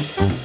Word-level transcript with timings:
Hi 0.00 0.39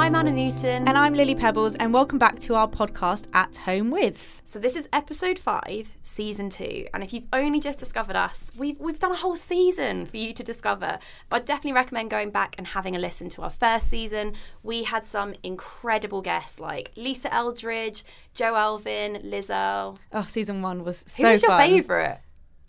I'm 0.00 0.14
Anna 0.14 0.32
Newton. 0.32 0.88
And 0.88 0.96
I'm 0.96 1.12
Lily 1.12 1.34
Pebbles, 1.34 1.74
and 1.74 1.92
welcome 1.92 2.18
back 2.18 2.38
to 2.40 2.54
our 2.54 2.66
podcast 2.66 3.26
At 3.34 3.54
Home 3.58 3.90
With. 3.90 4.40
So 4.46 4.58
this 4.58 4.74
is 4.74 4.88
episode 4.94 5.38
five, 5.38 5.94
season 6.02 6.48
two. 6.48 6.86
And 6.94 7.04
if 7.04 7.12
you've 7.12 7.26
only 7.34 7.60
just 7.60 7.78
discovered 7.78 8.16
us, 8.16 8.50
we've 8.56 8.80
we've 8.80 8.98
done 8.98 9.12
a 9.12 9.16
whole 9.16 9.36
season 9.36 10.06
for 10.06 10.16
you 10.16 10.32
to 10.32 10.42
discover. 10.42 10.98
I'd 11.30 11.44
definitely 11.44 11.74
recommend 11.74 12.08
going 12.08 12.30
back 12.30 12.54
and 12.56 12.68
having 12.68 12.96
a 12.96 12.98
listen 12.98 13.28
to 13.28 13.42
our 13.42 13.50
first 13.50 13.90
season. 13.90 14.32
We 14.62 14.84
had 14.84 15.04
some 15.04 15.34
incredible 15.42 16.22
guests 16.22 16.58
like 16.58 16.92
Lisa 16.96 17.32
Eldridge, 17.32 18.02
Jo 18.34 18.54
Elvin, 18.54 19.20
Lizzo. 19.22 19.98
Oh, 20.14 20.26
season 20.26 20.62
one 20.62 20.82
was 20.82 21.02
Who 21.18 21.24
so 21.24 21.30
was 21.32 21.42
your 21.42 21.58
favourite? 21.58 22.20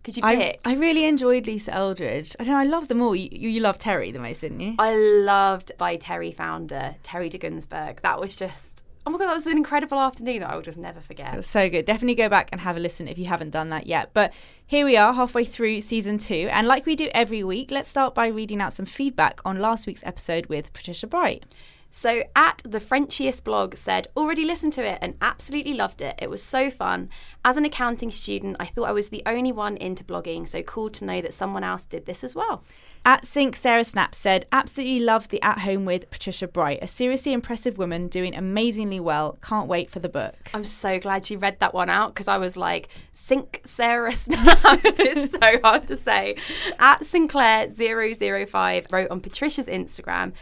Could 0.04 0.18
you 0.18 0.24
I, 0.24 0.36
pick? 0.36 0.60
I 0.66 0.74
really 0.76 1.06
enjoyed 1.06 1.46
Lisa 1.48 1.74
Eldridge. 1.74 2.36
I 2.40 2.44
don't 2.44 2.54
know, 2.54 2.60
I 2.60 2.64
love 2.64 2.88
them 2.88 3.02
all. 3.02 3.16
You, 3.16 3.30
you, 3.32 3.50
you 3.50 3.62
love 3.62 3.78
Terry 3.78 4.12
the 4.12 4.20
most, 4.20 4.42
didn't 4.42 4.60
you? 4.60 4.76
I 4.80 4.96
loved 4.96 5.72
by 5.78 5.96
Terry 5.96 6.32
founder, 6.32 6.96
Terry 7.04 7.30
de 7.30 7.38
Gunzburg. 7.38 8.02
That 8.02 8.20
was 8.20 8.36
just 8.36 8.82
oh 9.06 9.12
my 9.12 9.18
god, 9.18 9.28
that 9.28 9.34
was 9.34 9.48
an 9.48 9.58
incredible 9.58 10.00
afternoon 10.00 10.42
that 10.42 10.50
I 10.50 10.56
will 10.56 10.62
just 10.62 10.78
never 10.78 11.00
forget. 11.00 11.44
So 11.46 11.70
good. 11.70 11.86
Definitely 11.86 12.16
go 12.16 12.30
back 12.30 12.50
and 12.52 12.62
have 12.62 12.78
a 12.78 12.80
listen 12.80 13.08
if 13.08 13.18
you 13.18 13.26
haven't 13.26 13.50
done 13.50 13.70
that 13.70 13.88
yet. 13.88 14.12
But 14.14 14.34
here 14.66 14.86
we 14.86 14.96
are, 14.96 15.14
halfway 15.14 15.44
through 15.44 15.82
season 15.82 16.18
two. 16.18 16.48
And 16.52 16.68
like 16.68 16.86
we 16.86 16.96
do 16.96 17.10
every 17.14 17.44
week, 17.44 17.72
let's 17.72 17.90
start 17.90 18.14
by 18.14 18.28
reading 18.28 18.62
out 18.62 18.74
some 18.74 18.86
feedback 18.86 19.42
on 19.44 19.60
last 19.60 19.88
week's 19.88 20.04
episode 20.06 20.46
with 20.48 20.72
Patricia 20.74 21.08
Bright. 21.08 21.44
So, 21.92 22.24
at 22.36 22.62
the 22.64 22.80
Frenchiest 22.80 23.44
blog 23.44 23.76
said, 23.76 24.08
already 24.16 24.46
listened 24.46 24.74
to 24.74 24.86
it 24.86 24.98
and 25.02 25.16
absolutely 25.22 25.74
loved 25.74 26.02
it. 26.02 26.16
It 26.20 26.30
was 26.30 26.42
so 26.42 26.72
fun. 26.72 27.10
As 27.44 27.58
an 27.58 27.66
accounting 27.66 28.12
student, 28.12 28.56
I 28.60 28.66
thought 28.66 28.88
I 28.88 28.94
was 28.94 29.10
the 29.10 29.24
only 29.26 29.52
one 29.52 29.76
into 29.78 30.04
blogging, 30.04 30.48
so 30.48 30.64
cool 30.64 30.90
to 30.92 31.06
know 31.06 31.22
that 31.22 31.34
someone 31.34 31.66
else 31.66 31.86
did 31.86 32.06
this 32.06 32.24
as 32.24 32.34
well. 32.34 32.64
At 33.04 33.26
Sync, 33.26 33.56
Sarah 33.56 33.84
Snap 33.84 34.14
said, 34.14 34.46
absolutely 34.52 35.00
loved 35.00 35.32
the 35.32 35.42
At 35.42 35.60
Home 35.60 35.86
with 35.86 36.12
Patricia 36.12 36.48
Bright, 36.48 36.84
a 36.84 36.88
seriously 36.88 37.34
impressive 37.34 37.80
woman 37.80 38.08
doing 38.08 38.36
amazingly 38.36 39.00
well. 39.00 39.40
Can't 39.42 39.68
wait 39.68 39.90
for 39.90 40.00
the 40.00 40.08
book. 40.08 40.36
I'm 40.54 40.64
so 40.64 41.00
glad 41.00 41.28
you 41.30 41.40
read 41.40 41.60
that 41.60 41.74
one 41.74 41.90
out 41.90 42.14
because 42.14 42.28
I 42.28 42.38
was 42.38 42.56
like, 42.56 42.90
Sync 43.12 43.62
Sarah 43.66 44.14
Snap. 44.16 44.60
it's 44.84 45.36
so 45.40 45.60
hard 45.64 45.88
to 45.88 45.98
say. 45.98 46.36
At 46.78 47.02
Sinclair005 47.02 48.92
wrote 48.92 49.10
on 49.10 49.20
Patricia's 49.20 49.66
Instagram, 49.66 50.34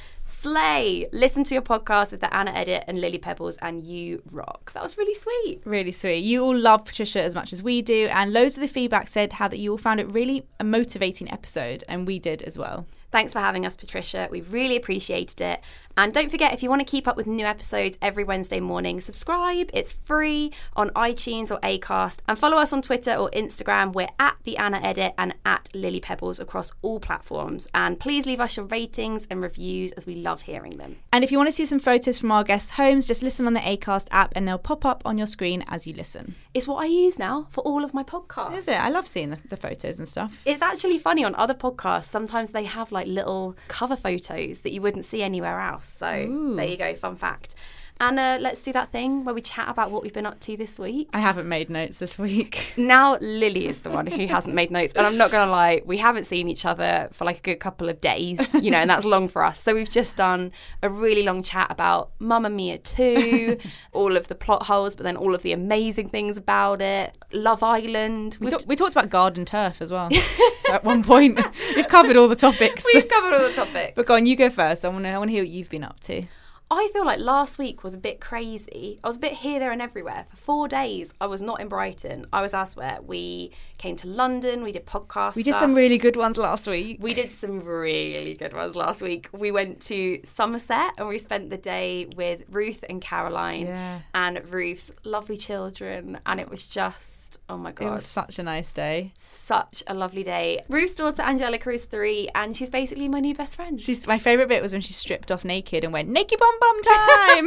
Slay! 0.41 1.05
Listen 1.11 1.43
to 1.43 1.53
your 1.53 1.61
podcast 1.61 2.11
with 2.11 2.21
the 2.21 2.33
Anna 2.33 2.51
Edit 2.51 2.85
and 2.87 3.01
Lily 3.01 3.17
Pebbles, 3.17 3.57
and 3.57 3.83
you 3.83 4.21
rock. 4.31 4.71
That 4.71 4.81
was 4.81 4.97
really 4.97 5.13
sweet. 5.13 5.61
Really 5.65 5.91
sweet. 5.91 6.23
You 6.23 6.45
all 6.45 6.57
love 6.57 6.85
Patricia 6.85 7.21
as 7.21 7.35
much 7.35 7.51
as 7.51 7.61
we 7.61 7.81
do, 7.81 8.07
and 8.09 8.31
loads 8.31 8.55
of 8.55 8.61
the 8.61 8.69
feedback 8.69 9.09
said 9.09 9.33
how 9.33 9.49
that 9.49 9.59
you 9.59 9.71
all 9.71 9.77
found 9.77 9.99
it 9.99 10.09
really 10.13 10.47
a 10.57 10.63
motivating 10.63 11.29
episode, 11.29 11.83
and 11.89 12.07
we 12.07 12.19
did 12.19 12.41
as 12.43 12.57
well. 12.57 12.85
Thanks 13.11 13.33
for 13.33 13.39
having 13.39 13.65
us, 13.65 13.75
Patricia. 13.75 14.29
We 14.31 14.39
really 14.39 14.77
appreciated 14.77 15.41
it. 15.41 15.59
And 15.97 16.13
don't 16.13 16.31
forget, 16.31 16.53
if 16.53 16.63
you 16.63 16.69
want 16.69 16.79
to 16.79 16.89
keep 16.89 17.07
up 17.07 17.17
with 17.17 17.27
new 17.27 17.45
episodes 17.45 17.97
every 18.01 18.23
Wednesday 18.23 18.59
morning, 18.59 19.01
subscribe. 19.01 19.69
It's 19.73 19.91
free 19.91 20.51
on 20.75 20.89
iTunes 20.91 21.51
or 21.51 21.59
Acast. 21.59 22.19
And 22.27 22.39
follow 22.39 22.57
us 22.57 22.71
on 22.71 22.81
Twitter 22.81 23.13
or 23.13 23.29
Instagram. 23.31 23.93
We're 23.93 24.07
at 24.17 24.37
the 24.43 24.57
Anna 24.57 24.79
Edit 24.81 25.13
and 25.17 25.35
at 25.45 25.69
Lily 25.73 25.99
Pebbles 25.99 26.39
across 26.39 26.71
all 26.81 26.99
platforms. 26.99 27.67
And 27.73 27.99
please 27.99 28.25
leave 28.25 28.39
us 28.39 28.55
your 28.55 28.65
ratings 28.67 29.27
and 29.29 29.41
reviews 29.41 29.91
as 29.93 30.05
we 30.05 30.15
love 30.15 30.43
hearing 30.43 30.77
them. 30.77 30.97
And 31.11 31.23
if 31.23 31.31
you 31.31 31.37
want 31.37 31.49
to 31.49 31.55
see 31.55 31.65
some 31.65 31.79
photos 31.79 32.17
from 32.17 32.31
our 32.31 32.43
guests' 32.43 32.71
homes, 32.71 33.05
just 33.05 33.21
listen 33.21 33.45
on 33.45 33.53
the 33.53 33.59
Acast 33.59 34.07
app, 34.11 34.31
and 34.35 34.47
they'll 34.47 34.57
pop 34.57 34.85
up 34.85 35.01
on 35.05 35.17
your 35.17 35.27
screen 35.27 35.65
as 35.67 35.85
you 35.85 35.93
listen. 35.93 36.35
It's 36.53 36.67
what 36.67 36.81
I 36.81 36.85
use 36.85 37.19
now 37.19 37.47
for 37.49 37.61
all 37.61 37.83
of 37.83 37.93
my 37.93 38.03
podcasts. 38.03 38.57
Is 38.57 38.67
it? 38.67 38.79
I 38.79 38.89
love 38.89 39.07
seeing 39.07 39.31
the, 39.31 39.39
the 39.49 39.57
photos 39.57 39.99
and 39.99 40.07
stuff. 40.07 40.41
It's 40.45 40.61
actually 40.61 40.97
funny 40.97 41.25
on 41.25 41.35
other 41.35 41.53
podcasts. 41.53 42.05
Sometimes 42.05 42.51
they 42.51 42.63
have 42.63 42.91
like 42.91 43.07
little 43.07 43.55
cover 43.67 43.95
photos 43.95 44.61
that 44.61 44.71
you 44.71 44.81
wouldn't 44.81 45.05
see 45.05 45.21
anywhere 45.21 45.59
else. 45.59 45.78
So 45.81 46.13
Ooh. 46.13 46.55
there 46.55 46.65
you 46.65 46.77
go, 46.77 46.93
fun 46.95 47.15
fact. 47.15 47.55
Anna, 48.01 48.37
let's 48.39 48.61
do 48.61 48.71
that 48.71 48.93
thing 48.93 49.25
where 49.25 49.35
we 49.35 49.41
chat 49.41 49.67
about 49.67 49.91
what 49.91 50.01
we've 50.03 50.13
been 50.13 50.25
up 50.25 50.39
to 50.41 50.55
this 50.55 50.79
week. 50.79 51.09
I 51.13 51.19
haven't 51.19 51.49
made 51.49 51.69
notes 51.69 51.97
this 51.97 52.17
week. 52.17 52.73
Now 52.77 53.17
Lily 53.19 53.67
is 53.67 53.81
the 53.81 53.89
one 53.89 54.07
who 54.07 54.25
hasn't 54.27 54.55
made 54.55 54.71
notes, 54.71 54.93
and 54.95 55.05
I'm 55.05 55.17
not 55.17 55.31
going 55.31 55.45
to 55.45 55.51
lie, 55.51 55.81
we 55.85 55.97
haven't 55.97 56.23
seen 56.23 56.47
each 56.47 56.65
other 56.65 57.09
for 57.11 57.25
like 57.25 57.39
a 57.39 57.41
good 57.41 57.59
couple 57.59 57.89
of 57.89 57.99
days, 57.99 58.39
you 58.61 58.71
know, 58.71 58.77
and 58.77 58.89
that's 58.89 59.05
long 59.05 59.27
for 59.27 59.43
us. 59.43 59.61
So 59.61 59.75
we've 59.75 59.89
just 59.89 60.15
done 60.15 60.51
a 60.81 60.89
really 60.89 61.23
long 61.23 61.43
chat 61.43 61.67
about 61.69 62.11
Mamma 62.19 62.49
Mia 62.49 62.77
2, 62.77 63.57
all 63.91 64.15
of 64.15 64.27
the 64.27 64.35
plot 64.35 64.65
holes, 64.67 64.95
but 64.95 65.03
then 65.03 65.17
all 65.17 65.35
of 65.35 65.41
the 65.43 65.51
amazing 65.51 66.07
things 66.09 66.37
about 66.37 66.81
it, 66.81 67.15
Love 67.33 67.61
Island. 67.63 68.37
We, 68.39 68.49
talk- 68.49 68.63
we 68.65 68.75
talked 68.77 68.93
about 68.93 69.09
garden 69.09 69.43
turf 69.45 69.81
as 69.81 69.91
well 69.91 70.09
at 70.71 70.83
one 70.85 71.03
point. 71.03 71.39
We've 71.75 71.87
covered 71.87 72.15
all 72.15 72.29
the 72.29 72.35
topics. 72.35 72.85
We've 72.93 73.07
covered 73.07 73.33
all 73.33 73.47
the 73.47 73.53
topics. 73.53 73.91
But 73.95 74.05
go 74.05 74.15
on, 74.15 74.25
you 74.25 74.35
go 74.37 74.49
first. 74.49 74.85
I 74.85 74.87
want 74.87 75.03
to 75.03 75.09
I 75.09 75.17
want 75.17 75.29
to 75.29 75.33
hear 75.33 75.43
what 75.43 75.49
you've 75.49 75.69
been 75.69 75.83
up 75.83 75.99
to. 76.01 76.23
I 76.71 76.89
feel 76.93 77.03
like 77.03 77.19
last 77.19 77.57
week 77.57 77.83
was 77.83 77.95
a 77.95 77.97
bit 77.97 78.19
crazy. 78.21 78.99
I 79.03 79.07
was 79.07 79.17
a 79.17 79.19
bit 79.19 79.33
here, 79.33 79.59
there, 79.59 79.71
and 79.71 79.81
everywhere. 79.81 80.25
For 80.29 80.35
four 80.37 80.67
days, 80.67 81.11
I 81.19 81.25
was 81.25 81.41
not 81.41 81.59
in 81.61 81.67
Brighton. 81.67 82.27
I 82.31 82.41
was 82.43 82.53
elsewhere. 82.53 82.99
We 83.01 83.51
came 83.79 83.95
to 83.97 84.07
London. 84.07 84.61
We 84.61 84.71
did 84.71 84.85
podcasts. 84.85 85.35
We 85.35 85.41
did 85.41 85.55
some 85.55 85.73
really 85.73 85.97
good 85.97 86.15
ones 86.15 86.37
last 86.37 86.67
week. 86.67 86.97
We 87.01 87.15
did 87.15 87.31
some 87.31 87.61
really 87.63 88.35
good 88.35 88.53
ones 88.53 88.75
last 88.75 89.01
week. 89.01 89.29
We 89.31 89.51
went 89.51 89.81
to 89.87 90.19
Somerset 90.23 90.91
and 90.99 91.07
we 91.07 91.17
spent 91.17 91.49
the 91.49 91.57
day 91.57 92.05
with 92.15 92.43
Ruth 92.49 92.83
and 92.87 93.01
Caroline 93.01 93.65
Yeah. 93.65 93.99
and 94.13 94.39
Ruth's 94.53 94.91
lovely 95.03 95.37
children, 95.37 96.19
and 96.27 96.39
it 96.39 96.49
was 96.51 96.67
just 96.67 97.18
oh 97.49 97.57
my 97.57 97.71
God. 97.71 97.87
It 97.87 97.91
was 97.91 98.05
such 98.05 98.39
a 98.39 98.43
nice 98.43 98.71
day. 98.73 99.11
such 99.17 99.83
a 99.87 99.93
lovely 99.93 100.23
day. 100.23 100.61
Ruth's 100.69 100.95
daughter 100.95 101.21
Angelica 101.23 101.71
is 101.71 101.83
three, 101.85 102.29
and 102.35 102.55
she's 102.55 102.69
basically 102.69 103.09
my 103.09 103.19
new 103.19 103.33
best 103.35 103.55
friend. 103.55 103.81
She's 103.81 104.05
my 104.07 104.19
favourite 104.19 104.47
bit 104.47 104.61
was 104.61 104.71
when 104.71 104.81
she 104.81 104.93
stripped 104.93 105.31
off 105.31 105.43
naked 105.43 105.83
and 105.83 105.91
went 105.91 106.09
naked 106.09 106.39
bum 106.39 106.55
bum 106.59 106.81
time. 106.83 107.45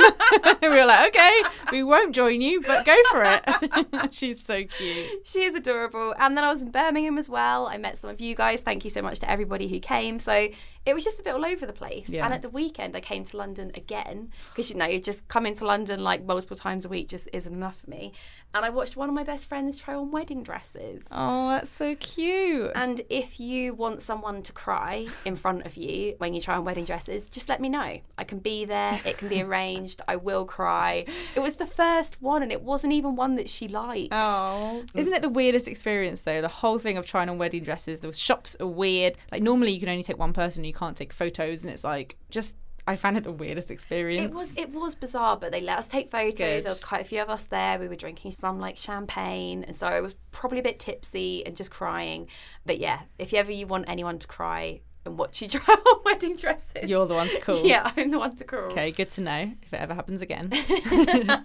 we 0.63 0.69
were 0.69 0.85
like, 0.85 1.15
okay, 1.15 1.43
we 1.71 1.83
won't 1.83 2.15
join 2.15 2.41
you, 2.41 2.61
but 2.63 2.85
go 2.85 2.97
for 3.11 3.23
it. 3.25 4.13
She's 4.13 4.43
so 4.43 4.65
cute. 4.65 5.27
She 5.27 5.45
is 5.45 5.55
adorable. 5.55 6.15
And 6.19 6.37
then 6.37 6.45
I 6.45 6.49
was 6.49 6.63
in 6.63 6.71
Birmingham 6.71 7.19
as 7.19 7.29
well. 7.29 7.67
I 7.67 7.79
met 7.79 7.99
some 7.99 8.11
of 8.11 8.21
you 8.21 8.35
guys. 8.35 8.61
Thank 8.61 8.85
you 8.85 8.91
so 8.91 9.03
much 9.03 9.21
to 9.21 9.31
everybody 9.31 9.69
who 9.69 9.79
came. 9.81 10.19
So 10.19 10.49
it 10.85 10.95
was 10.95 11.05
just 11.05 11.21
a 11.21 11.23
bit 11.23 11.35
all 11.35 11.45
over 11.45 11.65
the 11.67 11.73
place. 11.73 12.09
Yeah. 12.09 12.25
And 12.25 12.35
at 12.35 12.43
the 12.43 12.49
weekend, 12.49 12.97
I 12.97 13.01
came 13.01 13.25
to 13.25 13.37
London 13.37 13.71
again 13.75 14.31
because, 14.51 14.71
you 14.71 14.77
know, 14.77 14.87
you 14.87 15.01
just 15.01 15.29
coming 15.29 15.55
to 15.57 15.65
London 15.65 16.03
like 16.03 16.25
multiple 16.25 16.57
times 16.57 16.85
a 16.85 16.89
week 16.89 17.09
just 17.09 17.29
isn't 17.33 17.53
enough 17.53 17.79
for 17.81 17.91
me. 17.91 18.13
And 18.55 18.67
I 18.67 18.69
watched 18.69 18.97
one 18.97 19.09
of 19.09 19.15
my 19.15 19.25
best 19.25 19.49
friends 19.49 19.79
try 19.79 19.95
on 19.95 20.11
wedding 20.11 20.43
dresses. 20.43 21.05
Oh, 21.11 21.49
that's 21.51 21.71
so 21.71 21.95
cute. 21.95 22.73
And 22.75 23.01
if 23.09 23.41
you 23.41 23.73
want 23.73 24.03
someone 24.03 24.43
to 24.43 24.53
cry 24.53 25.07
in 25.25 25.37
front 25.37 25.65
of 25.65 25.77
you 25.79 26.17
when 26.19 26.35
you 26.35 26.41
try 26.41 26.57
on 26.57 26.65
wedding 26.65 26.85
dresses, 26.85 27.25
just 27.27 27.49
let 27.49 27.63
me 27.63 27.71
know. 27.71 28.01
I 28.19 28.25
can 28.25 28.41
be 28.41 28.67
there. 28.67 29.01
It 29.07 29.17
can 29.17 29.29
be 29.29 29.43
arranged. 29.43 30.03
I 30.07 30.17
will 30.17 30.45
cry. 30.45 31.07
It 31.35 31.41
was 31.41 31.57
the 31.57 31.67
first 31.67 32.21
one, 32.21 32.43
and 32.43 32.53
it 32.53 32.63
wasn't 32.63 32.93
even 32.93 33.17
one 33.17 33.37
that 33.37 33.49
she 33.49 33.69
liked. 33.69 34.13
Oh, 34.13 34.83
mm. 34.85 34.89
isn't 34.95 35.15
it 35.15 35.23
the 35.23 35.31
weirdest 35.31 35.67
experience 35.67 36.23
though? 36.23 36.43
The 36.43 36.49
whole 36.49 36.79
thing 36.79 36.99
of 36.99 37.07
trying 37.07 37.31
on 37.31 37.39
wedding 37.39 37.65
dresses. 37.65 38.01
The 38.01 38.13
shops 38.13 38.55
are 38.61 38.67
weird. 38.67 39.17
Like 39.31 39.43
normally 39.43 39.73
you 39.73 39.81
can 39.81 39.89
only 39.89 40.03
take 40.03 40.19
one 40.19 40.35
person, 40.35 40.65
you 40.73 40.79
can't 40.79 40.97
take 40.97 41.13
photos, 41.13 41.65
and 41.65 41.73
it's 41.73 41.85
like 41.85 42.17
just. 42.31 42.57
I 42.85 42.97
found 42.97 43.17
it 43.17 43.23
the 43.23 43.31
weirdest 43.31 43.71
experience. 43.71 44.25
It 44.25 44.35
was 44.35 44.59
it 44.59 44.71
was 44.71 44.97
bizarre, 44.97 45.37
but 45.37 45.53
they 45.53 45.61
let 45.61 45.79
us 45.79 45.87
take 45.87 46.11
photos. 46.11 46.37
Good. 46.37 46.65
There 46.65 46.73
was 46.73 46.81
quite 46.81 47.01
a 47.01 47.05
few 47.05 47.23
of 47.23 47.31
us 47.31 47.45
there. 47.45 47.79
We 47.79 47.87
were 47.87 47.95
drinking 47.95 48.33
some 48.33 48.59
like 48.59 48.77
champagne, 48.77 49.63
and 49.63 49.77
so 49.77 49.87
I 49.87 50.01
was 50.01 50.17
probably 50.33 50.59
a 50.59 50.63
bit 50.65 50.81
tipsy 50.81 51.47
and 51.47 51.57
just 51.57 51.71
crying. 51.71 52.27
But 52.67 52.79
yeah, 52.79 53.03
if 53.21 53.33
you 53.33 53.39
ever 53.39 53.53
you 53.53 53.69
want 53.69 53.85
anyone 53.87 54.19
to 54.19 54.27
cry 54.27 54.81
and 55.05 55.19
watch 55.19 55.43
you 55.43 55.49
try 55.61 55.75
on 55.75 56.01
wedding 56.05 56.37
dresses, 56.37 56.89
You're 56.89 57.07
the 57.07 57.15
one 57.15 57.29
to 57.29 57.41
call. 57.41 57.65
Yeah, 57.65 57.93
I'm 57.97 58.11
the 58.11 58.19
one 58.19 58.35
to 58.37 58.45
call. 58.45 58.73
Okay, 58.73 58.91
good 58.91 59.11
to 59.11 59.21
know 59.21 59.53
if 59.63 59.73
it 59.73 59.81
ever 59.81 59.95
happens 59.95 60.21
again. 60.21 60.53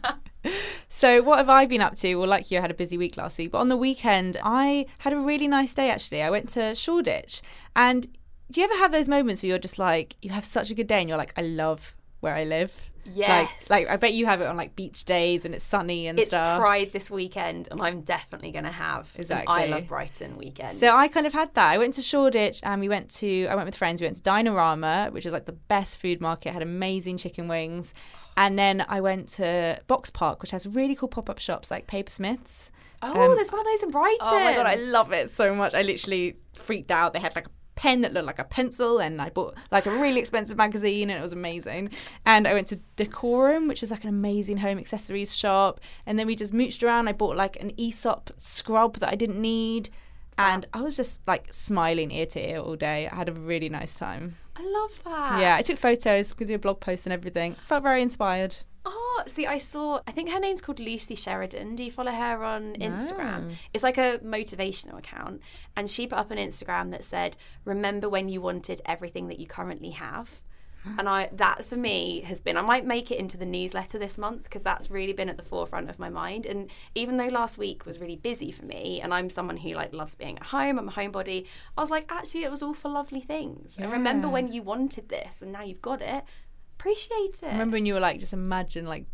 so, 0.89 1.21
what 1.21 1.37
have 1.37 1.49
I 1.49 1.65
been 1.65 1.81
up 1.81 1.95
to? 1.97 2.15
Well, 2.15 2.27
like 2.27 2.49
you, 2.51 2.57
I 2.57 2.61
had 2.61 2.71
a 2.71 2.75
busy 2.75 2.97
week 2.97 3.17
last 3.17 3.37
week, 3.37 3.51
but 3.51 3.59
on 3.59 3.69
the 3.69 3.77
weekend, 3.77 4.37
I 4.43 4.85
had 4.99 5.13
a 5.13 5.17
really 5.17 5.47
nice 5.47 5.73
day 5.73 5.89
actually. 5.89 6.21
I 6.21 6.29
went 6.29 6.49
to 6.49 6.75
Shoreditch. 6.75 7.41
And 7.75 8.07
do 8.51 8.61
you 8.61 8.65
ever 8.65 8.77
have 8.77 8.91
those 8.91 9.07
moments 9.07 9.41
where 9.43 9.49
you're 9.49 9.59
just 9.59 9.79
like, 9.79 10.15
you 10.21 10.31
have 10.31 10.45
such 10.45 10.69
a 10.69 10.73
good 10.73 10.87
day 10.87 10.99
and 10.99 11.09
you're 11.09 11.17
like, 11.17 11.33
I 11.37 11.41
love 11.41 11.95
where 12.19 12.35
I 12.35 12.43
live? 12.43 12.73
Yes. 13.13 13.69
Like, 13.69 13.87
like 13.87 13.89
I 13.89 13.97
bet 13.97 14.13
you 14.13 14.25
have 14.25 14.41
it 14.41 14.47
on 14.47 14.57
like 14.57 14.75
beach 14.75 15.05
days 15.05 15.43
when 15.43 15.53
it's 15.53 15.63
sunny 15.63 16.07
and 16.07 16.19
It's 16.19 16.29
stuff. 16.29 16.59
Pride 16.59 16.91
this 16.91 17.09
weekend, 17.09 17.69
and 17.71 17.81
I'm 17.81 18.01
definitely 18.01 18.51
going 18.51 18.65
to 18.65 18.71
have 18.71 19.09
Exactly. 19.15 19.55
I 19.55 19.65
love 19.67 19.87
Brighton 19.87 20.37
weekend. 20.37 20.73
So 20.73 20.93
I 20.93 21.07
kind 21.07 21.25
of 21.25 21.33
had 21.33 21.53
that. 21.55 21.71
I 21.71 21.77
went 21.77 21.93
to 21.95 22.01
Shoreditch 22.01 22.59
and 22.63 22.81
we 22.81 22.89
went 22.89 23.09
to 23.11 23.47
I 23.47 23.55
went 23.55 23.65
with 23.65 23.75
friends. 23.75 24.01
We 24.01 24.07
went 24.07 24.17
to 24.17 24.23
Dinerama, 24.23 25.11
which 25.11 25.25
is 25.25 25.31
like 25.33 25.45
the 25.45 25.53
best 25.53 25.99
food 25.99 26.19
market. 26.19 26.51
Had 26.51 26.61
amazing 26.61 27.17
chicken 27.17 27.47
wings, 27.47 27.93
and 28.35 28.59
then 28.59 28.85
I 28.89 28.99
went 28.99 29.29
to 29.29 29.79
Box 29.87 30.09
Park, 30.09 30.41
which 30.41 30.51
has 30.51 30.67
really 30.67 30.95
cool 30.95 31.07
pop 31.09 31.29
up 31.29 31.39
shops 31.39 31.71
like 31.71 31.87
Papersmiths. 31.87 32.71
oh, 33.01 33.09
um, 33.09 33.35
there's 33.35 33.51
one 33.51 33.61
of 33.61 33.67
those 33.67 33.83
in 33.83 33.91
Brighton. 33.91 34.17
Oh 34.21 34.43
my 34.43 34.53
god, 34.53 34.65
I 34.65 34.75
love 34.75 35.13
it 35.13 35.29
so 35.31 35.55
much. 35.55 35.73
I 35.73 35.81
literally 35.81 36.37
freaked 36.59 36.91
out. 36.91 37.13
They 37.13 37.19
had 37.19 37.35
like 37.35 37.47
a 37.47 37.51
pen 37.77 38.01
that 38.01 38.13
looked 38.13 38.25
like 38.25 38.39
a 38.39 38.43
pencil, 38.43 38.99
and 38.99 39.21
I 39.21 39.29
bought 39.29 39.55
like 39.71 39.85
a 39.85 39.91
really 39.91 40.19
expensive 40.19 40.57
magazine, 40.57 41.09
and 41.09 41.17
it 41.17 41.21
was 41.21 41.33
amazing. 41.33 41.91
And 42.25 42.47
I 42.47 42.53
went 42.53 42.67
to 42.67 42.79
Decorum, 42.97 43.67
which 43.67 43.81
is 43.83 43.91
like 43.91 44.03
an 44.03 44.09
amazing 44.09 44.57
home 44.57 44.77
accessories 44.77 45.35
shop, 45.35 45.79
and 46.05 46.19
then 46.19 46.27
we 46.27 46.35
just 46.35 46.53
mooched 46.53 46.83
around. 46.83 47.07
I 47.07 47.13
bought 47.13 47.37
like 47.37 47.55
an 47.61 47.71
Aesop 47.77 48.31
scrub 48.37 48.97
that 48.97 49.09
I 49.09 49.15
didn't 49.15 49.39
need. 49.39 49.89
And 50.39 50.67
I 50.71 50.81
was 50.81 50.95
just 50.95 51.27
like 51.27 51.51
smiling 51.51 52.11
ear 52.11 52.27
to 52.27 52.39
ear 52.39 52.59
all 52.59 52.75
day. 52.75 53.09
I 53.11 53.15
had 53.15 53.27
a 53.27 53.33
really 53.33 53.69
nice 53.69 53.95
time. 53.95 54.37
I 54.55 54.63
love 54.63 55.03
that. 55.03 55.41
Yeah, 55.41 55.55
I 55.55 55.63
took 55.63 55.79
photos, 55.79 56.31
could 56.33 56.47
do 56.47 56.53
a 56.53 56.59
blog 56.59 56.79
post 56.79 57.07
and 57.07 57.13
everything. 57.13 57.55
Felt 57.65 57.81
very 57.81 58.03
inspired. 58.03 58.57
Oh, 58.89 59.23
see, 59.27 59.45
I 59.45 59.57
saw. 59.57 59.99
I 60.07 60.11
think 60.11 60.29
her 60.29 60.39
name's 60.39 60.61
called 60.61 60.79
Lucy 60.79 61.15
Sheridan. 61.15 61.75
Do 61.75 61.83
you 61.83 61.91
follow 61.91 62.11
her 62.11 62.43
on 62.43 62.75
Instagram? 62.75 63.47
No. 63.47 63.53
It's 63.73 63.83
like 63.83 63.97
a 63.97 64.19
motivational 64.19 64.97
account, 64.97 65.41
and 65.75 65.89
she 65.89 66.07
put 66.07 66.17
up 66.19 66.31
an 66.31 66.37
Instagram 66.37 66.91
that 66.91 67.03
said, 67.03 67.35
"Remember 67.65 68.07
when 68.07 68.29
you 68.29 68.39
wanted 68.41 68.81
everything 68.85 69.27
that 69.27 69.39
you 69.39 69.47
currently 69.47 69.91
have." 69.91 70.41
And 70.99 71.09
I 71.09 71.27
that 71.33 71.65
for 71.65 71.75
me 71.75 72.21
has 72.21 72.39
been 72.39 72.55
I 72.55 72.61
might 72.61 72.85
make 72.85 73.11
it 73.11 73.19
into 73.19 73.35
the 73.35 73.45
newsletter 73.45 73.97
this 73.99 74.17
month 74.17 74.43
because 74.43 74.63
that's 74.63 74.89
really 74.89 75.11
been 75.11 75.27
at 75.27 75.35
the 75.35 75.43
forefront 75.43 75.89
of 75.89 75.99
my 75.99 76.07
mind. 76.07 76.45
And 76.45 76.69
even 76.95 77.17
though 77.17 77.27
last 77.27 77.57
week 77.57 77.85
was 77.85 77.99
really 77.99 78.15
busy 78.15 78.51
for 78.51 78.63
me, 78.63 79.01
and 79.01 79.13
I'm 79.13 79.29
someone 79.29 79.57
who 79.57 79.73
like 79.73 79.91
loves 79.91 80.15
being 80.15 80.37
at 80.37 80.43
home, 80.45 80.79
I'm 80.79 80.87
a 80.87 80.91
homebody. 80.91 81.45
I 81.77 81.81
was 81.81 81.89
like, 81.89 82.09
actually, 82.09 82.45
it 82.45 82.51
was 82.51 82.63
all 82.63 82.73
for 82.73 82.87
lovely 82.89 83.19
things. 83.19 83.75
And 83.77 83.91
remember 83.91 84.29
when 84.29 84.47
you 84.53 84.61
wanted 84.61 85.09
this, 85.09 85.41
and 85.41 85.51
now 85.51 85.63
you've 85.63 85.81
got 85.81 86.01
it. 86.01 86.23
Appreciate 86.79 87.39
it. 87.41 87.45
I 87.47 87.51
remember 87.51 87.75
when 87.75 87.85
you 87.85 87.93
were 87.95 87.99
like, 87.99 88.19
just 88.19 88.33
imagine 88.33 88.85
like 88.85 89.05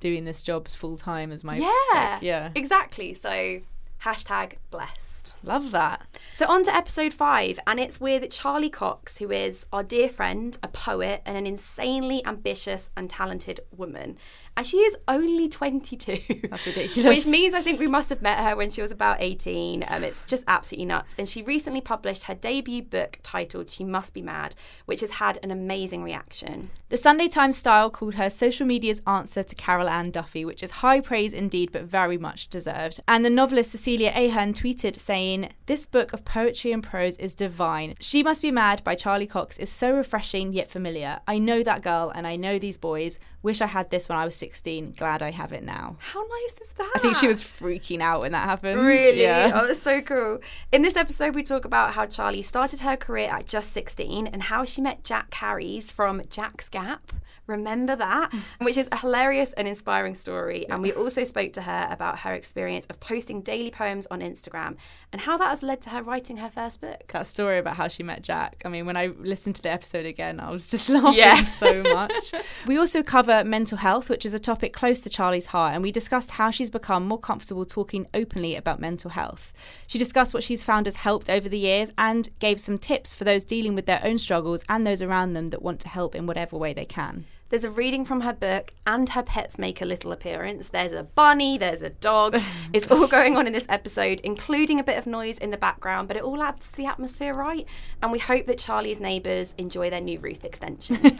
doing 0.00 0.24
this 0.24 0.42
job 0.42 0.68
full 0.68 0.96
time 0.96 1.32
as 1.32 1.42
my 1.42 1.56
Yeah. 1.56 1.70
like, 2.12 2.22
yeah. 2.22 2.50
Exactly. 2.54 3.14
So 3.14 3.60
hashtag 4.02 4.54
blessed. 4.70 5.34
Love 5.42 5.70
that. 5.70 6.06
So 6.32 6.46
on 6.46 6.64
to 6.64 6.74
episode 6.74 7.12
five, 7.12 7.58
and 7.66 7.80
it's 7.80 8.00
with 8.00 8.24
Charly 8.30 8.70
Cox, 8.70 9.18
who 9.18 9.30
is 9.30 9.66
our 9.72 9.82
dear 9.82 10.08
friend, 10.08 10.56
a 10.62 10.68
poet, 10.68 11.22
and 11.24 11.36
an 11.36 11.46
insanely 11.46 12.24
ambitious 12.26 12.90
and 12.96 13.08
talented 13.08 13.60
woman. 13.74 14.18
And 14.56 14.66
she 14.66 14.78
is 14.78 14.96
only 15.06 15.48
22. 15.48 16.48
That's 16.50 16.66
ridiculous. 16.66 17.16
Which 17.16 17.26
means 17.26 17.52
I 17.52 17.60
think 17.60 17.78
we 17.78 17.86
must 17.86 18.08
have 18.08 18.22
met 18.22 18.38
her 18.38 18.56
when 18.56 18.70
she 18.70 18.80
was 18.80 18.90
about 18.90 19.18
18. 19.20 19.84
Um, 19.88 20.02
it's 20.02 20.22
just 20.22 20.44
absolutely 20.48 20.86
nuts. 20.86 21.14
And 21.18 21.28
she 21.28 21.42
recently 21.42 21.82
published 21.82 22.24
her 22.24 22.34
debut 22.34 22.82
book 22.82 23.18
titled 23.22 23.68
She 23.68 23.84
Must 23.84 24.14
Be 24.14 24.22
Mad, 24.22 24.54
which 24.86 25.00
has 25.00 25.12
had 25.12 25.38
an 25.42 25.50
amazing 25.50 26.02
reaction. 26.02 26.70
The 26.88 26.96
Sunday 26.96 27.26
Times 27.26 27.56
style 27.56 27.90
called 27.90 28.14
her 28.14 28.30
social 28.30 28.64
media's 28.64 29.02
answer 29.06 29.42
to 29.42 29.54
Carol 29.56 29.88
Ann 29.88 30.10
Duffy, 30.12 30.44
which 30.44 30.62
is 30.62 30.70
high 30.70 31.00
praise 31.00 31.32
indeed, 31.32 31.72
but 31.72 31.82
very 31.82 32.16
much 32.16 32.48
deserved. 32.48 33.00
And 33.08 33.24
the 33.24 33.30
novelist 33.30 33.72
Cecilia 33.72 34.12
Ahern 34.14 34.52
tweeted 34.52 34.96
saying, 34.98 35.50
This 35.66 35.84
book 35.84 36.12
of 36.12 36.24
poetry 36.24 36.72
and 36.72 36.82
prose 36.82 37.16
is 37.16 37.34
divine. 37.34 37.96
She 38.00 38.22
Must 38.22 38.40
Be 38.40 38.52
Mad 38.52 38.84
by 38.84 38.94
Charly 38.94 39.26
Cox 39.28 39.58
is 39.58 39.68
so 39.68 39.90
refreshing 39.90 40.52
yet 40.52 40.70
familiar. 40.70 41.20
I 41.26 41.38
know 41.38 41.62
that 41.62 41.82
girl 41.82 42.12
and 42.14 42.26
I 42.26 42.36
know 42.36 42.58
these 42.58 42.78
boys. 42.78 43.18
Wish 43.46 43.60
I 43.60 43.66
had 43.68 43.90
this 43.90 44.08
when 44.08 44.18
I 44.18 44.24
was 44.24 44.34
16. 44.34 44.94
Glad 44.98 45.22
I 45.22 45.30
have 45.30 45.52
it 45.52 45.62
now. 45.62 45.98
How 46.00 46.20
nice 46.20 46.60
is 46.60 46.70
that? 46.78 46.92
I 46.96 46.98
think 46.98 47.14
she 47.16 47.28
was 47.28 47.42
freaking 47.44 48.00
out 48.00 48.22
when 48.22 48.32
that 48.32 48.42
happened. 48.44 48.80
Really? 48.80 49.22
Yeah. 49.22 49.52
Oh, 49.54 49.66
it's 49.66 49.82
so 49.82 50.00
cool. 50.00 50.40
In 50.72 50.82
this 50.82 50.96
episode, 50.96 51.32
we 51.36 51.44
talk 51.44 51.64
about 51.64 51.94
how 51.94 52.06
Charly 52.06 52.42
started 52.42 52.80
her 52.80 52.96
career 52.96 53.28
at 53.30 53.46
just 53.46 53.72
16 53.72 54.26
and 54.26 54.42
how 54.42 54.64
she 54.64 54.80
met 54.80 55.04
Jack 55.04 55.32
Harries 55.34 55.92
from 55.92 56.22
JacksGap. 56.22 56.98
Remember 57.46 57.94
that? 57.94 58.32
Mm. 58.32 58.40
Which 58.64 58.76
is 58.76 58.88
a 58.90 58.98
hilarious 58.98 59.52
and 59.52 59.68
inspiring 59.68 60.16
story. 60.16 60.68
And 60.68 60.82
we 60.82 60.92
also 60.92 61.22
spoke 61.22 61.52
to 61.52 61.62
her 61.62 61.86
about 61.88 62.18
her 62.20 62.34
experience 62.34 62.86
of 62.86 62.98
posting 62.98 63.40
daily 63.40 63.70
poems 63.70 64.08
on 64.10 64.20
Instagram 64.20 64.74
and 65.12 65.20
how 65.20 65.36
that 65.36 65.50
has 65.50 65.62
led 65.62 65.80
to 65.82 65.90
her 65.90 66.02
writing 66.02 66.38
her 66.38 66.50
first 66.50 66.80
book. 66.80 67.04
that 67.12 67.28
story 67.28 67.58
about 67.58 67.76
how 67.76 67.86
she 67.86 68.02
met 68.02 68.22
Jack. 68.22 68.62
I 68.64 68.68
mean, 68.68 68.84
when 68.84 68.96
I 68.96 69.06
listened 69.20 69.54
to 69.56 69.62
the 69.62 69.70
episode 69.70 70.06
again, 70.06 70.40
I 70.40 70.50
was 70.50 70.68
just 70.68 70.88
laughing 70.96 71.14
Yeah. 71.14 71.44
so 71.44 71.84
much. 71.84 72.32
we 72.66 72.78
also 72.78 73.04
cover 73.04 73.35
mental 73.44 73.78
health, 73.78 74.08
which 74.08 74.24
is 74.24 74.32
a 74.32 74.38
topic 74.38 74.72
close 74.72 75.00
to 75.00 75.10
Charly's 75.10 75.46
heart, 75.46 75.74
and 75.74 75.82
we 75.82 75.92
discussed 75.92 76.30
how 76.30 76.50
she's 76.50 76.70
become 76.70 77.06
more 77.06 77.18
comfortable 77.18 77.66
talking 77.66 78.06
openly 78.14 78.54
about 78.54 78.80
mental 78.80 79.10
health. 79.10 79.52
She 79.86 79.98
discussed 79.98 80.32
what 80.32 80.44
she's 80.44 80.64
found 80.64 80.86
has 80.86 80.96
helped 80.96 81.28
over 81.28 81.48
the 81.48 81.58
years 81.58 81.92
and 81.98 82.30
gave 82.38 82.60
some 82.60 82.78
tips 82.78 83.14
for 83.14 83.24
those 83.24 83.44
dealing 83.44 83.74
with 83.74 83.86
their 83.86 84.00
own 84.04 84.18
struggles 84.18 84.64
and 84.68 84.86
those 84.86 85.02
around 85.02 85.32
them 85.32 85.48
that 85.48 85.62
want 85.62 85.80
to 85.80 85.88
help 85.88 86.14
in 86.14 86.26
whatever 86.26 86.56
way 86.56 86.72
they 86.72 86.84
can. 86.84 87.26
There's 87.48 87.62
a 87.62 87.70
reading 87.70 88.04
from 88.04 88.22
her 88.22 88.32
book, 88.32 88.74
and 88.86 89.08
her 89.10 89.22
pets 89.22 89.56
make 89.56 89.80
a 89.80 89.84
little 89.84 90.10
appearance. 90.10 90.68
There's 90.68 90.92
a 90.92 91.04
bunny, 91.04 91.56
there's 91.56 91.82
a 91.82 91.90
dog. 91.90 92.40
it's 92.72 92.88
all 92.88 93.06
going 93.06 93.36
on 93.36 93.46
in 93.46 93.52
this 93.52 93.66
episode, 93.68 94.20
including 94.24 94.80
a 94.80 94.84
bit 94.84 94.98
of 94.98 95.06
noise 95.06 95.38
in 95.38 95.50
the 95.50 95.56
background, 95.56 96.08
but 96.08 96.16
it 96.16 96.24
all 96.24 96.42
adds 96.42 96.70
to 96.72 96.76
the 96.76 96.86
atmosphere, 96.86 97.34
right? 97.34 97.64
And 98.02 98.10
we 98.10 98.18
hope 98.18 98.46
that 98.46 98.58
Charly's 98.58 99.00
neighbours 99.00 99.54
enjoy 99.58 99.90
their 99.90 100.00
new 100.00 100.18
roof 100.18 100.44
extension. 100.44 100.96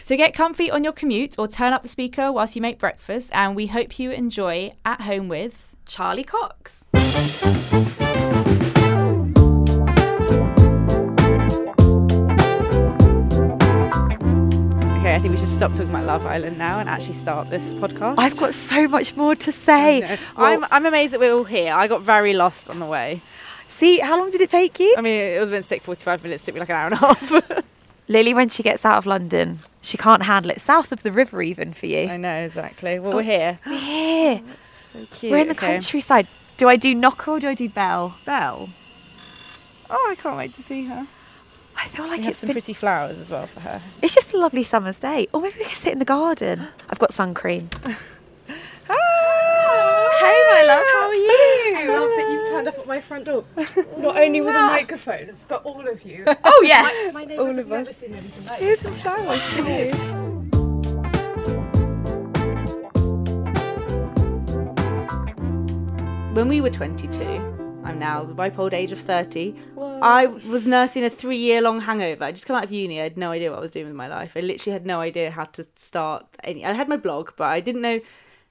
So 0.00 0.16
get 0.16 0.32
comfy 0.32 0.70
on 0.70 0.84
your 0.84 0.94
commute 0.94 1.34
or 1.38 1.46
turn 1.46 1.74
up 1.74 1.82
the 1.82 1.88
speaker 1.88 2.32
whilst 2.32 2.56
you 2.56 2.62
make 2.62 2.78
breakfast, 2.78 3.30
and 3.34 3.54
we 3.54 3.66
hope 3.66 3.98
you 3.98 4.10
enjoy 4.10 4.72
At 4.84 5.02
Home 5.02 5.28
with. 5.28 5.76
Charly 5.86 6.24
Cox. 6.24 6.84
I 15.18 15.20
think 15.20 15.34
we 15.34 15.40
should 15.40 15.48
stop 15.48 15.72
talking 15.72 15.90
about 15.90 16.04
Love 16.04 16.24
Island 16.26 16.58
now 16.58 16.78
and 16.78 16.88
actually 16.88 17.14
start 17.14 17.50
this 17.50 17.74
podcast. 17.74 18.14
I've 18.18 18.36
got 18.36 18.54
so 18.54 18.86
much 18.86 19.16
more 19.16 19.34
to 19.34 19.50
say. 19.50 20.16
I'm, 20.36 20.64
I'm 20.70 20.86
amazed 20.86 21.12
that 21.12 21.18
we're 21.18 21.34
all 21.34 21.42
here. 21.42 21.74
I 21.74 21.88
got 21.88 22.02
very 22.02 22.34
lost 22.34 22.70
on 22.70 22.78
the 22.78 22.86
way. 22.86 23.20
See, 23.66 23.98
how 23.98 24.16
long 24.16 24.30
did 24.30 24.40
it 24.42 24.48
take 24.48 24.78
you? 24.78 24.94
I 24.96 25.00
mean, 25.00 25.14
it 25.20 25.40
was 25.40 25.50
been 25.50 25.64
sick 25.64 25.82
45 25.82 26.22
minutes, 26.22 26.44
took 26.44 26.54
me 26.54 26.60
like 26.60 26.68
an 26.68 26.76
hour 26.76 26.84
and 26.86 26.94
a 26.94 26.98
half. 26.98 27.64
Lily, 28.08 28.32
when 28.32 28.48
she 28.48 28.62
gets 28.62 28.84
out 28.84 28.96
of 28.96 29.06
London, 29.06 29.58
she 29.80 29.98
can't 29.98 30.22
handle 30.22 30.52
it. 30.52 30.60
South 30.60 30.92
of 30.92 31.02
the 31.02 31.10
river, 31.10 31.42
even 31.42 31.72
for 31.72 31.86
you. 31.86 32.08
I 32.08 32.16
know, 32.16 32.36
exactly. 32.36 33.00
Well, 33.00 33.14
oh, 33.14 33.16
we're 33.16 33.22
here. 33.24 33.58
We're 33.66 33.76
here. 33.76 34.40
Oh, 34.44 34.52
so 34.60 35.04
cute. 35.10 35.32
We're 35.32 35.38
in 35.38 35.48
the 35.48 35.54
Okay. 35.54 35.72
countryside. 35.74 36.28
Do 36.58 36.68
I 36.68 36.76
do 36.76 36.94
knocker 36.94 37.32
or 37.32 37.40
do 37.40 37.48
I 37.48 37.54
do 37.54 37.68
bell? 37.68 38.16
Bell. 38.24 38.68
Oh, 39.90 40.08
I 40.12 40.14
can't 40.14 40.36
wait 40.36 40.54
to 40.54 40.62
see 40.62 40.84
her. 40.84 41.08
I 41.80 41.86
feel 41.86 42.06
like 42.08 42.20
We 42.20 42.28
it's 42.28 42.40
some 42.40 42.48
been 42.48 42.54
pretty 42.54 42.72
flowers 42.74 43.20
as 43.20 43.30
well 43.30 43.46
for 43.46 43.60
her. 43.60 43.80
It's 44.02 44.14
just 44.14 44.32
a 44.32 44.36
lovely 44.38 44.62
summer's 44.64 44.98
day. 44.98 45.28
Or 45.32 45.40
maybe 45.40 45.56
we 45.58 45.64
can 45.66 45.74
sit 45.74 45.92
in 45.92 45.98
the 46.00 46.04
garden. 46.04 46.66
I've 46.90 46.98
got 46.98 47.12
sun 47.12 47.34
cream. 47.34 47.70
Hey, 50.18 50.42
my 50.50 50.64
love, 50.66 50.84
how 50.94 51.06
are 51.08 51.14
you? 51.14 51.74
I 51.76 51.86
love 51.96 52.10
that 52.16 52.30
you've 52.32 52.48
turned 52.48 52.66
up 52.68 52.76
at 52.78 52.86
my 52.88 53.00
front 53.00 53.26
door. 53.26 53.44
Not 53.98 54.16
only 54.16 54.40
with 54.40 54.54
a 54.54 54.58
microphone, 54.58 55.36
but 55.46 55.62
all 55.64 55.86
of 55.86 56.02
you. 56.02 56.24
Oh, 56.26 56.62
yes. 56.66 57.14
My 57.14 57.24
neighbours 57.24 57.38
All 57.70 57.76
of 57.78 57.86
us. 57.88 58.02
like 58.02 58.58
Here's 58.58 58.80
some 58.80 58.94
flowers 58.94 59.40
for 59.42 59.62
you. 59.62 60.98
When 66.34 66.46
we 66.48 66.60
were 66.60 66.70
22, 66.70 67.57
I'm 67.88 67.98
now 67.98 68.22
the 68.22 68.34
ripe 68.34 68.58
old 68.58 68.74
age 68.74 68.92
of 68.92 69.00
30. 69.00 69.54
I 70.02 70.26
was 70.26 70.66
nursing 70.66 71.04
a 71.04 71.10
three 71.10 71.38
year 71.38 71.62
long 71.62 71.80
hangover. 71.80 72.22
I 72.22 72.32
just 72.32 72.44
come 72.44 72.54
out 72.54 72.64
of 72.64 72.70
uni. 72.70 73.00
I 73.00 73.04
had 73.04 73.16
no 73.16 73.30
idea 73.30 73.48
what 73.48 73.56
I 73.56 73.62
was 73.62 73.70
doing 73.70 73.86
with 73.86 73.94
my 73.94 74.08
life. 74.08 74.36
I 74.36 74.40
literally 74.40 74.74
had 74.74 74.84
no 74.84 75.00
idea 75.00 75.30
how 75.30 75.44
to 75.44 75.66
start 75.74 76.26
any. 76.44 76.66
I 76.66 76.74
had 76.74 76.86
my 76.86 76.98
blog, 76.98 77.30
but 77.38 77.44
I 77.44 77.60
didn't 77.60 77.80
know 77.80 78.00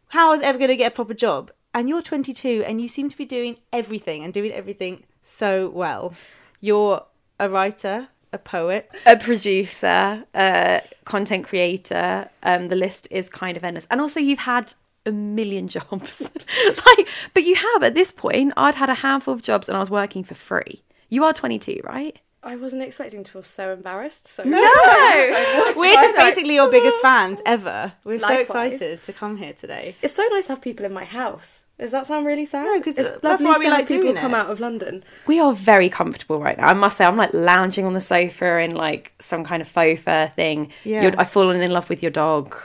how 0.08 0.30
I 0.30 0.32
was 0.32 0.42
ever 0.42 0.58
going 0.58 0.70
to 0.70 0.76
get 0.76 0.94
a 0.94 0.96
proper 0.96 1.14
job. 1.14 1.52
And 1.76 1.88
you're 1.88 2.02
22 2.02 2.64
and 2.66 2.82
you 2.82 2.88
seem 2.88 3.10
to 3.10 3.18
be 3.18 3.26
doing 3.26 3.58
everything 3.72 4.24
and 4.24 4.34
doing 4.34 4.52
everything 4.52 5.04
so 5.22 5.70
well. 5.70 6.16
You're 6.60 7.06
a 7.40 7.48
writer, 7.48 8.08
a 8.34 8.40
poet, 8.40 8.90
A 9.06 9.18
producer, 9.18 10.26
a 10.34 10.82
content 11.06 11.46
creator. 11.46 12.28
Um, 12.42 12.70
the 12.70 12.76
list 12.76 13.08
is 13.12 13.30
kind 13.30 13.56
of 13.56 13.64
endless. 13.64 13.86
And 13.92 14.02
also, 14.02 14.20
you've 14.20 14.40
had 14.40 14.74
a 15.08 15.12
million 15.12 15.68
jobs. 15.76 16.22
like, 16.22 17.08
but 17.34 17.44
you 17.44 17.56
have 17.56 17.84
at 17.84 17.96
this 17.96 18.12
point. 18.12 18.54
I'd 18.58 18.76
had 18.76 18.90
a 18.90 18.96
handful 18.96 19.34
of 19.34 19.42
jobs, 19.42 19.68
and 19.70 19.76
I 19.76 19.80
was 19.80 19.90
working 19.90 20.24
for 20.24 20.36
free. 20.36 20.84
You 21.10 21.24
are 21.24 21.34
22, 21.34 21.82
right? 21.84 22.18
I 22.44 22.56
wasn't 22.56 22.84
expecting 22.84 23.24
to 23.24 23.32
feel 23.32 23.44
so 23.44 23.74
embarrassed. 23.74 24.28
So 24.28 24.44
No! 24.44 24.60
We're 25.76 25.94
just 25.96 26.16
basically 26.16 26.56
your 26.56 26.70
biggest 26.70 26.98
fans 27.02 27.42
ever. 27.46 27.92
We're 28.06 28.20
so 28.20 28.34
excited 28.40 29.02
to 29.04 29.12
come 29.14 29.36
here 29.38 29.54
today. 29.54 29.96
It's 30.02 30.14
so 30.14 30.24
nice 30.32 30.46
to 30.48 30.54
have 30.54 30.62
people 30.62 30.86
in 30.86 30.94
my 30.94 31.04
house. 31.04 31.64
Does 31.80 31.92
that 31.92 32.06
sound 32.06 32.26
really 32.26 32.46
sad? 32.46 32.66
No, 32.66 32.80
'cause 32.82 32.98
it's 32.98 33.12
that's 33.22 33.44
why 33.44 33.58
we 33.58 33.70
like 33.70 33.88
people 33.88 34.14
come 34.16 34.34
out 34.34 34.50
of 34.50 34.60
London. 34.60 35.04
We 35.28 35.40
are 35.40 35.54
very 35.54 35.90
comfortable 35.90 36.40
right 36.40 36.58
now. 36.58 36.68
I 36.68 36.74
must 36.74 36.98
say, 36.98 37.06
I'm 37.06 37.18
like 37.18 37.34
lounging 37.34 37.86
on 37.86 37.94
the 37.94 38.02
sofa 38.02 38.60
in 38.60 38.76
like 38.76 39.14
some 39.20 39.44
kind 39.44 39.62
of 39.62 39.68
faux 39.68 40.02
fur 40.02 40.28
thing. 40.28 40.72
Yeah. 40.86 41.04
You're, 41.04 41.14
I've 41.20 41.30
fallen 41.30 41.60
in 41.62 41.72
love 41.72 41.90
with 41.90 42.02
your 42.02 42.12
dog. 42.12 42.56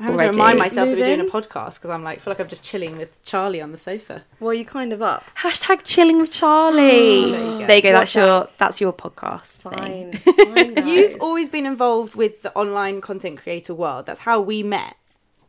I 0.00 0.04
have 0.04 0.16
to 0.16 0.28
remind 0.28 0.58
myself 0.58 0.88
that 0.88 0.96
Move 0.96 1.06
we're 1.06 1.16
doing 1.16 1.28
a 1.28 1.30
podcast 1.30 1.74
because 1.74 1.90
I'm 1.90 2.02
like, 2.02 2.20
feel 2.20 2.30
like 2.30 2.40
I'm 2.40 2.48
just 2.48 2.64
chilling 2.64 2.96
with 2.96 3.22
Charly 3.22 3.62
on 3.62 3.70
the 3.70 3.76
sofa. 3.76 4.24
Well, 4.40 4.54
you 4.54 4.64
kind 4.64 4.94
of 4.94 5.02
up. 5.02 5.24
Hashtag 5.36 5.82
chilling 5.84 6.20
with 6.20 6.30
Charly. 6.30 7.30
There 7.30 7.52
you 7.52 7.58
go. 7.60 7.66
There 7.66 7.76
you 7.76 7.82
go. 7.82 7.92
Watch 7.92 8.14
That's 8.14 8.14
your 8.14 8.48
that's 8.58 8.80
your 8.80 8.92
podcast 8.94 9.62
thing. 9.62 10.14
Fine. 10.14 10.74
Fine. 10.76 10.86
You've 10.88 11.16
always 11.20 11.48
been 11.50 11.66
involved 11.66 12.14
with 12.14 12.40
the 12.42 12.52
online 12.54 13.00
content 13.02 13.42
creator 13.42 13.74
world. 13.74 14.06
That's 14.06 14.20
how 14.20 14.40
we 14.40 14.62
met. 14.62 14.96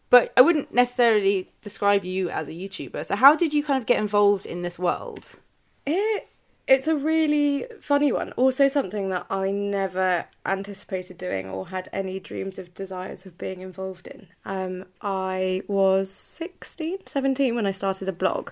But 0.10 0.34
I 0.36 0.42
wouldn't 0.42 0.74
necessarily 0.74 1.50
describe 1.62 2.04
you 2.04 2.30
as 2.30 2.50
a 2.50 2.52
YouTuber. 2.52 3.06
So 3.06 3.16
how 3.16 3.38
did 3.38 3.54
you 3.54 3.64
kind 3.64 3.80
of 3.80 3.86
get 3.86 3.98
involved 3.98 4.46
in 4.46 4.62
this 4.62 4.78
world? 4.78 5.40
It 5.86 6.28
it's 6.72 6.88
a 6.88 6.96
really 6.96 7.66
funny 7.82 8.14
one. 8.14 8.32
Also, 8.38 8.70
something 8.70 9.10
that 9.10 9.26
I 9.30 9.52
never 9.52 10.26
anticipated 10.46 11.18
doing 11.18 11.50
or 11.50 11.68
had 11.68 11.90
any 11.92 12.18
dreams 12.18 12.58
of 12.58 12.74
desires 12.74 13.26
of 13.26 13.38
being 13.38 13.60
involved 13.60 14.08
in. 14.08 14.28
Um, 14.46 14.86
I 15.02 15.64
was 15.68 16.10
16, 16.10 17.08
17 17.08 17.56
when 17.56 17.66
I 17.66 17.72
started 17.72 18.08
a 18.08 18.14
blog 18.14 18.52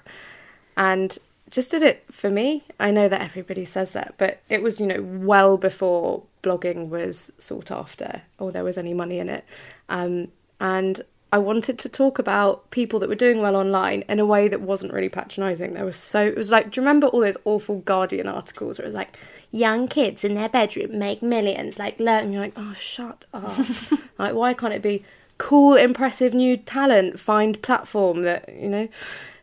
and 0.75 1.17
just 1.49 1.71
did 1.71 1.81
it 1.81 2.03
for 2.11 2.29
me. 2.29 2.65
I 2.77 2.91
know 2.91 3.07
that 3.07 3.21
everybody 3.21 3.63
says 3.63 3.93
that, 3.93 4.15
but 4.17 4.41
it 4.49 4.61
was, 4.61 4.81
you 4.81 4.88
know, 4.88 5.01
well 5.01 5.57
before 5.57 6.23
blogging 6.43 6.89
was 6.89 7.31
sought 7.38 7.71
after 7.71 8.23
or 8.38 8.51
there 8.51 8.65
was 8.65 8.77
any 8.77 8.93
money 8.93 9.19
in 9.19 9.29
it. 9.29 9.45
Um, 9.88 10.27
and 10.59 11.03
I 11.31 11.38
wanted 11.38 11.77
to 11.79 11.89
talk 11.89 12.17
about 12.17 12.69
people 12.71 13.00
that 13.00 13.09
were 13.09 13.15
doing 13.15 13.41
well 13.41 13.55
online 13.55 14.03
in 14.09 14.19
a 14.19 14.25
way 14.25 14.48
that 14.48 14.62
wasn't 14.62 14.93
really 14.93 15.09
patronising. 15.09 15.74
There 15.74 15.86
was 15.86 15.98
so 15.98 16.25
it 16.25 16.36
was 16.36 16.50
like, 16.50 16.71
do 16.71 16.81
you 16.81 16.86
remember 16.86 17.07
all 17.07 17.19
those 17.19 17.38
awful 17.45 17.79
Guardian 17.79 18.27
articles 18.27 18.79
where 18.79 18.86
it 18.86 18.89
was 18.89 18.95
like, 18.95 19.15
young 19.51 19.88
kids 19.88 20.24
in 20.24 20.36
their 20.36 20.50
bedroom 20.50 20.98
make 20.98 21.21
millions, 21.21 21.79
like 21.79 22.00
learn. 22.00 22.31
You're 22.31 22.41
like, 22.41 22.53
oh, 22.55 22.74
shut 22.74 23.25
up! 23.33 23.57
like, 24.17 24.33
why 24.33 24.53
can't 24.53 24.74
it 24.74 24.81
be 24.81 25.03
cool, 25.38 25.75
impressive 25.75 26.33
new 26.33 26.57
talent 26.57 27.19
find 27.19 27.62
platform 27.62 28.24
that 28.24 28.50
you 28.53 28.69
know? 28.69 28.88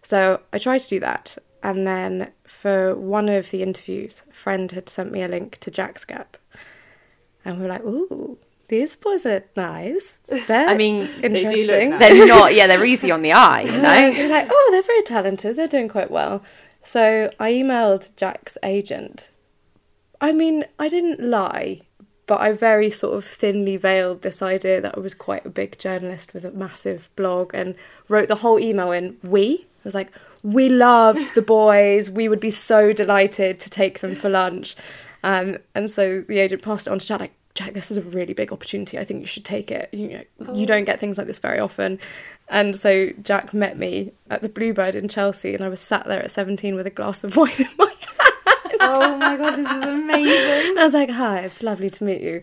So 0.03 0.41
I 0.53 0.59
tried 0.59 0.79
to 0.79 0.89
do 0.89 1.01
that, 1.01 1.37
and 1.63 1.87
then 1.87 2.31
for 2.45 2.95
one 2.95 3.29
of 3.29 3.51
the 3.51 3.63
interviews, 3.63 4.23
a 4.31 4.35
friend 4.35 4.71
had 4.73 4.89
sent 4.89 5.11
me 5.11 5.23
a 5.23 5.29
link 5.29 5.59
to 5.59 5.71
JacksGap, 5.71 6.27
and 7.45 7.57
we 7.57 7.63
we're 7.63 7.71
like, 7.71 7.85
ooh 7.85 8.39
these 8.69 8.97
boys 8.97 9.27
are 9.27 9.45
nice. 9.57 10.21
They're 10.29 10.69
I 10.69 10.75
mean, 10.75 11.09
interesting. 11.23 11.91
nice. 11.91 12.01
They're 12.01 12.27
not, 12.27 12.55
yeah, 12.55 12.67
they're 12.67 12.85
easy 12.85 13.11
on 13.11 13.23
the 13.23 13.33
eye, 13.33 13.63
you 13.63 13.73
know? 13.83 14.07
You're 14.07 14.29
like, 14.29 14.49
oh, 14.51 14.69
they're 14.73 14.83
very 14.83 15.03
talented. 15.03 15.57
They're 15.57 15.69
doing 15.69 15.89
quite 15.89 16.11
well. 16.11 16.43
So 16.83 17.31
I 17.39 17.53
emailed 17.53 18.15
Jack's 18.17 18.57
agent. 18.63 19.31
I 20.21 20.33
mean, 20.33 20.65
I 20.79 20.89
didn't 20.89 21.21
lie, 21.21 21.83
but 22.27 22.41
I 22.41 22.53
very 22.53 22.91
sort 22.91 23.15
of 23.17 23.25
thinly 23.25 23.77
veiled 23.77 24.23
this 24.23 24.43
idea 24.43 24.81
that 24.81 24.97
I 24.97 25.01
was 25.01 25.15
quite 25.15 25.45
a 25.45 25.51
big 25.51 25.79
journalist 25.79 26.35
with 26.35 26.45
a 26.45 26.51
massive 26.51 27.11
blog 27.17 27.53
and 27.55 27.75
wrote 28.09 28.29
the 28.29 28.37
whole 28.37 28.59
email 28.59 28.93
in 28.93 29.17
we. 29.23 29.67
I 29.85 29.89
was 29.89 29.95
like, 29.95 30.11
we 30.43 30.69
love 30.69 31.19
the 31.35 31.43
boys. 31.61 32.11
We 32.11 32.29
would 32.29 32.41
be 32.41 32.51
so 32.51 32.93
delighted 32.93 33.61
to 33.61 33.71
take 33.71 34.01
them 34.01 34.15
for 34.15 34.29
lunch. 34.29 34.77
Um, 35.23 35.59
and 35.75 35.91
so 35.91 36.23
the 36.27 36.39
agent 36.39 36.63
passed 36.63 36.87
it 36.87 36.91
on 36.91 36.99
to 36.99 37.07
Jack, 37.07 37.21
like, 37.21 37.36
Jack, 37.57 37.73
this 37.73 37.91
is 37.91 37.97
a 37.97 38.03
really 38.03 38.35
big 38.35 38.53
opportunity. 38.53 38.99
I 38.99 39.05
think 39.05 39.21
you 39.21 39.27
should 39.27 39.45
take 39.45 39.71
it. 39.71 39.89
You 39.93 40.09
know, 40.09 40.25
oh. 40.47 40.55
you 40.55 40.67
don't 40.67 40.85
get 40.85 41.01
things 41.01 41.17
like 41.17 41.27
this 41.27 41.39
very 41.39 41.59
often. 41.59 41.99
And 42.49 42.77
so 42.77 43.11
Jack 43.23 43.55
met 43.55 43.79
me 43.79 44.13
at 44.31 44.43
the 44.43 44.49
Bluebird 44.49 44.95
in 44.95 45.09
Chelsea, 45.09 45.55
and 45.55 45.65
I 45.65 45.69
was 45.69 45.81
sat 45.81 46.07
there 46.07 46.23
at 46.23 46.31
17 46.31 46.75
with 46.75 46.87
a 46.87 46.91
glass 46.91 47.25
of 47.25 47.37
wine 47.37 47.53
in 47.59 47.69
my 47.79 47.87
hand. 47.87 48.77
Oh 48.79 49.17
my 49.17 49.37
god, 49.37 49.57
this 49.57 49.71
is 49.71 49.89
amazing. 49.89 50.79
I 50.79 50.85
was 50.85 50.95
like, 50.95 51.11
hi, 51.11 51.41
it's 51.41 51.63
lovely 51.63 51.91
to 51.91 52.05
meet 52.05 52.21
you. 52.21 52.43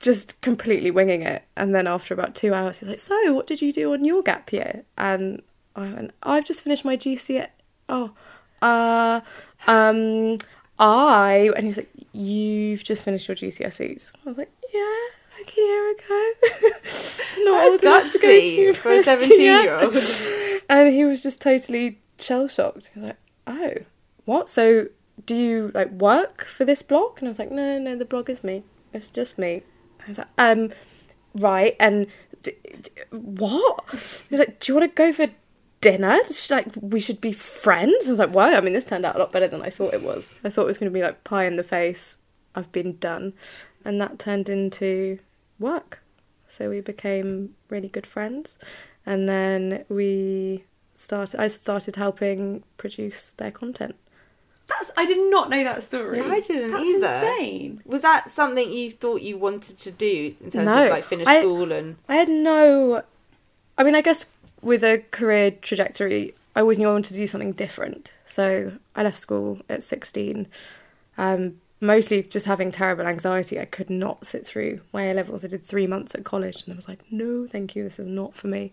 Just 0.00 0.40
completely 0.40 0.90
winging 0.90 1.22
it. 1.22 1.44
And 1.56 1.74
then 1.74 1.86
after 1.86 2.14
about 2.14 2.34
two 2.34 2.54
hours, 2.54 2.78
he's 2.78 2.88
like, 2.88 3.00
so 3.00 3.34
what 3.34 3.46
did 3.46 3.60
you 3.60 3.72
do 3.72 3.92
on 3.92 4.04
your 4.04 4.22
gap 4.22 4.52
year? 4.52 4.84
And 4.96 5.42
I 5.76 5.92
went, 5.92 6.12
I've 6.22 6.44
just 6.44 6.62
finished 6.62 6.84
my 6.84 6.96
GCSE. 6.96 7.48
Oh, 7.88 8.12
uh, 8.62 9.20
um, 9.66 10.38
I, 10.78 11.50
and 11.56 11.66
he's 11.66 11.76
like, 11.76 11.90
you've 12.14 12.84
just 12.84 13.02
finished 13.02 13.28
your 13.28 13.36
GCSEs. 13.36 14.12
I 14.24 14.28
was 14.28 14.38
like, 14.38 14.52
yeah, 14.72 14.96
like 15.38 15.52
a 15.56 15.60
year 15.60 15.90
ago. 15.92 16.32
Not 17.38 17.64
old 17.64 17.82
enough 17.82 18.12
to 18.12 18.18
go 18.18 18.40
to 18.40 18.72
for 18.74 18.92
a 18.92 19.02
17 19.02 19.40
year 19.40 19.74
old. 19.74 19.96
and 20.70 20.94
he 20.94 21.04
was 21.04 21.22
just 21.22 21.40
totally 21.40 21.98
shell 22.18 22.48
shocked. 22.48 22.90
He 22.94 23.00
was 23.00 23.08
like, 23.08 23.18
oh, 23.46 23.74
what? 24.24 24.48
So 24.48 24.86
do 25.26 25.36
you 25.36 25.70
like 25.74 25.90
work 25.90 26.44
for 26.44 26.64
this 26.64 26.82
blog? 26.82 27.18
And 27.18 27.28
I 27.28 27.30
was 27.30 27.38
like, 27.38 27.50
no, 27.50 27.78
no, 27.78 27.96
the 27.96 28.04
blog 28.04 28.30
is 28.30 28.44
me. 28.44 28.62
It's 28.92 29.10
just 29.10 29.36
me. 29.38 29.62
I 30.04 30.08
was 30.08 30.18
like, 30.18 30.28
um, 30.38 30.72
right. 31.34 31.76
And 31.80 32.06
d- 32.42 32.52
d- 32.80 32.90
what? 33.10 33.84
He 33.90 34.36
was 34.36 34.38
like, 34.38 34.60
do 34.60 34.72
you 34.72 34.78
want 34.78 34.90
to 34.90 34.94
go 34.94 35.12
for 35.12 35.28
dinner. 35.84 36.18
Just 36.26 36.50
like 36.50 36.66
we 36.80 36.98
should 37.00 37.20
be 37.20 37.32
friends. 37.32 38.06
I 38.06 38.10
was 38.10 38.18
like, 38.18 38.34
why? 38.34 38.54
I 38.54 38.60
mean, 38.60 38.72
this 38.72 38.84
turned 38.84 39.04
out 39.06 39.16
a 39.16 39.18
lot 39.18 39.30
better 39.32 39.46
than 39.48 39.62
I 39.62 39.70
thought 39.70 39.94
it 39.94 40.02
was. 40.02 40.32
I 40.44 40.50
thought 40.50 40.62
it 40.62 40.66
was 40.68 40.78
going 40.78 40.90
to 40.92 40.94
be 40.98 41.02
like 41.02 41.22
pie 41.24 41.44
in 41.44 41.56
the 41.56 41.62
face. 41.62 42.16
I've 42.54 42.70
been 42.72 42.96
done, 42.98 43.32
and 43.84 44.00
that 44.00 44.18
turned 44.18 44.48
into 44.48 45.18
work. 45.58 46.02
So 46.48 46.70
we 46.70 46.80
became 46.80 47.54
really 47.68 47.88
good 47.88 48.06
friends, 48.06 48.56
and 49.06 49.28
then 49.28 49.84
we 49.88 50.64
started. 50.94 51.40
I 51.40 51.48
started 51.48 51.96
helping 51.96 52.62
produce 52.76 53.32
their 53.32 53.50
content. 53.50 53.96
That's, 54.66 54.90
I 54.96 55.04
did 55.04 55.30
not 55.30 55.50
know 55.50 55.62
that 55.62 55.82
story. 55.84 56.18
Yeah, 56.18 56.28
I 56.32 56.40
didn't 56.40 56.70
That's 56.70 56.84
either. 56.84 57.06
insane. 57.28 57.82
Was 57.84 58.00
that 58.00 58.30
something 58.30 58.72
you 58.72 58.90
thought 58.90 59.20
you 59.20 59.36
wanted 59.36 59.78
to 59.80 59.90
do 59.90 60.34
in 60.40 60.50
terms 60.50 60.66
No, 60.66 60.84
of 60.86 60.90
like 60.90 61.04
finish 61.04 61.26
I- 61.28 61.40
school 61.40 61.70
and? 61.70 61.96
I 62.08 62.16
had 62.16 62.28
no. 62.30 63.02
I 63.76 63.82
mean, 63.84 63.94
I 63.94 64.00
guess 64.00 64.24
with 64.64 64.82
a 64.82 65.04
career 65.10 65.50
trajectory, 65.50 66.34
I 66.56 66.60
always 66.60 66.78
knew 66.78 66.88
I 66.88 66.92
wanted 66.92 67.10
to 67.10 67.14
do 67.14 67.26
something 67.26 67.52
different. 67.52 68.12
So 68.26 68.72
I 68.94 69.02
left 69.02 69.18
school 69.18 69.60
at 69.68 69.82
16, 69.82 70.46
um, 71.18 71.60
mostly 71.80 72.22
just 72.22 72.46
having 72.46 72.70
terrible 72.70 73.06
anxiety. 73.06 73.60
I 73.60 73.64
could 73.64 73.90
not 73.90 74.26
sit 74.26 74.46
through 74.46 74.80
my 74.92 75.04
A 75.04 75.14
levels. 75.14 75.44
I 75.44 75.48
did 75.48 75.64
three 75.64 75.86
months 75.86 76.14
at 76.14 76.24
college 76.24 76.62
and 76.64 76.72
I 76.72 76.76
was 76.76 76.88
like, 76.88 77.00
no, 77.10 77.46
thank 77.46 77.76
you, 77.76 77.84
this 77.84 77.98
is 77.98 78.06
not 78.06 78.34
for 78.34 78.48
me. 78.48 78.72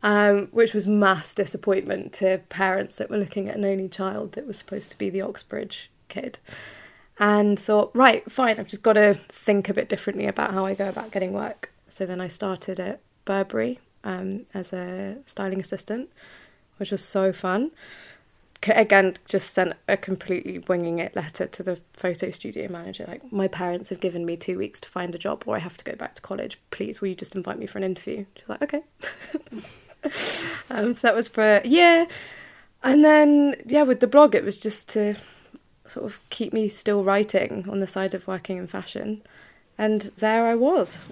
Um, 0.00 0.46
which 0.52 0.74
was 0.74 0.86
mass 0.86 1.34
disappointment 1.34 2.12
to 2.14 2.40
parents 2.48 2.96
that 2.96 3.10
were 3.10 3.18
looking 3.18 3.48
at 3.48 3.56
an 3.56 3.64
only 3.64 3.88
child 3.88 4.32
that 4.32 4.46
was 4.46 4.56
supposed 4.56 4.92
to 4.92 4.98
be 4.98 5.10
the 5.10 5.22
Oxbridge 5.22 5.90
kid. 6.08 6.38
And 7.18 7.58
thought, 7.58 7.90
right, 7.94 8.30
fine, 8.30 8.60
I've 8.60 8.68
just 8.68 8.84
got 8.84 8.92
to 8.92 9.14
think 9.28 9.68
a 9.68 9.74
bit 9.74 9.88
differently 9.88 10.26
about 10.26 10.54
how 10.54 10.64
I 10.64 10.74
go 10.74 10.88
about 10.88 11.10
getting 11.10 11.32
work. 11.32 11.72
So 11.88 12.06
then 12.06 12.20
I 12.20 12.28
started 12.28 12.78
at 12.78 13.00
Burberry, 13.24 13.80
um, 14.08 14.46
as 14.54 14.72
a 14.72 15.18
styling 15.26 15.60
assistant, 15.60 16.08
which 16.78 16.90
was 16.90 17.04
so 17.04 17.32
fun. 17.32 17.70
Again, 18.66 19.14
just 19.26 19.54
sent 19.54 19.74
a 19.86 19.96
completely 19.96 20.58
winging 20.66 20.98
it 20.98 21.14
letter 21.14 21.46
to 21.46 21.62
the 21.62 21.80
photo 21.92 22.30
studio 22.30 22.68
manager. 22.68 23.04
Like, 23.06 23.30
my 23.30 23.46
parents 23.46 23.90
have 23.90 24.00
given 24.00 24.24
me 24.24 24.36
two 24.36 24.58
weeks 24.58 24.80
to 24.80 24.88
find 24.88 25.14
a 25.14 25.18
job, 25.18 25.44
or 25.46 25.54
I 25.54 25.60
have 25.60 25.76
to 25.76 25.84
go 25.84 25.94
back 25.94 26.16
to 26.16 26.22
college. 26.22 26.58
Please, 26.70 27.00
will 27.00 27.08
you 27.08 27.14
just 27.14 27.36
invite 27.36 27.58
me 27.58 27.66
for 27.66 27.78
an 27.78 27.84
interview? 27.84 28.24
She's 28.34 28.48
like, 28.48 28.62
okay. 28.62 28.82
um, 30.70 30.96
so 30.96 31.00
that 31.02 31.14
was 31.14 31.28
for 31.28 31.58
a 31.58 31.66
year. 31.66 32.08
And 32.82 33.04
then, 33.04 33.56
yeah, 33.66 33.82
with 33.82 34.00
the 34.00 34.06
blog, 34.08 34.34
it 34.34 34.44
was 34.44 34.58
just 34.58 34.88
to 34.90 35.14
sort 35.86 36.06
of 36.06 36.18
keep 36.30 36.52
me 36.52 36.68
still 36.68 37.04
writing 37.04 37.68
on 37.68 37.78
the 37.78 37.86
side 37.86 38.14
of 38.14 38.26
working 38.26 38.56
in 38.56 38.66
fashion. 38.66 39.22
And 39.76 40.10
there 40.16 40.46
I 40.46 40.56
was. 40.56 41.06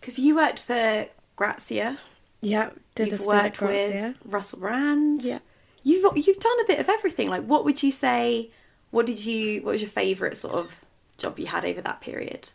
Because 0.00 0.18
you 0.18 0.36
worked 0.36 0.60
for 0.60 1.06
Grazia. 1.34 1.98
Yeah, 2.42 2.70
did 2.96 3.10
You've 3.12 3.20
a 3.20 3.22
stint 3.22 3.34
at 3.34 3.42
worked 3.44 3.60
with 3.62 3.90
Grazia. 3.92 4.14
Russell 4.24 4.58
Brand. 4.58 5.24
Yeah. 5.24 5.38
You've 5.84 6.16
you've 6.16 6.38
done 6.38 6.60
a 6.60 6.66
bit 6.66 6.78
of 6.80 6.88
everything. 6.88 7.30
Like, 7.30 7.44
what 7.44 7.64
would 7.64 7.82
you 7.82 7.90
say? 7.90 8.50
What 8.90 9.06
did 9.06 9.24
you? 9.24 9.62
What 9.62 9.72
was 9.72 9.80
your 9.80 9.90
favourite 9.90 10.36
sort 10.36 10.54
of 10.54 10.80
job 11.18 11.38
you 11.38 11.46
had 11.46 11.64
over 11.64 11.80
that 11.80 12.00
period? 12.00 12.50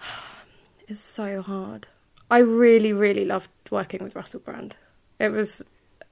It's 0.88 1.00
so 1.00 1.42
hard. 1.42 1.86
I 2.30 2.38
really, 2.38 2.94
really 2.94 3.26
loved 3.26 3.50
working 3.70 4.02
with 4.02 4.16
Russell 4.16 4.40
Brand. 4.40 4.74
It 5.18 5.30
was, 5.32 5.62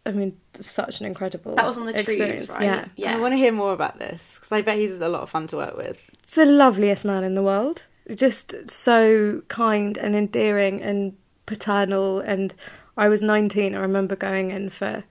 I 0.04 0.12
mean, 0.12 0.36
such 0.60 1.00
an 1.00 1.06
incredible. 1.06 1.54
That 1.54 1.66
was 1.66 1.78
on 1.78 1.86
the 1.86 1.92
Trews, 1.94 2.02
experience. 2.08 2.50
right? 2.50 2.62
Yeah, 2.62 2.84
Yeah. 2.94 3.16
I 3.16 3.20
want 3.20 3.32
to 3.32 3.36
hear 3.38 3.52
more 3.52 3.72
about 3.72 3.98
this 3.98 4.34
because 4.34 4.52
I 4.52 4.60
bet 4.60 4.76
he's 4.76 5.00
a 5.00 5.08
lot 5.08 5.22
of 5.22 5.30
fun 5.30 5.46
to 5.46 5.56
work 5.56 5.76
with. 5.78 6.10
the 6.34 6.44
loveliest 6.44 7.06
man 7.06 7.24
in 7.24 7.32
the 7.34 7.42
world. 7.42 7.84
Just 8.14 8.68
so 8.68 9.40
kind 9.48 9.96
and 9.96 10.14
endearing 10.14 10.82
and 10.82 11.16
paternal. 11.46 12.20
And 12.20 12.52
I 12.96 13.08
was 13.08 13.22
19. 13.22 13.74
I 13.74 13.78
remember 13.78 14.16
going 14.16 14.50
in 14.50 14.70
for 14.70 15.04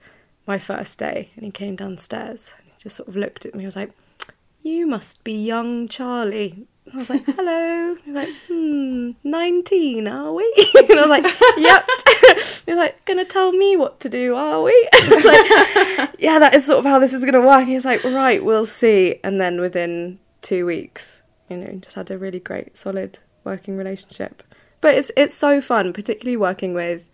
my 0.46 0.58
first 0.58 0.98
day, 0.98 1.30
and 1.36 1.44
he 1.44 1.50
came 1.50 1.76
downstairs. 1.76 2.50
And 2.58 2.66
he 2.66 2.72
just 2.78 2.96
sort 2.96 3.08
of 3.08 3.16
looked 3.16 3.46
at 3.46 3.54
me. 3.54 3.60
He 3.60 3.66
was 3.66 3.76
like, 3.76 3.90
"You 4.62 4.86
must 4.86 5.22
be 5.24 5.32
young 5.32 5.88
Charly." 5.88 6.66
I 6.92 6.96
was 6.96 7.10
like, 7.10 7.24
"Hello." 7.24 7.96
He 8.04 8.10
was 8.10 8.26
like, 8.26 8.34
"Hmm, 8.48 9.10
19, 9.24 10.08
are 10.08 10.32
we?" 10.32 10.44
and 10.74 10.98
I 10.98 11.00
was 11.00 11.10
like, 11.10 11.24
"Yep." 11.56 11.88
he 12.66 12.72
was 12.72 12.78
like, 12.78 13.04
"Gonna 13.04 13.24
tell 13.24 13.52
me 13.52 13.76
what 13.76 14.00
to 14.00 14.08
do, 14.08 14.34
are 14.34 14.62
we?" 14.62 14.88
I 14.94 15.08
was 15.08 15.24
like, 15.24 16.10
"Yeah, 16.18 16.38
that 16.38 16.54
is 16.54 16.66
sort 16.66 16.80
of 16.80 16.84
how 16.84 16.98
this 16.98 17.12
is 17.12 17.24
gonna 17.24 17.40
work." 17.40 17.60
And 17.60 17.68
he 17.68 17.74
was 17.74 17.84
like, 17.84 18.02
"Right, 18.04 18.44
we'll 18.44 18.66
see." 18.66 19.20
And 19.22 19.40
then 19.40 19.60
within 19.60 20.18
two 20.42 20.66
weeks, 20.66 21.22
you 21.48 21.56
know, 21.56 21.72
just 21.80 21.94
had 21.94 22.10
a 22.10 22.18
really 22.18 22.40
great, 22.40 22.76
solid 22.76 23.18
working 23.44 23.76
relationship. 23.76 24.42
But 24.80 24.94
it's 24.94 25.10
it's 25.16 25.34
so 25.34 25.60
fun, 25.60 25.92
particularly 25.92 26.36
working 26.36 26.74
with 26.74 27.08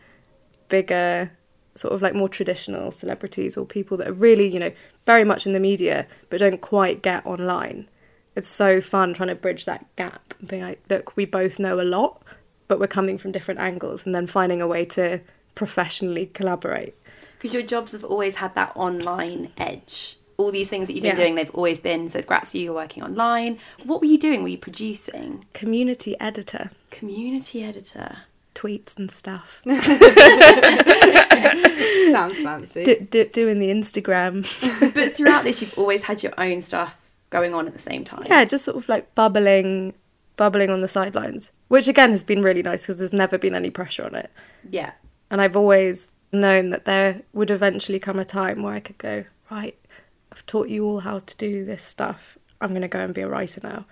bigger, 0.76 1.30
sort 1.74 1.92
of 1.94 2.02
like 2.02 2.14
more 2.14 2.28
traditional 2.28 2.90
celebrities 2.92 3.56
or 3.56 3.64
people 3.66 3.96
that 3.98 4.08
are 4.08 4.12
really, 4.28 4.46
you 4.54 4.58
know, 4.58 4.72
very 5.06 5.24
much 5.24 5.46
in 5.46 5.52
the 5.52 5.60
media 5.60 6.06
but 6.28 6.40
don't 6.40 6.60
quite 6.60 7.02
get 7.02 7.24
online. 7.26 7.88
It's 8.36 8.48
so 8.48 8.80
fun 8.80 9.12
trying 9.14 9.28
to 9.28 9.34
bridge 9.34 9.64
that 9.66 9.84
gap 9.96 10.34
and 10.38 10.48
being 10.48 10.62
like, 10.62 10.80
look, 10.88 11.16
we 11.16 11.24
both 11.26 11.58
know 11.58 11.80
a 11.80 11.88
lot, 11.96 12.22
but 12.68 12.80
we're 12.80 12.86
coming 12.98 13.18
from 13.18 13.30
different 13.32 13.60
angles, 13.60 14.06
and 14.06 14.14
then 14.14 14.26
finding 14.26 14.62
a 14.62 14.66
way 14.66 14.84
to 14.86 15.20
professionally 15.54 16.26
collaborate. 16.38 16.94
Because 17.38 17.52
your 17.52 17.62
jobs 17.74 17.92
have 17.92 18.04
always 18.04 18.36
had 18.36 18.54
that 18.54 18.72
online 18.74 19.52
edge. 19.58 20.16
all 20.38 20.50
these 20.50 20.70
things 20.70 20.86
that 20.88 20.94
you've 20.94 21.02
been 21.02 21.16
Yeah. 21.16 21.24
doing, 21.24 21.34
they've 21.36 21.54
always 21.54 21.78
been 21.78 22.08
so 22.08 22.18
congrats 22.20 22.54
you, 22.54 22.62
you're 22.62 22.74
working 22.84 23.02
online. 23.02 23.58
What 23.84 24.00
were 24.00 24.06
you 24.14 24.18
doing? 24.18 24.42
Were 24.42 24.48
you 24.48 24.58
producing? 24.68 25.44
Community 25.52 26.12
editor, 26.18 26.70
Community 26.90 27.62
editor. 27.62 28.10
Tweets 28.54 28.98
and 28.98 29.10
stuff. 29.10 29.62
Sounds 32.12 32.38
fancy. 32.40 32.84
do, 32.84 32.96
do, 33.10 33.24
doing 33.26 33.58
the 33.58 33.68
Instagram. 33.68 34.42
but 34.94 35.14
throughout 35.14 35.44
this 35.44 35.62
you've 35.62 35.76
always 35.78 36.04
had 36.04 36.22
your 36.22 36.32
own 36.38 36.60
stuff 36.60 36.94
going 37.30 37.54
on 37.54 37.66
at 37.66 37.72
the 37.72 37.80
same 37.80 38.04
time. 38.04 38.24
yeah, 38.26 38.44
just 38.44 38.64
sort 38.64 38.76
of 38.76 38.88
like 38.88 39.14
bubbling, 39.14 39.94
bubbling 40.36 40.70
on 40.70 40.82
the 40.82 40.88
sidelines, 40.88 41.50
which 41.68 41.88
again 41.88 42.10
has 42.10 42.22
been 42.22 42.42
really 42.42 42.62
nice 42.62 42.82
because 42.82 42.98
there's 42.98 43.12
never 43.12 43.38
been 43.38 43.54
any 43.54 43.70
pressure 43.70 44.04
on 44.04 44.14
it. 44.14 44.30
Yeah. 44.68 44.92
And 45.30 45.40
I've 45.40 45.56
always 45.56 46.10
known 46.32 46.70
that 46.70 46.84
there 46.84 47.22
would 47.32 47.50
eventually 47.50 47.98
come 47.98 48.18
a 48.18 48.24
time 48.24 48.62
where 48.62 48.74
I 48.74 48.80
could 48.80 48.98
go, 48.98 49.24
right, 49.50 49.76
I've 50.30 50.44
taught 50.46 50.68
you 50.68 50.84
all 50.84 51.00
how 51.00 51.20
to 51.20 51.36
do 51.36 51.64
this 51.64 51.82
stuff. 51.82 52.36
I'm 52.60 52.70
going 52.70 52.82
to 52.82 52.88
go 52.88 53.00
and 53.00 53.14
be 53.14 53.22
a 53.22 53.28
writer 53.28 53.60
now. 53.62 53.86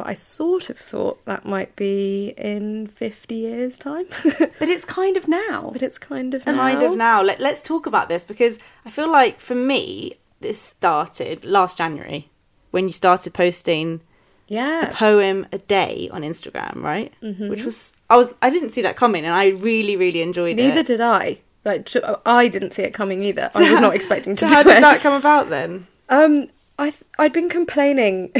But 0.00 0.06
I 0.08 0.14
sort 0.14 0.70
of 0.70 0.78
thought 0.78 1.22
that 1.26 1.44
might 1.44 1.76
be 1.76 2.32
in 2.38 2.86
50 2.86 3.34
years' 3.34 3.76
time. 3.76 4.06
But 4.58 4.70
it's 4.70 4.86
kind 4.86 5.18
of 5.18 5.28
now. 5.28 5.68
but 5.74 5.82
it's 5.82 5.98
kind 5.98 6.32
of 6.32 6.42
kind 6.46 6.80
now. 6.80 6.86
of 6.86 6.96
now. 6.96 7.22
Let, 7.22 7.38
let's 7.38 7.60
talk 7.60 7.84
about 7.84 8.08
this 8.08 8.24
because 8.24 8.58
I 8.86 8.90
feel 8.90 9.12
like 9.12 9.40
for 9.40 9.54
me, 9.54 10.14
this 10.40 10.58
started 10.58 11.44
last 11.44 11.76
January 11.76 12.30
when 12.70 12.86
you 12.86 12.92
started 12.92 13.34
posting 13.34 14.00
yeah 14.48 14.88
a 14.88 14.92
poem 14.94 15.46
a 15.52 15.58
day 15.58 16.08
on 16.12 16.22
Instagram, 16.22 16.76
right? 16.82 17.12
Mm-hmm. 17.22 17.50
Which 17.50 17.64
was 17.66 17.94
I 18.08 18.16
was 18.16 18.32
I 18.40 18.48
didn't 18.48 18.70
see 18.70 18.80
that 18.82 18.96
coming, 18.96 19.26
and 19.26 19.34
I 19.34 19.48
really 19.48 19.96
really 19.96 20.22
enjoyed 20.22 20.56
Neither 20.56 20.68
it. 20.70 20.74
Neither 20.76 20.82
did 20.82 21.00
I. 21.02 21.40
Like 21.66 21.90
I 22.24 22.48
didn't 22.48 22.72
see 22.72 22.84
it 22.84 22.94
coming 22.94 23.22
either. 23.22 23.50
I 23.54 23.70
was 23.70 23.82
not 23.82 23.94
expecting 23.98 24.34
to 24.36 24.40
So 24.40 24.48
do 24.48 24.54
how 24.54 24.62
did 24.62 24.78
it. 24.78 24.80
that 24.80 25.00
come 25.02 25.12
about 25.12 25.50
then? 25.50 25.86
Um, 26.08 26.48
I 26.80 26.88
th- 26.90 27.04
I'd 27.18 27.34
been 27.34 27.50
complaining 27.50 28.32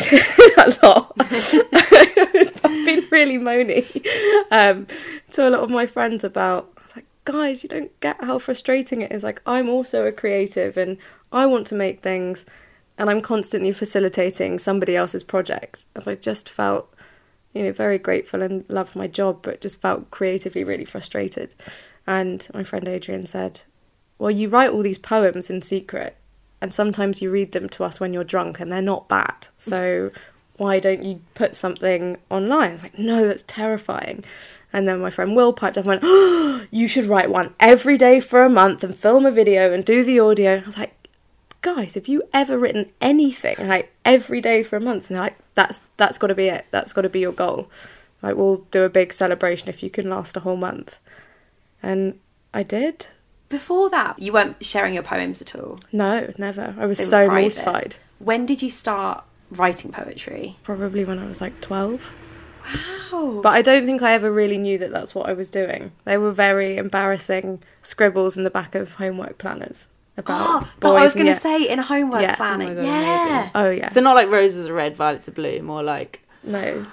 a 0.56 0.74
lot. 0.82 1.12
I've 1.20 2.86
been 2.86 3.06
really 3.10 3.36
moany 3.36 4.06
um, 4.50 4.86
to 5.32 5.46
a 5.46 5.50
lot 5.50 5.60
of 5.60 5.68
my 5.68 5.86
friends 5.86 6.24
about 6.24 6.72
like, 6.96 7.04
guys, 7.26 7.62
you 7.62 7.68
don't 7.68 8.00
get 8.00 8.24
how 8.24 8.38
frustrating 8.38 9.02
it 9.02 9.12
is. 9.12 9.22
Like, 9.22 9.42
I'm 9.44 9.68
also 9.68 10.06
a 10.06 10.12
creative 10.12 10.78
and 10.78 10.96
I 11.30 11.44
want 11.44 11.66
to 11.66 11.74
make 11.74 12.00
things, 12.00 12.46
and 12.96 13.10
I'm 13.10 13.20
constantly 13.20 13.72
facilitating 13.72 14.58
somebody 14.58 14.96
else's 14.96 15.22
project. 15.22 15.84
And 15.94 16.08
I 16.08 16.14
just 16.14 16.48
felt, 16.48 16.92
you 17.52 17.62
know, 17.62 17.72
very 17.72 17.98
grateful 17.98 18.40
and 18.40 18.64
loved 18.70 18.96
my 18.96 19.06
job, 19.06 19.40
but 19.42 19.60
just 19.60 19.82
felt 19.82 20.10
creatively 20.10 20.64
really 20.64 20.86
frustrated. 20.86 21.54
And 22.06 22.48
my 22.54 22.64
friend 22.64 22.88
Adrian 22.88 23.26
said, 23.26 23.60
well, 24.18 24.30
you 24.30 24.48
write 24.48 24.70
all 24.70 24.82
these 24.82 24.98
poems 24.98 25.50
in 25.50 25.60
secret, 25.60 26.16
and 26.60 26.74
sometimes 26.74 27.22
you 27.22 27.30
read 27.30 27.52
them 27.52 27.68
to 27.70 27.84
us 27.84 28.00
when 28.00 28.12
you're 28.12 28.24
drunk, 28.24 28.60
and 28.60 28.70
they're 28.70 28.82
not 28.82 29.08
bad. 29.08 29.48
So 29.58 30.10
why 30.60 30.78
don't 30.78 31.02
you 31.02 31.20
put 31.34 31.56
something 31.56 32.18
online? 32.28 32.78
Like, 32.80 32.98
no, 32.98 33.26
that's 33.26 33.44
terrifying. 33.46 34.24
And 34.74 34.86
then 34.86 35.00
my 35.00 35.08
friend 35.08 35.34
Will 35.34 35.54
piped 35.54 35.78
up 35.78 35.84
and 35.84 35.88
went, 35.88 36.02
oh, 36.04 36.66
you 36.70 36.86
should 36.86 37.06
write 37.06 37.30
one 37.30 37.54
every 37.58 37.96
day 37.96 38.20
for 38.20 38.44
a 38.44 38.50
month 38.50 38.84
and 38.84 38.94
film 38.94 39.24
a 39.24 39.30
video 39.30 39.72
and 39.72 39.84
do 39.84 40.04
the 40.04 40.20
audio. 40.20 40.58
I 40.58 40.66
was 40.66 40.76
like, 40.76 41.08
guys, 41.62 41.94
have 41.94 42.08
you 42.08 42.24
ever 42.34 42.58
written 42.58 42.90
anything 43.00 43.56
like 43.68 43.92
every 44.04 44.42
day 44.42 44.62
for 44.62 44.76
a 44.76 44.80
month? 44.80 45.08
And 45.08 45.16
they're 45.16 45.24
like, 45.24 45.38
that's 45.54 45.80
that's 45.96 46.18
got 46.18 46.26
to 46.26 46.34
be 46.34 46.48
it. 46.48 46.66
That's 46.70 46.92
got 46.92 47.02
to 47.02 47.08
be 47.08 47.20
your 47.20 47.32
goal. 47.32 47.70
Like, 48.22 48.36
we'll 48.36 48.66
do 48.70 48.84
a 48.84 48.90
big 48.90 49.14
celebration 49.14 49.70
if 49.70 49.82
you 49.82 49.88
can 49.88 50.10
last 50.10 50.36
a 50.36 50.40
whole 50.40 50.56
month. 50.56 50.98
And 51.82 52.20
I 52.52 52.62
did. 52.64 53.06
Before 53.50 53.90
that, 53.90 54.18
you 54.18 54.32
weren't 54.32 54.64
sharing 54.64 54.94
your 54.94 55.02
poems 55.02 55.42
at 55.42 55.54
all. 55.54 55.80
No, 55.92 56.32
never. 56.38 56.74
I 56.78 56.86
was 56.86 56.96
They 56.98 57.04
so 57.04 57.26
private. 57.26 57.40
mortified. 57.42 57.96
When 58.18 58.46
did 58.46 58.62
you 58.62 58.70
start 58.70 59.24
writing 59.50 59.90
poetry? 59.92 60.56
Probably 60.62 61.04
when 61.04 61.18
I 61.18 61.26
was 61.26 61.40
like 61.42 61.60
12. 61.60 62.14
Wow. 63.12 63.40
But 63.42 63.50
I 63.54 63.62
don't 63.62 63.86
think 63.86 64.02
I 64.02 64.12
ever 64.12 64.30
really 64.32 64.56
knew 64.58 64.78
that 64.78 64.90
that's 64.92 65.14
what 65.14 65.28
I 65.28 65.32
was 65.32 65.50
doing. 65.50 65.92
They 66.04 66.16
were 66.16 66.32
very 66.32 66.76
embarrassing 66.76 67.62
scribbles 67.82 68.36
in 68.36 68.44
the 68.44 68.50
back 68.50 68.74
of 68.74 68.94
homework 68.94 69.38
planners 69.38 69.86
about 70.16 70.40
Oh, 70.48 70.60
boys. 70.60 70.70
but 70.78 70.94
I 70.96 71.02
was 71.04 71.14
going 71.14 71.26
to 71.26 71.32
yeah. 71.32 71.38
say 71.38 71.68
in 71.68 71.78
homework 71.80 72.22
Yeah. 72.22 72.36
planner. 72.36 72.66
Oh 72.70 72.74
God, 72.76 72.84
yeah. 72.84 73.32
amazing. 73.40 73.50
Oh, 73.56 73.70
yeah. 73.70 73.88
So 73.88 74.00
not 74.00 74.14
like 74.14 74.28
roses 74.28 74.68
are 74.68 74.74
red, 74.74 74.94
violets 74.94 75.28
are 75.28 75.32
blue, 75.32 75.60
more 75.62 75.82
like 75.82 76.24
no. 76.44 76.86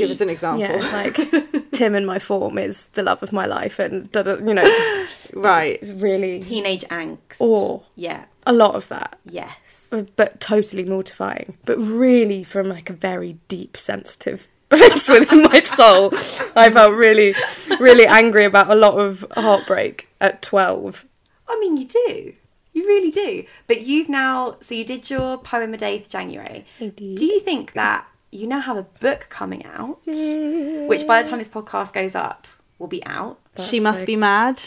Give 0.00 0.10
us 0.10 0.20
an 0.20 0.30
example. 0.30 0.60
Yeah, 0.60 0.76
like 0.92 1.70
Tim 1.72 1.94
in 1.94 2.04
my 2.06 2.18
form 2.18 2.58
is 2.58 2.86
the 2.94 3.02
love 3.02 3.22
of 3.22 3.32
my 3.32 3.46
life 3.46 3.78
and, 3.78 4.10
da, 4.12 4.22
da, 4.22 4.34
you 4.36 4.54
know, 4.54 4.64
just 4.64 5.30
right. 5.34 5.78
really. 5.82 6.40
Teenage 6.40 6.82
angst. 6.84 7.40
Or 7.40 7.82
Yeah. 7.96 8.24
a 8.46 8.52
lot 8.52 8.74
of 8.74 8.88
that. 8.88 9.18
Yes. 9.24 9.88
Uh, 9.92 10.04
but 10.16 10.40
totally 10.40 10.84
mortifying. 10.84 11.56
But 11.64 11.78
really, 11.78 12.44
from 12.44 12.68
like 12.68 12.90
a 12.90 12.94
very 12.94 13.38
deep, 13.48 13.76
sensitive 13.76 14.48
place 14.70 15.08
within 15.08 15.42
my 15.44 15.60
soul, 15.60 16.10
I 16.56 16.70
felt 16.70 16.94
really, 16.94 17.34
really 17.78 18.06
angry 18.06 18.44
about 18.44 18.70
a 18.70 18.74
lot 18.74 18.98
of 18.98 19.24
heartbreak 19.34 20.08
at 20.20 20.40
twelve. 20.42 21.04
I 21.48 21.58
mean, 21.60 21.76
you 21.76 21.86
do. 21.86 22.32
You 22.72 22.86
really 22.86 23.10
do. 23.10 23.44
But 23.66 23.82
you've 23.82 24.08
now, 24.08 24.56
so 24.62 24.74
you 24.74 24.84
did 24.86 25.10
your 25.10 25.36
poem 25.36 25.74
a 25.74 25.76
day 25.76 25.98
for 25.98 26.08
January. 26.08 26.64
I 26.80 26.86
did. 26.86 27.16
Do 27.16 27.26
you 27.26 27.40
think 27.40 27.74
that 27.74 28.06
you 28.32 28.46
now 28.48 28.60
have 28.60 28.76
a 28.76 28.82
book 28.82 29.26
coming 29.28 29.64
out, 29.66 30.00
which 30.06 31.06
by 31.06 31.22
the 31.22 31.28
time 31.28 31.38
this 31.38 31.48
podcast 31.48 31.92
goes 31.92 32.14
up 32.16 32.46
will 32.78 32.88
be 32.88 33.04
out? 33.06 33.38
she 33.64 33.78
must 33.78 34.00
so- 34.00 34.06
be 34.06 34.16
mad. 34.16 34.62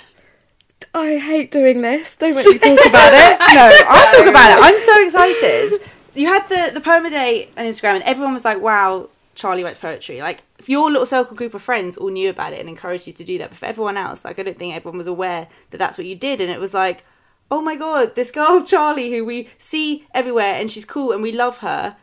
I 0.94 1.18
hate 1.18 1.52
doing 1.52 1.82
this. 1.82 2.16
Don't 2.18 2.36
make 2.36 2.46
me 2.46 2.58
talk 2.58 2.86
about 2.86 3.12
it. 3.14 3.40
no, 3.40 3.72
I'll 3.88 4.12
talk 4.12 4.28
about 4.28 4.58
it. 4.58 4.64
I'm 4.64 4.80
so 4.80 5.04
excited. 5.04 5.82
You 6.14 6.28
had 6.28 6.48
the 6.48 6.72
the 6.74 6.82
poem 6.82 7.06
a 7.06 7.10
day 7.10 7.50
on 7.58 7.66
Instagram, 7.66 7.96
and 7.96 8.04
everyone 8.04 8.34
was 8.34 8.46
like, 8.46 8.62
"Wow, 8.62 9.10
Charly 9.36 9.64
writes 9.64 9.80
poetry." 9.80 10.20
Like, 10.22 10.44
if 10.60 10.70
your 10.70 10.90
little 10.92 11.06
circle 11.06 11.36
group 11.36 11.54
of 11.54 11.62
friends 11.62 11.98
all 11.98 12.10
knew 12.10 12.30
about 12.30 12.54
it 12.54 12.60
and 12.60 12.70
encouraged 12.70 13.08
you 13.08 13.14
to 13.14 13.24
do 13.24 13.38
that, 13.40 13.50
but 13.50 13.58
for 13.58 13.66
everyone 13.66 13.98
else, 13.98 14.24
like, 14.24 14.38
I 14.40 14.44
don't 14.44 14.58
think 14.60 14.76
everyone 14.76 14.98
was 14.98 15.08
aware 15.08 15.48
that 15.72 15.78
that's 15.78 15.98
what 15.98 16.06
you 16.08 16.16
did, 16.16 16.40
and 16.40 16.52
it 16.52 16.60
was 16.60 16.74
like, 16.74 17.04
"Oh 17.50 17.62
my 17.62 17.76
god, 17.76 18.16
this 18.16 18.32
girl 18.32 18.62
Charly, 18.66 19.10
who 19.10 19.26
we 19.26 19.50
see 19.58 20.06
everywhere, 20.14 20.54
and 20.56 20.70
she's 20.70 20.86
cool, 20.86 21.12
and 21.14 21.24
we 21.24 21.32
love 21.32 21.58
her." 21.58 21.96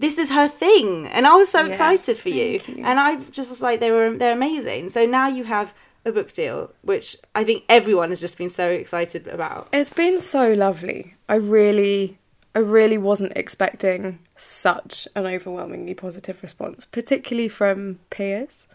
This 0.00 0.16
is 0.18 0.30
her 0.30 0.48
thing, 0.48 1.06
and 1.08 1.26
I 1.26 1.34
was 1.34 1.48
so 1.48 1.60
Yeah, 1.60 1.70
excited 1.70 2.18
for 2.18 2.28
you. 2.28 2.60
you. 2.66 2.84
and 2.84 3.00
I 3.00 3.16
just 3.16 3.48
was 3.50 3.60
like, 3.62 3.80
they 3.80 3.90
were 3.90 4.16
they're 4.16 4.32
amazing. 4.34 4.88
So 4.90 5.04
now 5.06 5.28
you 5.28 5.44
have 5.44 5.74
a 6.04 6.12
book 6.12 6.32
deal, 6.32 6.70
which 6.82 7.16
I 7.34 7.44
think 7.44 7.64
everyone 7.68 8.10
has 8.10 8.20
just 8.20 8.38
been 8.38 8.48
so 8.50 8.68
excited 8.70 9.26
about. 9.26 9.68
It's 9.72 9.90
been 9.90 10.20
so 10.20 10.52
lovely. 10.52 11.14
I 11.28 11.34
really, 11.36 12.18
I 12.54 12.60
really 12.60 12.96
wasn't 12.98 13.32
expecting 13.36 14.20
such 14.36 15.08
an 15.16 15.26
overwhelmingly 15.26 15.94
positive 15.94 16.42
response, 16.42 16.86
particularly 16.92 17.48
from 17.48 17.98
peers. 18.10 18.68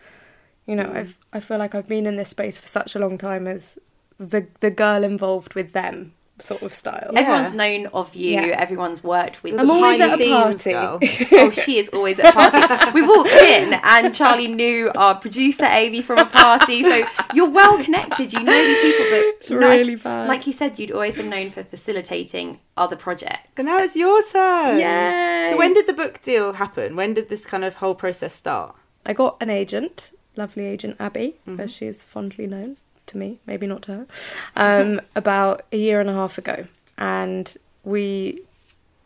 You 0.66 0.76
know, 0.76 0.86
mm. 0.86 0.96
I've 0.96 1.18
I 1.32 1.40
feel 1.40 1.58
like 1.58 1.74
I've 1.74 1.88
been 1.88 2.06
in 2.06 2.18
this 2.18 2.30
space 2.30 2.58
for 2.58 2.68
such 2.68 2.96
a 2.96 3.00
long 3.00 3.18
time 3.18 3.48
as 3.48 3.80
the 4.20 4.48
the 4.60 4.72
girl 4.72 5.04
involved 5.04 5.54
with 5.56 5.72
them 5.74 6.14
sort 6.40 6.62
of 6.64 6.74
style. 6.74 7.12
Yeah. 7.14 7.20
Everyone's 7.22 7.54
known 7.54 7.86
of 7.94 8.14
you. 8.16 8.32
Yeah. 8.32 8.56
Everyone's 8.60 9.04
worked 9.04 9.44
with 9.44 9.54
You're 9.54 9.62
I'm 9.62 9.68
you. 9.68 9.74
always 9.74 10.00
at 10.02 10.14
a 10.14 10.18
behind-the-scenes 10.18 11.00
party. 11.00 11.26
girl. 11.26 11.40
oh, 11.48 11.52
she 11.52 11.78
is 11.78 11.90
always 11.90 12.20
at 12.20 12.30
a 12.30 12.34
party. 12.34 12.92
we 12.92 13.02
walked 13.02 13.30
in 13.30 13.74
and 13.74 14.14
Charly 14.14 14.48
knew 14.54 14.92
our 14.96 15.16
producer 15.16 15.66
Amy 15.66 16.02
from 16.02 16.18
a 16.20 16.26
party. 16.26 16.82
So 16.84 17.06
you're 17.34 17.50
well 17.50 17.82
connected. 17.84 18.34
You 18.34 18.42
know 18.44 18.52
these 18.66 18.82
people, 18.82 19.06
but 19.12 19.20
It's 19.38 19.52
really 19.52 19.96
bad. 19.96 20.28
Like 20.28 20.48
you 20.48 20.54
said, 20.54 20.80
you'd 20.80 20.92
always 20.92 21.16
been 21.16 21.30
known 21.30 21.52
for 21.52 21.64
facilitating 21.64 22.60
other 22.76 22.96
projects. 22.96 23.50
But 23.56 23.66
now 23.66 23.78
it's 23.80 23.96
your 23.96 24.22
turn. 24.24 24.80
Yay. 24.80 25.48
So 25.50 25.58
when 25.58 25.74
did 25.74 25.88
the 25.88 25.94
book 25.94 26.22
deal 26.24 26.54
happen? 26.54 26.96
When 26.96 27.14
did 27.14 27.30
this 27.30 27.46
kind 27.46 27.64
of 27.64 27.76
whole 27.76 27.96
process 27.96 28.34
start? 28.34 28.76
I 29.06 29.14
got 29.14 29.38
an 29.42 29.50
agent, 29.50 30.12
lovely 30.36 30.66
agent 30.66 30.96
Abby, 31.00 31.36
Mm-hmm. 31.48 31.60
as 31.62 31.72
she 31.72 31.86
is 31.86 32.02
fondly 32.04 32.48
known 32.48 32.78
to 33.14 33.18
me, 33.18 33.40
maybe 33.46 33.66
not 33.68 33.82
to 33.84 33.92
her, 33.94 34.08
um, 34.56 35.02
about 35.16 35.64
a 35.72 35.78
year 35.78 36.00
and 36.00 36.10
a 36.10 36.14
half 36.14 36.38
ago. 36.38 36.66
And 36.98 37.56
we 37.84 38.40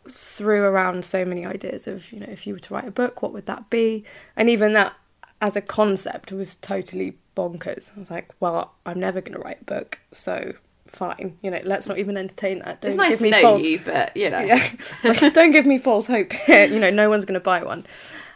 threw 0.08 0.62
around 0.62 1.04
so 1.04 1.24
many 1.24 1.46
ideas 1.46 1.86
of, 1.86 2.10
you 2.12 2.20
know, 2.20 2.26
if 2.28 2.46
you 2.46 2.54
were 2.54 2.60
to 2.60 2.74
write 2.74 2.88
a 2.88 2.90
book, 2.90 3.22
what 3.22 3.32
would 3.32 3.46
that 3.46 3.70
be? 3.70 4.04
And 4.36 4.50
even 4.50 4.72
that 4.72 4.94
as 5.40 5.56
a 5.56 5.60
concept 5.60 6.32
was 6.32 6.56
totally 6.56 7.16
bonkers. 7.36 7.90
I 7.96 8.00
was 8.00 8.10
like, 8.10 8.32
well, 8.40 8.72
I'm 8.84 8.98
never 8.98 9.20
going 9.20 9.34
to 9.34 9.38
write 9.38 9.62
a 9.62 9.64
book, 9.64 9.98
so 10.12 10.54
fine. 10.86 11.38
You 11.42 11.50
know, 11.50 11.60
let's 11.64 11.86
not 11.86 11.98
even 11.98 12.16
entertain 12.16 12.60
that. 12.60 12.80
Don't 12.80 12.92
It's 12.92 12.98
nice 12.98 13.10
give 13.10 13.18
to 13.18 13.24
me 13.24 13.30
know 13.30 13.42
false 13.42 13.62
you, 13.62 13.80
but 13.84 14.16
you 14.16 14.30
know. 14.30 14.40
yeah. 14.40 14.70
Like, 15.04 15.32
don't 15.34 15.52
give 15.52 15.66
me 15.66 15.78
false 15.78 16.06
hope. 16.06 16.32
you 16.48 16.78
know, 16.78 16.90
no 16.90 17.08
one's 17.08 17.24
going 17.24 17.34
to 17.38 17.40
buy 17.44 17.62
one. 17.62 17.86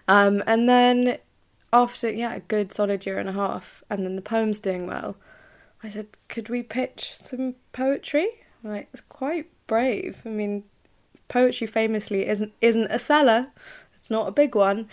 Um, 0.09 0.43
and 0.47 0.69
then 0.69 1.19
after, 1.73 2.11
yeah, 2.11 2.35
a 2.35 2.41
good 2.41 2.73
solid 2.73 3.07
year 3.07 3.19
and 3.19 3.29
a 3.29 3.33
half, 3.33 3.83
and 3.91 4.05
then 4.05 4.17
the 4.17 4.23
poem's 4.23 4.61
doing 4.61 4.87
well, 4.87 5.17
I 5.83 5.89
said, 5.89 6.09
could 6.29 6.49
we 6.49 6.63
pitch 6.63 7.17
some 7.21 7.57
poetry? 7.73 8.29
Like, 8.63 8.89
it's 8.93 9.01
quite 9.01 9.51
brave. 9.67 10.23
I 10.25 10.29
mean, 10.29 10.65
poetry 11.29 11.67
famously 11.67 12.27
isn't 12.29 12.53
isn't 12.61 12.91
a 12.91 12.99
seller. 12.99 13.49
It's 13.97 14.11
not 14.11 14.29
a 14.29 14.33
big 14.33 14.55
one. 14.55 14.89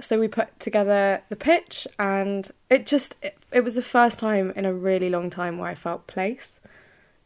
So 0.00 0.18
we 0.18 0.28
put 0.28 0.58
together 0.58 1.22
the 1.28 1.36
pitch, 1.36 1.86
and 1.98 2.50
it 2.68 2.84
just 2.86 3.16
it, 3.22 3.38
it 3.52 3.64
was 3.64 3.76
the 3.76 3.82
first 3.82 4.18
time 4.18 4.52
in 4.56 4.64
a 4.64 4.74
really 4.74 5.08
long 5.08 5.30
time 5.30 5.56
where 5.56 5.70
I 5.70 5.74
felt 5.74 6.06
place. 6.06 6.60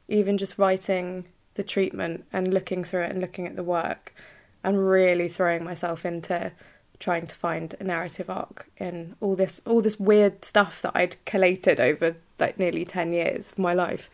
Even 0.06 0.38
just 0.38 0.58
writing 0.58 1.26
the 1.54 1.64
treatment 1.64 2.24
and 2.32 2.54
looking 2.54 2.84
through 2.84 3.02
it 3.02 3.10
and 3.10 3.20
looking 3.20 3.46
at 3.46 3.56
the 3.56 3.64
work 3.64 4.14
and 4.62 4.88
really 4.88 5.28
throwing 5.28 5.64
myself 5.64 6.04
into 6.04 6.52
trying 7.00 7.26
to 7.26 7.34
find 7.34 7.74
a 7.78 7.84
narrative 7.84 8.28
arc 8.28 8.68
in 8.76 9.14
all 9.20 9.36
this 9.36 9.60
all 9.64 9.80
this 9.80 9.98
weird 9.98 10.44
stuff 10.44 10.82
that 10.82 10.92
I'd 10.94 11.16
collated 11.24 11.80
over 11.80 12.16
like 12.38 12.58
nearly 12.58 12.84
10 12.84 13.12
years 13.12 13.50
of 13.50 13.58
my 13.58 13.74
life. 13.74 14.10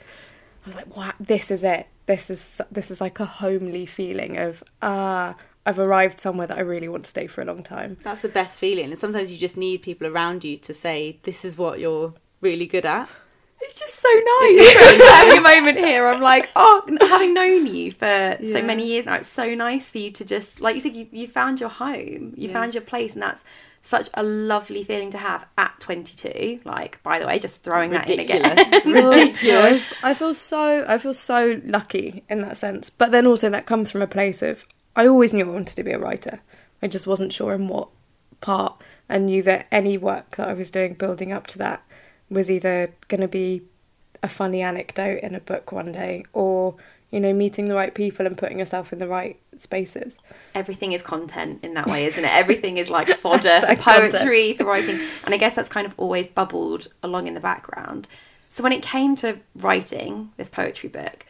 I 0.65 0.69
was 0.69 0.77
like, 0.77 0.97
wow, 0.97 1.13
this 1.21 1.51
is 1.51 1.65
it. 1.65 1.87
This 2.07 2.31
is 2.31 2.61
this 2.71 2.91
is 2.91 3.01
like 3.01 3.21
a 3.21 3.27
homely 3.27 3.87
feeling 3.87 4.37
of 4.37 4.63
ah, 4.83 5.37
I've 5.67 5.79
arrived 5.79 6.21
somewhere 6.21 6.47
that 6.47 6.59
I 6.59 6.63
really 6.63 6.89
want 6.89 7.05
to 7.05 7.11
stay 7.11 7.27
for 7.27 7.41
a 7.41 7.45
long 7.45 7.63
time. 7.63 7.97
That's 8.03 8.23
the 8.23 8.29
best 8.29 8.59
feeling. 8.59 8.87
And 8.87 8.99
sometimes 8.99 9.33
you 9.33 9.39
just 9.39 9.57
need 9.57 9.83
people 9.83 10.07
around 10.07 10.45
you 10.45 10.57
to 10.59 10.75
say, 10.75 11.19
this 11.23 11.45
is 11.45 11.57
what 11.57 11.81
you're 11.81 12.15
really 12.41 12.67
good 12.67 12.85
at. 12.85 13.09
It's 13.65 13.75
just 13.75 13.95
so 13.99 14.09
nice. 14.41 15.25
Every 15.27 15.41
moment 15.55 15.79
here, 15.79 16.07
I'm 16.07 16.21
like, 16.21 16.51
oh, 16.55 16.83
having 17.01 17.33
known 17.35 17.67
you 17.67 17.93
for 17.93 18.37
so 18.43 18.63
many 18.63 18.87
years 18.87 19.07
now, 19.07 19.15
it's 19.17 19.29
so 19.29 19.55
nice 19.55 19.91
for 19.91 19.99
you 19.99 20.11
to 20.13 20.25
just, 20.25 20.61
like 20.61 20.75
you 20.75 20.81
said, 20.81 20.95
you, 20.95 21.07
you 21.11 21.27
found 21.27 21.61
your 21.61 21.71
home, 21.71 22.35
you 22.37 22.49
Yeah. 22.49 22.53
found 22.53 22.75
your 22.75 22.83
place, 22.83 23.15
and 23.15 23.23
that's 23.23 23.43
such 23.83 24.09
a 24.15 24.23
lovely 24.23 24.83
feeling 24.85 25.11
to 25.11 25.19
have 25.19 25.47
at 25.59 25.75
22. 25.81 26.61
Like, 26.65 27.03
by 27.03 27.19
the 27.19 27.27
way, 27.27 27.39
just 27.39 27.63
throwing 27.63 27.91
that 27.93 28.09
in 28.09 28.19
Ridiculous. 28.19 28.73
again. 28.73 29.05
Ridiculous. 29.05 29.95
I 30.03 30.15
feel 30.15 30.35
so 30.35 30.85
I 30.89 30.97
feel 30.99 31.13
so 31.15 31.61
lucky 31.65 32.25
in 32.31 32.41
that 32.43 32.57
sense. 32.57 32.89
But 32.91 33.13
then 33.13 33.27
also 33.27 33.51
that 33.51 33.67
comes 33.67 33.91
from 33.91 34.01
a 34.03 34.07
place 34.07 34.41
of 34.43 34.65
I 34.97 35.07
always 35.07 35.35
knew 35.35 35.45
I 35.47 35.53
wanted 35.53 35.77
to 35.77 35.85
be 35.85 35.93
a 35.93 35.99
writer. 35.99 36.41
I 36.83 36.87
just 36.89 37.07
wasn't 37.07 37.33
sure 37.33 37.53
in 37.53 37.69
what 37.69 37.89
part 38.41 38.81
and 39.09 39.27
knew 39.27 39.43
that 39.43 39.67
any 39.71 39.99
work 39.99 40.37
that 40.37 40.49
I 40.49 40.55
was 40.55 40.71
doing 40.71 40.95
building 40.95 41.31
up 41.33 41.47
to 41.49 41.59
that 41.59 41.83
was 42.31 42.51
either 42.51 42.93
going 43.09 43.21
to 43.21 43.29
be 43.29 43.63
a 44.23 44.29
funny 44.29 44.63
anecdote 44.63 45.21
in 45.23 45.35
a 45.35 45.41
book 45.41 45.71
one 45.71 45.93
day 45.93 46.25
or 46.33 46.75
you 47.11 47.21
know 47.21 47.33
meeting 47.33 47.69
the 47.69 47.75
right 47.75 47.95
people 47.95 48.27
and 48.27 48.39
putting 48.39 48.59
yourself 48.59 48.93
in 48.93 48.99
the 48.99 49.09
right 49.09 49.39
spaces. 49.59 50.19
Everything 50.55 50.93
is 50.93 51.03
content 51.03 51.61
in 51.63 51.75
that 51.75 51.87
way, 51.87 52.07
isn't 52.07 52.25
it? 52.25 52.31
Everything 52.33 52.77
is 52.77 52.91
like 52.91 53.09
fodder 53.19 53.61
for 53.61 53.77
poetry, 53.77 54.55
for 54.55 54.65
writing. 54.65 54.99
And 55.25 55.35
I 55.35 55.37
guess 55.37 55.55
that's 55.55 55.69
kind 55.69 55.87
of 55.87 55.95
always 55.97 56.27
bubbled 56.27 56.89
along 57.03 57.27
in 57.27 57.35
the 57.35 57.41
background. 57.41 58.09
So 58.51 58.63
when 58.63 58.73
it 58.73 58.83
came 58.83 59.17
to 59.17 59.39
writing 59.55 60.33
this 60.37 60.49
poetry 60.49 60.89
book, 60.89 61.27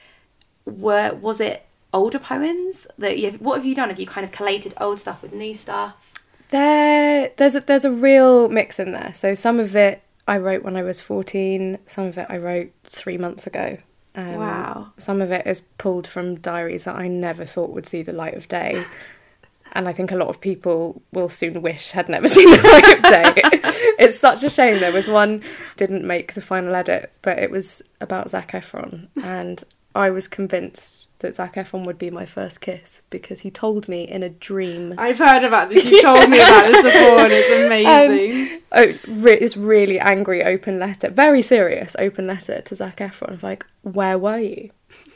were 0.64 1.14
was 1.14 1.40
it 1.40 1.66
older 1.92 2.18
poems 2.18 2.86
that 2.98 3.18
you 3.18 3.32
what 3.32 3.56
have 3.56 3.64
you 3.64 3.74
done? 3.74 3.88
Have 3.88 4.00
you 4.00 4.06
kind 4.06 4.24
of 4.24 4.32
collated 4.32 4.74
old 4.80 4.98
stuff 4.98 5.22
with 5.22 5.32
new 5.32 5.54
stuff? 5.54 6.12
There, 6.50 7.32
there's 7.36 7.56
a, 7.56 7.60
there's 7.60 7.84
a 7.84 7.90
real 7.90 8.48
mix 8.48 8.78
in 8.78 8.92
there. 8.92 9.12
So 9.14 9.34
some 9.34 9.58
of 9.58 9.74
it 9.74 10.03
I 10.26 10.38
wrote 10.38 10.62
when 10.62 10.76
I 10.76 10.82
was 10.82 11.00
14. 11.00 11.78
Some 11.86 12.04
of 12.06 12.18
it 12.18 12.26
I 12.28 12.38
wrote 12.38 12.72
three 12.86 13.18
months 13.18 13.46
ago. 13.46 13.78
Um, 14.14 14.36
Wow. 14.36 14.92
Some 14.96 15.20
of 15.20 15.30
it 15.32 15.46
is 15.46 15.62
pulled 15.78 16.06
from 16.06 16.36
diaries 16.36 16.84
that 16.84 16.96
I 16.96 17.08
never 17.08 17.44
thought 17.44 17.70
would 17.70 17.86
see 17.86 18.02
the 18.02 18.12
light 18.12 18.34
of 18.34 18.48
day. 18.48 18.84
And 19.72 19.88
I 19.88 19.92
think 19.92 20.12
a 20.12 20.16
lot 20.16 20.28
of 20.28 20.40
people 20.40 21.02
will 21.12 21.28
soon 21.28 21.60
wish 21.60 21.90
had 21.90 22.08
never 22.08 22.28
seen 22.36 22.48
the 22.48 22.62
light 22.62 22.96
of 22.96 23.02
day. 23.02 23.34
it's 23.98 24.18
such 24.18 24.44
a 24.44 24.50
shame. 24.50 24.78
There 24.80 24.92
was 24.92 25.08
one 25.08 25.42
didn't 25.76 26.06
make 26.06 26.34
the 26.34 26.40
final 26.40 26.74
edit, 26.74 27.12
but 27.22 27.38
it 27.38 27.50
was 27.50 27.82
about 28.00 28.30
Zac 28.30 28.52
Efron, 28.52 29.08
and 29.22 29.64
I 29.94 30.10
was 30.10 30.26
convinced 30.26 31.08
that 31.20 31.36
Zac 31.36 31.54
Efron 31.54 31.86
would 31.86 31.98
be 31.98 32.10
my 32.10 32.26
first 32.26 32.60
kiss 32.60 33.02
because 33.10 33.40
he 33.40 33.50
told 33.50 33.88
me 33.88 34.02
in 34.02 34.22
a 34.22 34.28
dream. 34.28 34.94
I've 34.98 35.18
heard 35.18 35.44
about 35.44 35.70
this. 35.70 35.84
You 35.84 36.02
told 36.02 36.28
me 36.28 36.38
about 36.40 36.66
this 36.66 36.82
before, 36.82 37.18
and 37.20 37.32
it's 37.32 37.64
amazing. 37.66 38.62
Oh, 38.72 38.98
re- 39.06 39.38
this 39.38 39.56
really 39.56 40.00
angry 40.00 40.42
open 40.42 40.78
letter, 40.78 41.10
very 41.10 41.42
serious 41.42 41.94
open 41.98 42.26
letter 42.26 42.60
to 42.62 42.74
Zac 42.74 42.96
Efron. 42.96 43.42
Like, 43.42 43.64
where 43.82 44.18
were 44.18 44.38
you? 44.38 44.70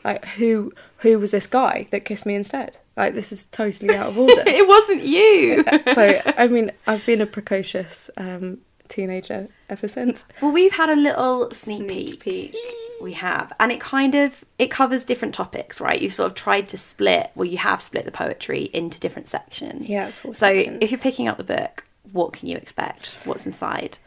Like, 0.05 0.25
who 0.25 0.73
who 0.99 1.19
was 1.19 1.33
this 1.33 1.47
guy 1.47 1.89
that 1.91 2.05
kissed 2.05 2.27
me 2.27 2.35
instead? 2.35 2.79
Like, 2.97 3.15
this 3.15 3.31
is 3.33 3.47
totally 3.47 3.95
out 3.95 4.09
of 4.09 4.19
order. 4.19 4.43
it 4.47 4.67
wasn't 4.67 5.03
you. 5.03 5.65
so, 5.95 6.21
I 6.25 6.49
mean, 6.49 6.73
I've 6.87 7.05
been 7.05 7.21
a 7.21 7.27
precocious 7.27 8.11
um, 8.17 8.59
teenager 8.89 9.49
ever 9.69 9.89
since. 9.89 10.25
Well, 10.41 10.53
we've 10.53 10.73
had 10.73 10.89
a 10.91 10.97
little 10.97 11.51
sneak, 11.51 11.89
Sneak 11.89 12.21
peek. 12.21 12.53
peek. 12.53 12.57
We 13.01 13.13
have, 13.13 13.53
and 13.61 13.71
it 13.71 13.81
kind 13.81 14.15
of 14.17 14.45
it 14.59 14.71
covers 14.71 15.05
different 15.05 15.33
topics, 15.35 15.81
right? 15.81 16.01
You've 16.03 16.13
sort 16.13 16.31
of 16.33 16.35
tried 16.35 16.69
to 16.71 16.79
split, 16.79 17.31
well, 17.37 17.45
you 17.45 17.59
have 17.59 17.81
split 17.81 18.05
the 18.05 18.11
poetry 18.11 18.71
into 18.73 18.99
different 18.99 19.29
sections. 19.29 19.89
Yeah, 19.89 20.11
four 20.11 20.35
So 20.35 20.49
sections. 20.49 20.79
if 20.81 20.91
you're 20.91 20.99
picking 21.01 21.29
up 21.29 21.37
the 21.37 21.45
book, 21.45 21.85
what 22.11 22.33
can 22.33 22.49
you 22.49 22.57
expect? 22.57 23.11
What's 23.25 23.47
inside? 23.47 23.99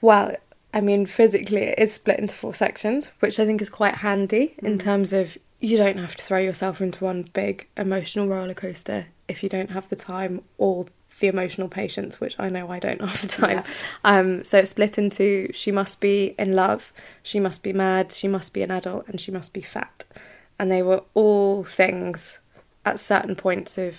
Well, 0.00 0.34
I 0.74 0.80
mean, 0.80 1.06
physically, 1.06 1.62
it 1.62 1.78
is 1.78 1.92
split 1.92 2.18
into 2.18 2.34
four 2.34 2.54
sections, 2.54 3.12
which 3.20 3.38
I 3.38 3.46
think 3.46 3.60
is 3.62 3.68
quite 3.70 3.96
handy 3.96 4.54
in 4.58 4.78
mm. 4.78 4.82
terms 4.82 5.12
of 5.12 5.36
you 5.60 5.76
don't 5.76 5.98
have 5.98 6.16
to 6.16 6.24
throw 6.24 6.38
yourself 6.38 6.80
into 6.80 7.04
one 7.04 7.22
big 7.32 7.68
emotional 7.76 8.26
roller 8.26 8.54
coaster 8.54 9.06
if 9.28 9.42
you 9.42 9.48
don't 9.48 9.70
have 9.70 9.88
the 9.90 9.96
time 9.96 10.42
or 10.58 10.86
the 11.20 11.28
emotional 11.28 11.68
patience, 11.68 12.20
which 12.20 12.34
I 12.38 12.48
know 12.48 12.68
I 12.68 12.78
don't 12.78 13.00
have 13.06 13.22
the 13.22 13.28
time. 13.28 13.62
Um, 14.04 14.44
so 14.44 14.58
it's 14.58 14.72
split 14.72 14.98
into 14.98 15.50
she 15.52 15.70
must 15.70 16.00
be 16.00 16.34
in 16.38 16.54
love, 16.54 16.92
she 17.22 17.38
must 17.38 17.62
be 17.62 17.72
mad, 17.72 18.12
she 18.12 18.28
must 18.28 18.52
be 18.52 18.62
an 18.62 18.70
adult, 18.70 19.06
and 19.08 19.20
she 19.20 19.30
must 19.30 19.52
be 19.52 19.62
fat. 19.62 20.04
And 20.58 20.70
they 20.70 20.82
were 20.82 21.04
all 21.14 21.64
things 21.64 22.40
at 22.84 22.98
certain 22.98 23.36
points 23.36 23.78
of 23.78 23.96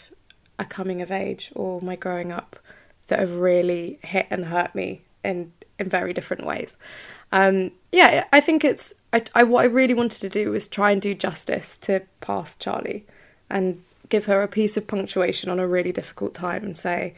a 0.60 0.66
coming 0.66 1.02
of 1.02 1.12
age 1.12 1.52
or 1.56 1.82
my 1.82 1.96
growing 1.96 2.32
up 2.32 2.60
that 3.08 3.20
have 3.20 3.38
really 3.38 4.00
hit 4.04 4.28
and 4.30 4.46
hurt 4.46 4.76
me 4.76 5.02
in 5.24 5.54
in 5.80 5.90
very 5.90 6.14
different 6.14 6.46
ways. 6.46 6.76
Um, 7.32 7.72
yeah, 7.92 8.26
I 8.32 8.40
think 8.40 8.64
it's 8.64 8.94
I, 9.14 9.24
I 9.34 9.44
what 9.44 9.62
I 9.62 9.66
really 9.66 9.94
wanted 9.94 10.22
to 10.22 10.30
do 10.30 10.52
was 10.52 10.68
try 10.68 10.92
and 10.92 11.02
do 11.02 11.14
justice 11.14 11.78
to 11.80 12.04
past 12.20 12.62
Charly 12.62 13.04
and 13.50 13.84
give 14.12 14.26
her 14.26 14.44
a 14.44 14.48
piece 14.48 14.78
of 14.78 14.86
punctuation 14.86 15.50
on 15.50 15.60
a 15.60 15.68
really 15.68 15.92
difficult 15.92 16.36
time 16.36 16.64
and 16.64 16.78
say 16.78 17.16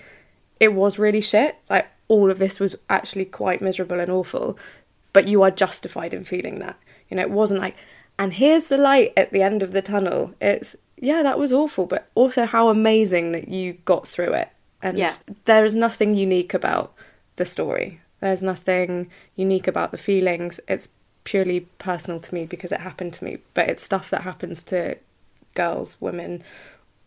it 0.60 0.74
was 0.74 0.98
really 0.98 1.20
shit. 1.20 1.58
Like 1.70 1.88
all 2.08 2.32
of 2.32 2.40
this 2.40 2.60
was 2.60 2.76
actually 2.90 3.26
quite 3.26 3.62
miserable 3.62 4.00
and 4.00 4.12
awful, 4.12 4.58
but 5.12 5.28
you 5.28 5.42
are 5.44 5.52
justified 5.52 6.14
in 6.14 6.24
feeling 6.24 6.60
that. 6.60 6.80
You 7.10 7.18
know, 7.18 7.24
it 7.24 7.32
wasn't 7.32 7.60
like, 7.60 7.76
and 8.18 8.34
here's 8.34 8.68
the 8.68 8.78
light 8.78 9.12
at 9.18 9.32
the 9.32 9.42
end 9.42 9.62
of 9.62 9.74
the 9.74 9.82
tunnel. 9.82 10.34
It's 10.40 10.76
yeah, 10.98 11.22
that 11.24 11.40
was 11.40 11.52
awful, 11.52 11.86
but 11.86 12.08
also 12.16 12.46
how 12.46 12.70
amazing 12.70 13.34
that 13.34 13.50
you 13.50 13.74
got 13.84 14.08
through 14.08 14.32
it. 14.34 14.50
And 14.82 14.98
Yeah. 14.98 15.14
there 15.46 15.66
is 15.66 15.76
nothing 15.76 16.16
unique 16.16 16.54
about 16.54 16.94
the 17.36 17.46
story. 17.46 18.00
There's 18.22 18.44
nothing 18.44 19.10
unique 19.36 19.68
about 19.68 19.92
the 19.92 19.98
feelings. 19.98 20.62
It's 20.68 20.88
purely 21.26 21.62
personal 21.78 22.20
to 22.22 22.34
me 22.34 22.46
because 22.46 22.72
it 22.72 22.80
happened 22.80 23.14
to 23.14 23.24
me, 23.24 23.40
but 23.54 23.68
it's 23.68 23.84
stuff 23.84 24.10
that 24.12 24.22
happens 24.22 24.64
to 24.64 24.98
girls, 25.56 25.98
women 26.00 26.44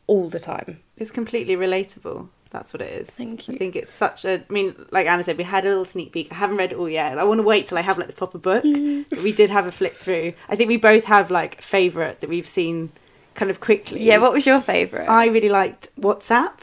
all 0.07 0.29
the 0.29 0.40
time. 0.40 0.81
It's 0.97 1.11
completely 1.11 1.57
relatable. 1.57 2.29
That's 2.51 2.73
what 2.73 2.81
it 2.81 2.92
is. 2.92 3.11
Thank 3.11 3.49
you. 3.49 3.55
I 3.55 3.59
think 3.59 3.77
it's 3.77 3.92
such 3.92 4.25
a. 4.25 4.35
I 4.49 4.53
mean, 4.53 4.75
like 4.90 5.07
Anna 5.07 5.23
said, 5.23 5.37
we 5.37 5.45
had 5.45 5.64
a 5.64 5.69
little 5.69 5.85
sneak 5.85 6.12
peek. 6.12 6.29
I 6.31 6.37
haven't 6.37 6.57
read 6.57 6.73
it 6.73 6.79
all 6.79 6.88
yet. 6.88 7.19
I 7.19 7.25
want 7.25 7.38
to 7.38 7.42
wait 7.47 7.66
till 7.66 7.77
I 7.77 7.83
have 7.83 7.99
like 7.99 8.07
the 8.07 8.12
proper 8.12 8.38
book. 8.38 8.62
but 9.11 9.23
we 9.23 9.33
did 9.33 9.51
have 9.51 9.66
a 9.66 9.73
flick 9.73 9.97
through. 9.97 10.33
I 10.49 10.57
think 10.57 10.69
we 10.69 10.77
both 10.77 11.05
have 11.05 11.31
like 11.31 11.61
favorite 11.61 12.21
that 12.21 12.31
we've 12.31 12.47
seen 12.47 12.92
kind 13.35 13.51
of 13.51 13.61
quickly. 13.61 14.03
Yeah, 14.03 14.19
what 14.19 14.33
was 14.33 14.47
your 14.47 14.61
favourite? 14.61 15.09
I 15.09 15.27
really 15.27 15.49
liked 15.51 15.88
WhatsApp, 16.01 16.55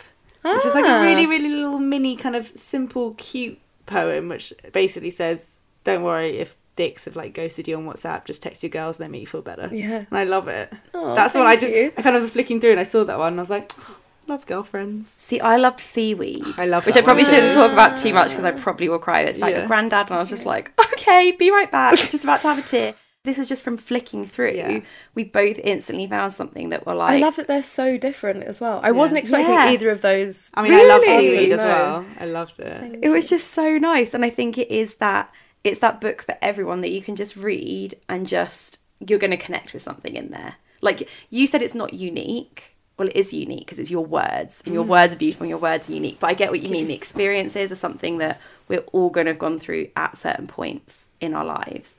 which 0.41 0.65
is 0.65 0.73
like 0.73 0.86
a 0.86 0.89
Ah. 0.89 1.03
really, 1.03 1.25
really 1.27 1.49
little 1.49 1.79
mini 1.79 2.15
kind 2.15 2.36
of 2.36 2.51
simple, 2.56 3.13
cute 3.17 3.60
poem, 3.86 4.29
which 4.29 4.53
basically 4.71 5.12
says, 5.12 5.60
"Don't 5.84 6.01
worry 6.01 6.38
if 6.39 6.56
dicks 6.75 7.05
have 7.05 7.15
like 7.15 7.33
ghosted 7.33 7.67
you 7.67 7.75
on 7.77 7.86
WhatsApp. 7.86 8.25
Just 8.25 8.41
text 8.41 8.63
your 8.63 8.69
girls, 8.69 8.99
and 8.99 9.05
they 9.05 9.12
make 9.12 9.21
you 9.21 9.27
feel 9.27 9.41
better." 9.41 9.69
Yeah. 9.71 10.05
And 10.09 10.17
I 10.17 10.23
love 10.23 10.47
it. 10.47 10.71
Oh, 10.93 11.15
That's 11.15 11.33
what 11.33 11.45
I 11.45 11.51
thank 11.57 11.62
just. 11.62 11.73
you. 11.73 11.93
I 11.97 12.01
kind 12.01 12.15
of 12.15 12.21
was 12.23 12.31
flicking 12.31 12.59
through 12.62 12.71
and 12.71 12.79
I 12.79 12.83
saw 12.83 13.03
that 13.03 13.17
one 13.17 13.33
and 13.33 13.39
I 13.39 13.43
was 13.43 13.49
like, 13.49 13.71
"Oh, 13.79 13.97
love 14.27 14.45
girlfriends. 14.45 15.09
See, 15.09 15.39
I 15.39 15.57
loved 15.57 15.79
seaweed. 15.79 16.43
Oh, 16.45 16.55
I 16.57 16.65
love 16.65 16.86
which 16.86 16.95
that 16.95 17.01
I 17.01 17.03
probably 17.05 17.23
one. 17.23 17.33
shouldn't 17.33 17.53
talk 17.53 17.71
about 17.71 17.97
too 17.97 18.13
much 18.13 18.29
because 18.29 18.43
I 18.45 18.51
probably 18.51 18.89
will 18.89 18.99
cry. 18.99 19.21
It's 19.21 19.38
about 19.38 19.51
Yeah. 19.51 19.59
your 19.59 19.67
granddad, 19.67 20.07
and 20.07 20.15
I 20.15 20.19
was 20.19 20.29
just 20.29 20.45
like, 20.45 20.71
okay, 20.93 21.31
be 21.31 21.51
right 21.51 21.71
back. 21.71 21.95
just 21.97 22.23
about 22.23 22.41
to 22.41 22.47
have 22.47 22.59
a 22.59 22.62
tear. 22.62 22.95
This 23.25 23.39
is 23.39 23.47
just 23.47 23.63
from 23.63 23.77
flicking 23.77 24.25
through. 24.25 24.51
Yeah. 24.51 24.81
We 25.15 25.23
both 25.23 25.57
instantly 25.63 26.07
found 26.07 26.33
something 26.33 26.67
that 26.69 26.86
were 26.86 26.93
like. 26.93 27.13
I 27.13 27.17
love 27.19 27.38
that 27.38 27.47
they're 27.47 27.63
so 27.63 27.97
different 27.97 28.43
as 28.43 28.59
well. 28.59 28.81
I 28.83 28.91
wasn't 28.91 29.19
expecting 29.19 29.53
Yeah. 29.53 29.69
either 29.69 29.89
of 29.91 30.01
those. 30.01 30.51
I 30.55 30.62
mean, 30.62 30.73
I 30.73 30.83
love 30.83 31.05
seaweed 31.05 31.51
as 31.53 31.59
well. 31.62 32.05
I 32.19 32.25
loved 32.25 32.59
it. 32.59 32.99
it 33.01 33.07
was 33.09 33.29
just 33.29 33.51
so 33.53 33.77
nice 33.77 34.13
and 34.13 34.25
i 34.25 34.29
think 34.29 34.57
it 34.57 34.69
is 34.69 34.95
that 34.95 35.31
it's 35.63 35.80
that 35.80 36.02
book 36.02 36.23
for 36.23 36.36
everyone 36.41 36.82
that 36.82 36.91
you 36.91 37.02
can 37.02 37.15
just 37.15 37.36
read 37.36 37.95
and 38.10 38.28
just 38.28 38.78
you're 38.99 39.19
going 39.19 39.32
to 39.32 39.38
connect 39.38 39.73
with 39.73 39.82
something 39.82 40.15
in 40.15 40.32
there. 40.32 40.56
Like 40.82 41.10
you 41.30 41.47
said 41.47 41.62
it's 41.62 41.76
not 41.76 41.93
unique. 41.93 42.76
Well 42.97 43.08
it 43.08 43.15
is 43.15 43.34
unique 43.34 43.65
because 43.65 43.80
it's 43.80 43.89
your 43.89 44.06
words 44.06 44.62
and 44.65 44.73
your 44.73 44.86
mm. 44.86 44.89
words 44.89 45.13
are 45.13 45.17
beautiful 45.17 45.45
and 45.45 45.49
your 45.49 45.60
words 45.60 45.89
are 45.89 45.93
unique 45.93 46.19
but 46.19 46.28
i 46.28 46.34
get 46.34 46.52
what 46.52 46.62
you 46.62 46.69
mean. 46.69 46.88
The 46.88 46.93
experiences 46.93 47.71
are 47.71 47.76
something 47.76 48.19
that 48.19 48.39
we're 48.67 48.84
all 48.91 49.10
going 49.10 49.26
to 49.26 49.32
have 49.32 49.39
gone 49.39 49.60
through 49.60 49.89
at 49.95 50.17
certain 50.17 50.47
points 50.47 51.10
in 51.19 51.34
our 51.34 51.45
lives. 51.45 51.95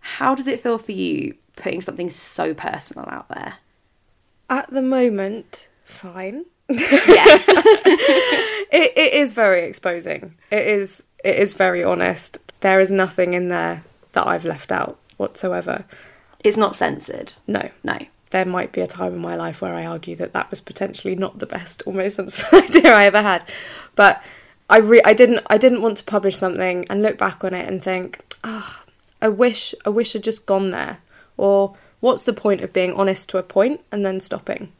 How 0.00 0.34
does 0.34 0.46
it 0.46 0.60
feel 0.60 0.78
for 0.78 0.92
you 0.92 1.34
putting 1.56 1.82
something 1.82 2.08
so 2.08 2.54
personal 2.54 3.06
out 3.08 3.28
there? 3.28 3.56
At 4.48 4.70
the 4.70 4.82
moment, 4.82 5.68
fine. 5.84 6.46
yes. 6.68 7.44
It, 8.70 8.92
it 8.96 9.12
is 9.14 9.32
very 9.32 9.64
exposing. 9.64 10.36
It 10.50 10.66
is 10.66 11.02
it 11.24 11.36
is 11.36 11.54
very 11.54 11.82
honest. 11.82 12.38
There 12.60 12.80
is 12.80 12.90
nothing 12.90 13.34
in 13.34 13.48
there 13.48 13.84
that 14.12 14.26
I've 14.26 14.44
left 14.44 14.72
out 14.72 14.98
whatsoever. 15.16 15.84
it's 16.42 16.56
not 16.56 16.74
censored 16.74 17.34
No. 17.46 17.68
no 17.82 17.98
there 18.30 18.44
might 18.44 18.72
be 18.72 18.80
a 18.80 18.86
time 18.86 19.12
in 19.12 19.18
my 19.18 19.34
life 19.34 19.60
where 19.60 19.74
I 19.74 19.84
argue 19.84 20.14
that 20.16 20.32
that 20.32 20.50
was 20.50 20.60
potentially 20.60 21.16
not 21.16 21.40
the 21.40 21.46
best 21.46 21.82
or 21.84 21.92
most 21.92 22.14
sensible 22.14 22.58
idea 22.62 22.94
I 22.94 23.06
ever 23.06 23.20
had. 23.22 23.44
But 23.96 24.22
I 24.68 24.78
re- 24.78 25.02
I 25.04 25.14
didn't 25.14 25.40
I 25.48 25.58
didn't 25.58 25.82
want 25.82 25.96
to 25.96 26.04
publish 26.04 26.36
something 26.36 26.86
and 26.88 27.02
look 27.02 27.18
back 27.18 27.42
on 27.42 27.54
it 27.54 27.68
and 27.68 27.82
think, 27.82 28.20
ah, 28.44 28.82
I 29.20 29.28
wish 29.28 29.74
I 29.84 29.90
wish 29.90 30.14
I'd 30.14 30.22
just 30.22 30.46
gone 30.46 30.70
there. 30.70 30.98
Or 31.36 31.74
what's 31.98 32.22
the 32.22 32.32
point 32.32 32.60
of 32.60 32.72
being 32.72 32.92
honest 32.94 33.28
to 33.30 33.38
a 33.38 33.42
point 33.42 33.80
and 33.90 34.06
then 34.06 34.20
stopping? 34.20 34.70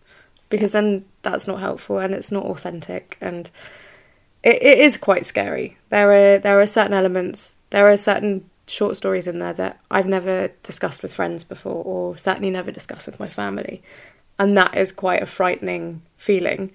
Because 0.49 0.71
then 0.71 1.05
that's 1.23 1.49
not 1.49 1.59
helpful 1.59 1.99
and 1.99 2.15
it's 2.15 2.31
not 2.31 2.45
authentic 2.45 3.19
and 3.21 3.51
it, 4.43 4.63
it 4.63 4.79
is 4.79 4.97
quite 4.97 5.25
scary. 5.25 5.77
There 5.91 6.13
are 6.13 6.39
there 6.39 6.61
are 6.61 6.67
certain 6.67 6.95
elements, 6.95 7.55
there 7.71 7.89
are 7.89 7.97
certain 7.97 8.49
short 8.67 8.97
stories 8.97 9.27
in 9.27 9.39
there 9.41 9.53
that 9.55 9.81
I've 9.91 10.07
never 10.07 10.49
discussed 10.63 11.03
with 11.03 11.13
friends 11.13 11.45
before, 11.45 11.85
or 11.85 12.17
certainly 12.17 12.51
never 12.51 12.71
discussed 12.71 13.07
with 13.07 13.21
my 13.21 13.29
family, 13.29 13.83
and 14.39 14.57
that 14.57 14.77
is 14.77 14.93
quite 14.93 15.23
a 15.23 15.27
frightening 15.27 16.03
feeling. 16.17 16.73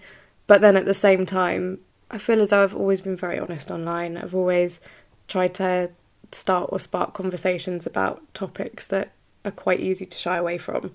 But 0.47 0.62
then 0.62 0.78
at 0.78 0.86
the 0.86 0.93
same 0.93 1.25
time, 1.25 1.80
I 2.12 2.17
feel 2.17 2.41
as 2.41 2.51
though 2.51 2.63
I've 2.63 2.75
always 2.75 3.01
been 3.01 3.15
very 3.17 3.39
honest 3.39 3.71
online. 3.71 4.17
I've 4.17 4.36
always 4.36 4.80
tried 5.28 5.56
to 5.56 5.89
start 6.32 6.69
or 6.71 6.80
spark 6.80 7.13
conversations 7.13 7.86
about 7.86 8.21
topics 8.34 8.88
that 8.88 9.12
are 9.43 9.51
quite 9.51 9.80
easy 9.80 10.06
to 10.06 10.17
shy 10.17 10.38
away 10.38 10.58
from. 10.58 10.91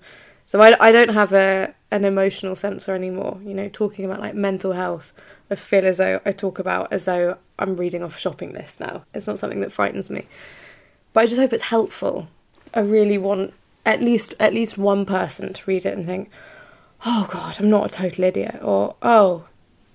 So 0.51 0.59
I, 0.59 0.75
I 0.85 0.91
don't 0.91 1.13
have 1.13 1.31
a 1.31 1.73
an 1.91 2.03
emotional 2.03 2.55
censor 2.55 2.93
anymore. 2.93 3.39
You 3.41 3.53
know, 3.53 3.69
talking 3.69 4.03
about 4.03 4.19
like 4.19 4.35
mental 4.35 4.73
health, 4.73 5.13
I 5.49 5.55
feel 5.55 5.85
as 5.85 5.99
though 5.99 6.19
I 6.25 6.33
talk 6.33 6.59
about 6.59 6.91
as 6.91 7.05
though 7.05 7.37
I'm 7.57 7.77
reading 7.77 8.03
off 8.03 8.19
shopping 8.19 8.51
list 8.51 8.81
now. 8.81 9.05
It's 9.13 9.27
not 9.27 9.39
something 9.39 9.61
that 9.61 9.71
frightens 9.71 10.09
me. 10.09 10.27
But 11.13 11.21
I 11.21 11.25
just 11.27 11.39
hope 11.39 11.53
it's 11.53 11.63
helpful. 11.63 12.27
I 12.73 12.81
really 12.81 13.17
want 13.17 13.53
at 13.85 14.01
least 14.01 14.33
at 14.41 14.53
least 14.53 14.77
one 14.77 15.05
person 15.05 15.53
to 15.53 15.63
read 15.67 15.85
it 15.85 15.97
and 15.97 16.05
think, 16.05 16.29
"Oh 17.05 17.29
God, 17.31 17.55
I'm 17.57 17.69
not 17.69 17.89
a 17.89 17.95
total 17.95 18.25
idiot," 18.25 18.59
or 18.61 18.97
"Oh, 19.01 19.45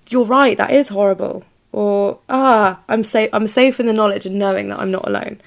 you're 0.09 0.25
right, 0.25 0.57
that 0.57 0.71
is 0.71 0.87
horrible," 0.87 1.43
or 1.71 2.17
"Ah, 2.29 2.79
I'm 2.89 3.03
safe. 3.03 3.29
I'm 3.31 3.45
safe 3.45 3.79
in 3.79 3.85
the 3.85 3.93
knowledge 3.93 4.25
and 4.25 4.39
knowing 4.39 4.69
that 4.69 4.79
I'm 4.79 4.89
not 4.89 5.07
alone." 5.07 5.39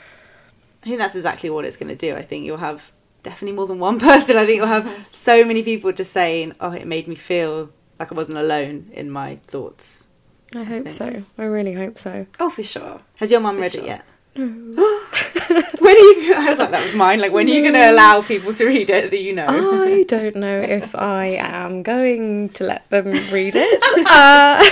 I 0.84 0.86
think 0.86 0.98
that's 0.98 1.16
exactly 1.16 1.50
what 1.50 1.64
it's 1.64 1.76
going 1.76 1.88
to 1.88 1.96
do. 1.96 2.14
I 2.14 2.22
think 2.22 2.44
you'll 2.44 2.58
have 2.58 2.92
definitely 3.22 3.56
more 3.56 3.66
than 3.66 3.78
one 3.78 3.98
person. 4.08 4.36
I 4.36 4.46
think 4.46 4.56
you'll 4.56 4.66
have 4.66 5.06
so 5.12 5.44
many 5.44 5.62
people 5.62 5.92
just 5.92 6.12
saying, 6.12 6.54
"Oh, 6.60 6.72
it 6.72 6.86
made 6.86 7.08
me 7.08 7.14
feel 7.14 7.70
like 7.98 8.12
I 8.12 8.14
wasn't 8.14 8.38
alone 8.38 8.90
in 8.92 9.10
my 9.10 9.36
thoughts." 9.46 10.06
I 10.54 10.64
hope 10.64 10.84
think. 10.84 10.96
so. 10.96 11.22
I 11.38 11.44
really 11.44 11.74
hope 11.74 11.98
so. 11.98 12.26
Oh, 12.40 12.50
for 12.50 12.64
sure. 12.64 13.00
Has 13.16 13.30
your 13.30 13.40
mum 13.40 13.58
read 13.58 13.72
sure. 13.72 13.84
it 13.84 13.86
yet? 13.86 14.04
when 14.34 14.46
are 14.78 15.98
you? 15.98 16.34
I 16.34 16.46
was 16.48 16.58
like, 16.58 16.70
that 16.70 16.84
was 16.84 16.94
mine. 16.94 17.18
Like, 17.20 17.32
when 17.32 17.46
are 17.46 17.50
you 17.50 17.62
going 17.62 17.74
to 17.74 17.90
allow 17.90 18.22
people 18.22 18.54
to 18.54 18.64
read 18.64 18.88
it 18.88 19.10
that 19.10 19.20
you 19.20 19.32
know? 19.32 19.46
I 19.46 20.04
don't 20.04 20.36
know 20.36 20.60
if 20.60 20.94
I 20.94 21.36
am 21.38 21.82
going 21.82 22.48
to 22.50 22.64
let 22.64 22.88
them 22.90 23.10
read 23.32 23.54
it. 23.56 23.82
Uh, 24.06 24.62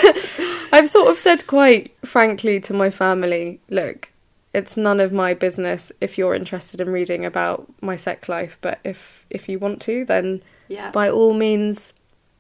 I've 0.73 0.89
sort 0.89 1.09
of 1.09 1.19
said 1.19 1.47
quite 1.47 1.97
frankly 2.05 2.61
to 2.61 2.73
my 2.73 2.91
family, 2.91 3.61
look, 3.69 4.13
it's 4.55 4.77
none 4.77 5.01
of 5.01 5.13
my 5.13 5.35
business 5.35 5.93
if 6.01 6.17
you're 6.19 6.35
interested 6.35 6.81
in 6.81 6.91
reading 6.91 7.25
about 7.25 7.67
my 7.83 7.97
sex 7.97 8.29
life, 8.29 8.57
but 8.61 8.79
if 8.85 9.25
if 9.31 9.49
you 9.49 9.59
want 9.59 9.81
to, 9.83 10.05
then 10.05 10.43
Yeah. 10.69 10.91
by 10.91 11.11
all 11.11 11.35
means 11.35 11.93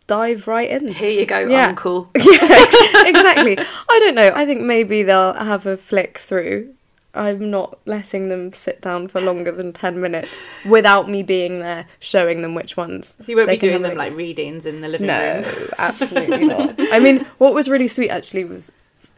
dive 0.07 0.49
right 0.49 0.71
in. 0.71 0.89
Here 0.89 1.11
you 1.11 1.27
go, 1.27 1.41
Yeah. 1.41 1.67
Uncle. 1.69 2.11
yeah, 2.17 3.07
exactly. 3.07 3.59
I 3.59 3.99
don't 4.01 4.15
know. 4.15 4.33
I 4.35 4.47
think 4.47 4.63
maybe 4.63 5.03
they'll 5.03 5.35
have 5.35 5.67
a 5.67 5.77
flick 5.77 6.19
through. 6.19 6.75
I'm 7.15 7.51
not 7.51 7.79
letting 7.85 8.29
them 8.29 8.53
sit 8.53 8.81
down 8.81 9.09
for 9.09 9.21
longer 9.21 9.51
than 9.51 9.73
10 9.73 10.01
minutes 10.01 10.47
without 10.65 11.09
me 11.11 11.23
being 11.23 11.59
there 11.61 11.87
showing 11.99 12.43
them 12.43 12.55
which 12.55 12.77
ones. 12.77 13.17
So 13.21 13.27
you 13.33 13.37
won't 13.37 13.49
be 13.51 13.57
doing 13.57 13.83
them 13.83 13.97
like 13.97 14.15
readings 14.15 14.65
in 14.67 14.83
the 14.83 14.89
living 14.89 15.09
No, 15.09 15.35
room. 15.35 15.43
No, 15.43 15.67
absolutely 15.79 16.45
not. 16.55 16.75
I 16.93 17.01
mean, 17.01 17.27
what 17.39 17.55
was 17.55 17.69
really 17.69 17.89
sweet 17.89 18.11
actually 18.11 18.45
was, 18.45 18.73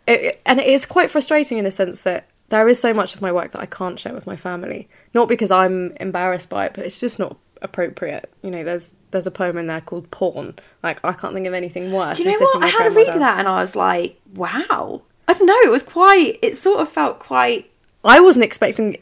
it- 0.08 0.40
and 0.46 0.58
it 0.60 0.66
is 0.66 0.86
quite 0.86 1.10
frustrating 1.10 1.58
in 1.58 1.66
a 1.66 1.70
sense 1.70 2.00
that 2.02 2.26
there 2.50 2.68
is 2.68 2.78
so 2.78 2.92
much 2.92 3.14
of 3.14 3.22
my 3.22 3.32
work 3.32 3.52
that 3.52 3.60
I 3.60 3.66
can't 3.66 3.98
share 3.98 4.12
with 4.12 4.26
my 4.26 4.36
family. 4.36 4.88
Not 5.14 5.28
because 5.28 5.50
I'm 5.50 5.96
embarrassed 5.98 6.50
by 6.50 6.66
it, 6.66 6.74
but 6.74 6.84
it's 6.84 7.00
just 7.00 7.18
not 7.18 7.36
appropriate. 7.62 8.30
You 8.42 8.50
know, 8.50 8.64
there's 8.64 8.94
there's 9.12 9.26
a 9.26 9.30
poem 9.30 9.56
in 9.56 9.66
there 9.66 9.80
called 9.80 10.10
Porn. 10.10 10.56
Like 10.82 11.02
I 11.04 11.12
can't 11.12 11.32
think 11.32 11.46
of 11.46 11.54
anything 11.54 11.92
worse. 11.92 12.18
Do 12.18 12.24
you 12.24 12.32
know 12.32 12.38
what? 12.38 12.64
I 12.64 12.66
had 12.66 12.86
a 12.86 12.90
read 12.90 13.08
of 13.08 13.20
that 13.20 13.38
and 13.38 13.48
I 13.48 13.60
was 13.60 13.74
like, 13.74 14.20
wow. 14.34 15.02
I 15.28 15.32
don't 15.32 15.46
know. 15.46 15.60
It 15.64 15.70
was 15.70 15.84
quite. 15.84 16.38
It 16.42 16.56
sort 16.56 16.80
of 16.80 16.88
felt 16.88 17.20
quite. 17.20 17.70
I 18.04 18.20
wasn't 18.20 18.44
expecting 18.44 18.98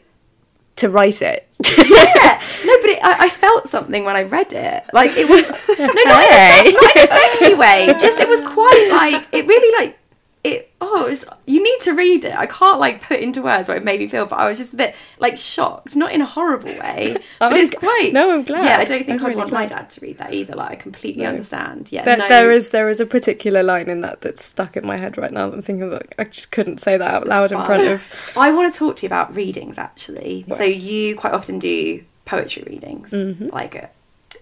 to 0.77 0.89
write 0.89 1.21
it. 1.21 1.47
Yeah. 1.89 2.41
No, 2.65 2.77
but 2.81 2.89
it, 2.89 3.03
I, 3.03 3.25
I 3.25 3.29
felt 3.29 3.67
something 3.67 4.05
when 4.05 4.15
I 4.15 4.23
read 4.23 4.53
it. 4.53 4.83
Like 4.93 5.11
it 5.17 5.27
was. 5.27 5.43
No, 5.79 5.85
not, 5.85 5.95
in 5.95 6.67
a, 6.67 6.71
not 6.71 6.95
in 6.95 7.03
a 7.03 7.07
sexy 7.07 7.53
way. 7.53 7.93
Just 7.99 8.19
it 8.19 8.27
was 8.27 8.41
quite 8.41 8.89
like 8.91 9.27
it 9.33 9.47
really 9.47 9.77
like 9.79 9.98
it. 10.43 10.71
Oh, 10.81 11.05
it 11.05 11.09
was, 11.09 11.25
you 11.45 11.61
need 11.61 11.79
to 11.81 11.93
read 11.93 12.23
it. 12.23 12.33
I 12.35 12.45
can't 12.45 12.79
like 12.79 13.01
put 13.01 13.19
into 13.19 13.41
words 13.41 13.67
what 13.67 13.77
it 13.77 13.83
made 13.83 13.99
me 13.99 14.07
feel, 14.07 14.25
but 14.25 14.39
I 14.39 14.47
was 14.47 14.57
just 14.57 14.73
a 14.73 14.77
bit 14.77 14.95
like 15.19 15.37
shocked, 15.37 15.95
not 15.95 16.13
in 16.13 16.21
a 16.21 16.25
horrible 16.25 16.69
way. 16.69 17.17
But 17.39 17.53
it's 17.53 17.75
quite. 17.75 18.11
no, 18.13 18.31
I'm 18.31 18.43
glad. 18.43 18.63
Yeah, 18.63 18.77
I 18.77 18.85
don't 18.85 19.05
think 19.05 19.21
I'd 19.21 19.25
really 19.25 19.35
want 19.35 19.51
my 19.51 19.65
dad 19.65 19.89
to 19.91 20.01
read 20.01 20.17
that 20.19 20.33
either. 20.33 20.55
Like 20.55 20.71
I 20.71 20.75
completely 20.75 21.23
No. 21.23 21.29
understand. 21.29 21.89
Yeah, 21.91 22.05
There, 22.05 22.17
no. 22.17 22.27
there 22.29 22.51
is 22.51 22.69
there 22.71 22.87
is 22.89 22.99
a 23.01 23.05
particular 23.05 23.61
line 23.63 23.89
in 23.89 24.01
that 24.01 24.21
that's 24.21 24.43
stuck 24.43 24.77
in 24.77 24.85
my 24.85 24.95
head 24.97 25.17
right 25.17 25.31
now. 25.33 25.51
I'm 25.51 25.61
thinking 25.61 25.89
that 25.89 26.13
I 26.17 26.23
just 26.25 26.51
couldn't 26.51 26.79
say 26.79 26.95
that 26.97 27.13
out 27.13 27.27
loud 27.27 27.51
in 27.51 27.61
front 27.65 27.87
of. 27.87 28.07
I 28.37 28.51
want 28.51 28.73
to 28.73 28.77
talk 28.79 28.95
to 28.97 29.03
you 29.03 29.07
about 29.07 29.35
readings 29.35 29.77
actually. 29.77 30.45
So 30.55 30.63
you 30.63 31.15
quite 31.15 31.33
often 31.33 31.59
do 31.59 32.03
poetry 32.25 32.63
readings, 32.65 33.11
Mm-hmm. 33.11 33.47
like 33.47 33.75
at 33.75 33.93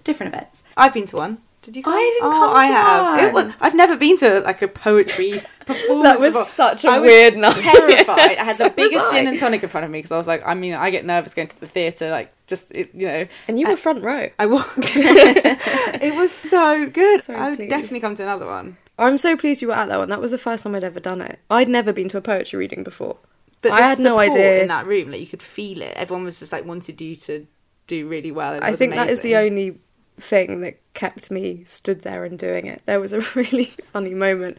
different 0.04 0.34
events. 0.34 0.62
I've 0.76 0.94
been 0.94 1.06
to 1.08 1.16
one. 1.18 1.38
Did 1.68 1.76
you? 1.76 1.84
Come? 1.84 1.96
I 1.96 2.00
didn't 2.00 2.30
oh, 2.30 2.32
come 2.32 2.56
I 2.56 2.66
have. 2.68 3.24
It 3.26 3.34
was, 3.34 3.54
I've 3.60 3.76
never 3.76 3.98
been 3.98 4.16
to 4.20 4.40
like 4.40 4.62
a 4.62 4.70
poetry 4.70 5.32
performance. 5.66 6.04
That 6.04 6.18
was 6.18 6.34
before. 6.34 6.46
such 6.46 6.86
a 6.86 6.88
I 6.88 7.00
was 7.00 7.08
weird 7.08 7.36
night. 7.36 7.56
Terrified. 7.62 8.38
I 8.38 8.44
had 8.46 8.56
So 8.56 8.64
the 8.64 8.70
biggest 8.70 9.12
gin 9.12 9.28
and 9.28 9.38
tonic 9.38 9.64
in 9.64 9.68
front 9.68 9.84
of 9.84 9.92
me 9.92 9.98
because 9.98 10.14
I 10.14 10.18
was 10.18 10.28
like, 10.28 10.48
I 10.48 10.54
mean, 10.54 10.76
I 10.76 10.90
get 10.92 11.04
nervous 11.04 11.34
going 11.34 11.50
to 11.50 11.60
the 11.60 11.68
theatre. 11.68 12.10
Like, 12.10 12.34
just 12.48 12.72
it, 12.72 12.96
you 12.96 13.06
know, 13.06 13.28
And 13.50 13.60
you 13.60 13.68
were 13.68 13.76
front 13.76 14.02
row. 14.02 14.30
I 14.40 14.46
walked. 14.46 14.78
it 14.96 16.16
was 16.16 16.32
so 16.32 16.90
good. 16.90 17.20
So 17.20 17.34
I 17.34 17.50
would 17.50 17.58
pleased. 17.58 17.70
definitely 17.70 18.00
come 18.00 18.16
to 18.16 18.24
another 18.24 18.46
one. 18.46 18.78
I'm 18.98 19.18
so 19.18 19.36
pleased 19.36 19.62
you 19.62 19.68
were 19.68 19.74
at 19.74 19.90
that 19.90 20.00
one. 20.00 20.08
That 20.08 20.22
was 20.22 20.32
the 20.32 20.38
first 20.38 20.64
time 20.64 20.74
I'd 20.74 20.86
ever 20.86 21.02
done 21.02 21.20
it. 21.20 21.38
I'd 21.50 21.68
never 21.68 21.92
been 21.92 22.08
to 22.08 22.18
a 22.18 22.22
poetry 22.22 22.60
reading 22.60 22.86
before. 22.86 23.18
But 23.62 23.74
I 23.74 23.82
had 23.82 24.00
no 24.00 24.20
idea. 24.20 24.62
in 24.62 24.70
that 24.70 24.86
room. 24.86 25.12
Like 25.12 25.20
you 25.20 25.28
could 25.28 25.44
feel 25.44 25.82
it. 25.82 25.98
Everyone 25.98 26.24
was 26.24 26.40
just 26.40 26.54
like 26.54 26.64
wanted 26.64 27.02
you 27.02 27.18
to 27.18 27.46
do 27.88 28.08
really 28.08 28.32
well. 28.32 28.54
it 28.54 28.64
I 28.64 28.72
was 28.72 28.80
think 28.80 28.96
that 28.96 29.10
is 29.10 29.20
the 29.20 29.36
only 29.36 29.82
thing 30.18 30.62
that 30.62 30.80
kept 30.94 31.30
me 31.32 31.64
stood 31.64 32.02
there 32.02 32.26
and 32.26 32.38
doing 32.38 32.66
it. 32.66 32.82
There 32.86 33.00
was 33.00 33.14
a 33.14 33.20
really 33.36 33.66
funny 33.66 34.14
moment 34.14 34.58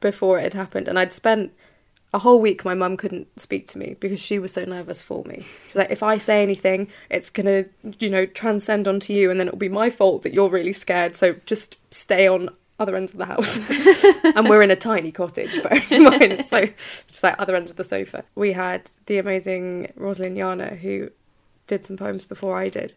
before 0.00 0.38
it 0.38 0.42
had 0.42 0.54
happened, 0.54 0.88
and 0.88 0.98
I'd 0.98 1.12
spent 1.12 1.52
a 2.12 2.18
whole 2.18 2.40
week. 2.40 2.64
My 2.64 2.74
mum 2.74 2.96
couldn't 2.96 3.38
speak 3.38 3.68
to 3.68 3.78
me 3.78 3.96
because 4.00 4.20
she 4.20 4.38
was 4.38 4.52
so 4.52 4.64
nervous 4.64 5.02
for 5.02 5.24
me. 5.24 5.44
Like, 5.74 5.90
if 5.90 6.02
I 6.02 6.18
say 6.18 6.42
anything, 6.42 6.88
it's 7.08 7.30
gonna, 7.30 7.66
you 7.98 8.08
know, 8.08 8.26
transcend 8.26 8.88
onto 8.88 9.12
you, 9.12 9.30
and 9.30 9.38
then 9.38 9.48
it'll 9.48 9.58
be 9.58 9.68
my 9.68 9.90
fault 9.90 10.22
that 10.22 10.34
you're 10.34 10.48
really 10.48 10.72
scared. 10.72 11.16
So 11.16 11.34
just 11.46 11.76
stay 11.92 12.26
on 12.26 12.50
other 12.80 12.96
ends 12.96 13.12
of 13.12 13.18
the 13.18 13.26
house. 13.26 13.58
and 14.36 14.48
we're 14.48 14.62
in 14.62 14.70
a 14.70 14.76
tiny 14.76 15.12
cottage, 15.12 15.62
bear 15.62 15.82
in 15.90 16.04
mind. 16.04 16.46
So 16.46 16.66
just 17.06 17.22
like 17.22 17.36
other 17.38 17.54
ends 17.54 17.70
of 17.70 17.76
the 17.76 17.84
sofa. 17.84 18.24
We 18.34 18.52
had 18.52 18.90
the 19.06 19.18
amazing 19.18 19.92
Rosalind 19.96 20.36
Jana 20.36 20.74
who 20.76 21.10
did 21.66 21.84
some 21.84 21.98
poems 21.98 22.24
before 22.24 22.56
I 22.56 22.70
did. 22.70 22.94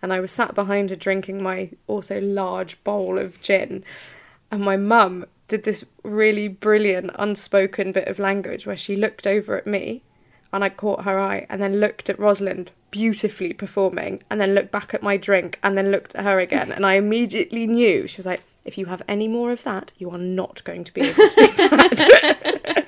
And 0.00 0.12
I 0.12 0.20
was 0.20 0.30
sat 0.30 0.54
behind 0.54 0.90
her 0.90 0.96
drinking 0.96 1.42
my 1.42 1.70
also 1.86 2.20
large 2.20 2.82
bowl 2.84 3.18
of 3.18 3.40
gin. 3.42 3.84
And 4.50 4.62
my 4.62 4.76
mum 4.76 5.26
did 5.48 5.64
this 5.64 5.84
really 6.04 6.48
brilliant 6.48 7.10
unspoken 7.18 7.92
bit 7.92 8.06
of 8.06 8.18
language 8.18 8.66
where 8.66 8.76
she 8.76 8.96
looked 8.96 9.26
over 9.26 9.56
at 9.56 9.66
me 9.66 10.02
and 10.52 10.62
I 10.62 10.68
caught 10.68 11.04
her 11.04 11.18
eye 11.18 11.46
and 11.48 11.60
then 11.60 11.80
looked 11.80 12.08
at 12.08 12.18
Rosalind 12.18 12.70
beautifully 12.90 13.52
performing 13.52 14.22
and 14.30 14.40
then 14.40 14.54
looked 14.54 14.70
back 14.70 14.94
at 14.94 15.02
my 15.02 15.16
drink 15.16 15.58
and 15.62 15.76
then 15.76 15.90
looked 15.90 16.14
at 16.14 16.24
her 16.24 16.38
again. 16.38 16.72
And 16.72 16.86
I 16.86 16.94
immediately 16.94 17.66
knew 17.66 18.06
she 18.06 18.18
was 18.18 18.26
like, 18.26 18.42
if 18.64 18.78
you 18.78 18.86
have 18.86 19.02
any 19.08 19.28
more 19.28 19.50
of 19.50 19.62
that, 19.64 19.92
you 19.98 20.10
are 20.10 20.18
not 20.18 20.62
going 20.64 20.84
to 20.84 20.92
be 20.92 21.02
able 21.02 21.14
to 21.14 21.52
do 21.56 21.68
that. 21.68 22.84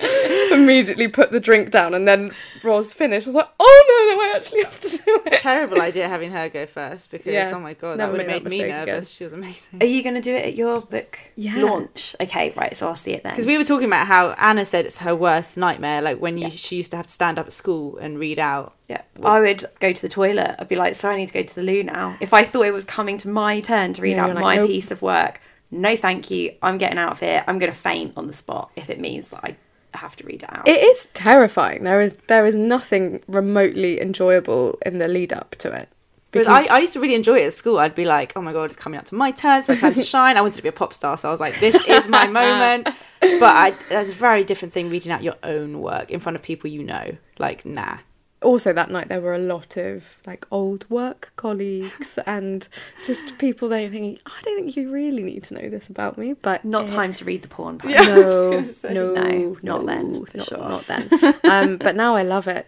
immediately 0.63 1.07
put 1.07 1.31
the 1.31 1.39
drink 1.39 1.71
down 1.71 1.93
and 1.93 2.07
then 2.07 2.31
Ros 2.63 2.93
finished. 2.93 3.27
I 3.27 3.29
was 3.29 3.35
like, 3.35 3.49
oh 3.59 4.07
no, 4.09 4.15
no, 4.15 4.21
I 4.21 4.35
actually 4.35 4.63
have 4.63 4.79
to 4.79 4.97
do 4.97 5.21
it. 5.25 5.39
terrible 5.39 5.81
idea 5.81 6.07
having 6.07 6.31
her 6.31 6.49
go 6.49 6.65
first 6.65 7.09
because 7.11 7.27
Yeah, 7.33 7.51
oh 7.53 7.59
my 7.59 7.73
god, 7.73 7.99
that 7.99 8.11
would 8.11 8.19
have 8.19 8.27
made 8.27 8.43
made 8.43 8.51
me 8.51 8.67
nervous. 8.67 8.83
again. 8.83 9.05
She 9.05 9.23
was 9.23 9.33
amazing. 9.33 9.81
Are 9.81 9.85
you 9.85 10.03
going 10.03 10.15
to 10.15 10.21
do 10.21 10.33
it 10.33 10.45
at 10.45 10.55
your 10.55 10.81
book 10.81 11.17
Yeah. 11.35 11.61
launch? 11.63 12.15
Okay, 12.21 12.53
right. 12.55 12.75
So 12.75 12.87
I'll 12.87 12.95
see 12.95 13.11
it 13.13 13.23
then. 13.23 13.33
Because 13.33 13.45
we 13.45 13.57
were 13.57 13.63
talking 13.63 13.87
about 13.87 14.07
how 14.07 14.31
Anna 14.31 14.65
said 14.65 14.85
it's 14.85 14.97
her 14.99 15.15
worst 15.15 15.57
nightmare, 15.57 16.01
like 16.01 16.19
when 16.19 16.37
you, 16.37 16.49
she 16.49 16.75
used 16.77 16.91
to 16.91 16.97
have 16.97 17.07
to 17.07 17.13
stand 17.13 17.39
up 17.39 17.47
at 17.47 17.53
school 17.53 17.97
and 17.97 18.19
read 18.19 18.39
out. 18.39 18.75
Yeah, 18.87 19.01
I 19.23 19.39
would 19.39 19.65
go 19.79 19.93
to 19.93 20.01
the 20.01 20.09
toilet. 20.09 20.55
I'd 20.59 20.67
be 20.67 20.75
like, 20.75 20.95
"Sorry, 20.95 21.15
I 21.15 21.17
need 21.17 21.27
to 21.27 21.33
go 21.33 21.43
to 21.43 21.55
the 21.55 21.63
loo 21.63 21.81
now." 21.83 22.17
If 22.19 22.33
I 22.33 22.43
thought 22.43 22.65
it 22.65 22.73
was 22.73 22.83
coming 22.83 23.17
to 23.19 23.29
my 23.29 23.61
turn 23.61 23.93
to 23.93 24.01
read 24.01 24.17
Yeah, 24.17 24.25
out 24.25 24.35
like, 24.35 24.41
my 24.43 24.55
"Nope." 24.57 24.67
piece 24.67 24.91
of 24.91 25.01
work, 25.01 25.39
no, 25.71 25.95
thank 25.95 26.29
you. 26.29 26.55
I'm 26.61 26.77
getting 26.77 26.97
out 26.97 27.13
of 27.13 27.19
here. 27.21 27.43
I'm 27.47 27.57
going 27.57 27.71
to 27.71 27.77
faint 27.77 28.13
on 28.17 28.27
the 28.27 28.33
spot 28.33 28.69
if 28.75 28.89
it 28.89 28.99
means 28.99 29.29
that 29.29 29.39
I 29.45 29.55
have 29.93 30.15
to 30.17 30.25
read 30.25 30.43
it 30.43 30.49
out. 30.51 30.67
It 30.67 30.81
is 30.81 31.07
terrifying. 31.13 31.83
There 31.83 32.01
is 32.01 32.15
there 32.27 32.45
is 32.45 32.55
nothing 32.55 33.21
remotely 33.27 34.01
enjoyable 34.01 34.77
in 34.85 34.99
the 34.99 35.07
lead 35.07 35.33
up 35.33 35.55
to 35.59 35.71
it. 35.71 35.89
But 36.31 36.47
I, 36.47 36.65
I 36.67 36.79
used 36.79 36.93
to 36.93 37.01
really 37.01 37.15
enjoy 37.15 37.39
it 37.39 37.47
at 37.47 37.53
school. 37.53 37.77
I'd 37.77 37.93
be 37.93 38.05
like, 38.05 38.31
oh 38.37 38.41
my 38.41 38.53
God, 38.53 38.63
it's 38.63 38.77
coming 38.77 38.97
up 38.97 39.05
to 39.07 39.15
my 39.15 39.31
turn. 39.31 39.59
It's 39.59 39.67
my 39.67 39.75
time 39.75 39.93
to 39.95 40.03
shine. 40.15 40.37
I 40.37 40.41
wanted 40.41 40.55
to 40.55 40.63
be 40.63 40.69
a 40.69 40.73
pop 40.73 40.93
star. 40.93 41.17
So 41.17 41.27
I 41.27 41.31
was 41.31 41.41
like, 41.41 41.59
this 41.59 41.75
is 41.87 42.07
my 42.07 42.25
moment. 42.41 42.87
But 43.19 43.43
I, 43.43 43.75
that's 43.89 44.09
a 44.09 44.13
very 44.13 44.45
different 44.45 44.73
thing 44.73 44.89
reading 44.89 45.11
out 45.11 45.23
your 45.23 45.35
own 45.43 45.81
work 45.81 46.09
in 46.09 46.21
front 46.21 46.37
of 46.37 46.41
people 46.41 46.69
you 46.69 46.83
know. 46.83 47.17
Like, 47.37 47.65
nah. 47.65 47.97
Also 48.41 48.73
that 48.73 48.89
night 48.89 49.07
there 49.07 49.21
were 49.21 49.35
a 49.35 49.39
lot 49.39 49.77
of 49.77 50.17
like 50.25 50.45
old 50.51 50.89
work 50.89 51.31
colleagues 51.35 52.17
and 52.25 52.67
just 53.05 53.37
people 53.37 53.69
there 53.69 53.87
thinking 53.87 54.17
i 54.25 54.41
don't 54.43 54.55
think 54.55 54.75
you 54.75 54.89
really 54.91 55.21
need 55.21 55.43
to 55.43 55.53
know 55.53 55.69
this 55.69 55.87
about 55.89 56.17
me 56.17 56.33
but 56.33 56.65
Not 56.65 56.89
it- 56.89 56.93
time 56.93 57.11
to 57.13 57.25
read 57.25 57.43
the 57.43 57.47
porn. 57.47 57.79
Yeah. 57.85 58.01
No 58.03 58.65
no 58.89 59.13
No, 59.13 59.57
not 59.61 59.85
then, 59.85 60.25
for 60.25 60.37
not, 60.37 60.47
sure. 60.47 60.57
not 60.57 60.87
then 60.87 61.09
um 61.43 61.77
but 61.77 61.95
now 61.95 62.15
i 62.15 62.23
love 62.23 62.47
it 62.47 62.65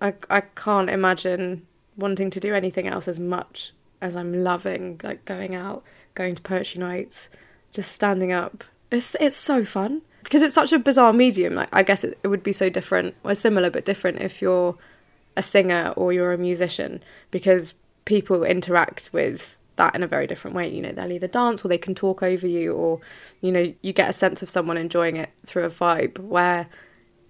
i 0.00 0.14
i 0.30 0.40
can't 0.42 0.88
imagine 0.90 1.66
wanting 1.96 2.30
to 2.30 2.38
do 2.40 2.54
anything 2.54 2.86
else 2.86 3.08
as 3.08 3.18
much 3.18 3.72
as 4.00 4.14
i'm 4.14 4.32
loving 4.44 5.00
like 5.02 5.24
going 5.24 5.54
out 5.54 5.82
going 6.14 6.34
to 6.34 6.42
poetry 6.42 6.78
nights 6.78 7.28
just 7.72 7.90
standing 7.90 8.30
up 8.32 8.62
it's 8.92 9.16
it's 9.18 9.34
so 9.36 9.64
fun 9.64 10.02
because 10.22 10.42
it's 10.42 10.54
such 10.54 10.72
a 10.72 10.78
bizarre 10.78 11.12
medium 11.12 11.54
like 11.54 11.68
i 11.72 11.82
guess 11.82 12.04
it, 12.04 12.16
it 12.22 12.28
would 12.28 12.42
be 12.42 12.52
so 12.52 12.68
different 12.68 13.14
or 13.24 13.34
similar 13.34 13.70
but 13.70 13.84
different 13.84 14.18
if 14.20 14.40
you're 14.40 14.76
a 15.36 15.42
singer 15.42 15.92
or 15.96 16.12
you're 16.12 16.32
a 16.32 16.38
musician 16.38 17.02
because 17.30 17.74
people 18.04 18.44
interact 18.44 19.10
with 19.12 19.56
that 19.76 19.94
in 19.94 20.02
a 20.02 20.06
very 20.06 20.26
different 20.26 20.56
way. 20.56 20.68
You 20.68 20.82
know, 20.82 20.92
they'll 20.92 21.12
either 21.12 21.28
dance 21.28 21.64
or 21.64 21.68
they 21.68 21.78
can 21.78 21.94
talk 21.94 22.22
over 22.22 22.46
you, 22.46 22.72
or 22.72 23.00
you 23.40 23.52
know, 23.52 23.72
you 23.82 23.92
get 23.92 24.10
a 24.10 24.14
sense 24.14 24.42
of 24.42 24.50
someone 24.50 24.76
enjoying 24.76 25.16
it 25.16 25.30
through 25.44 25.64
a 25.64 25.70
vibe. 25.70 26.18
Where 26.18 26.68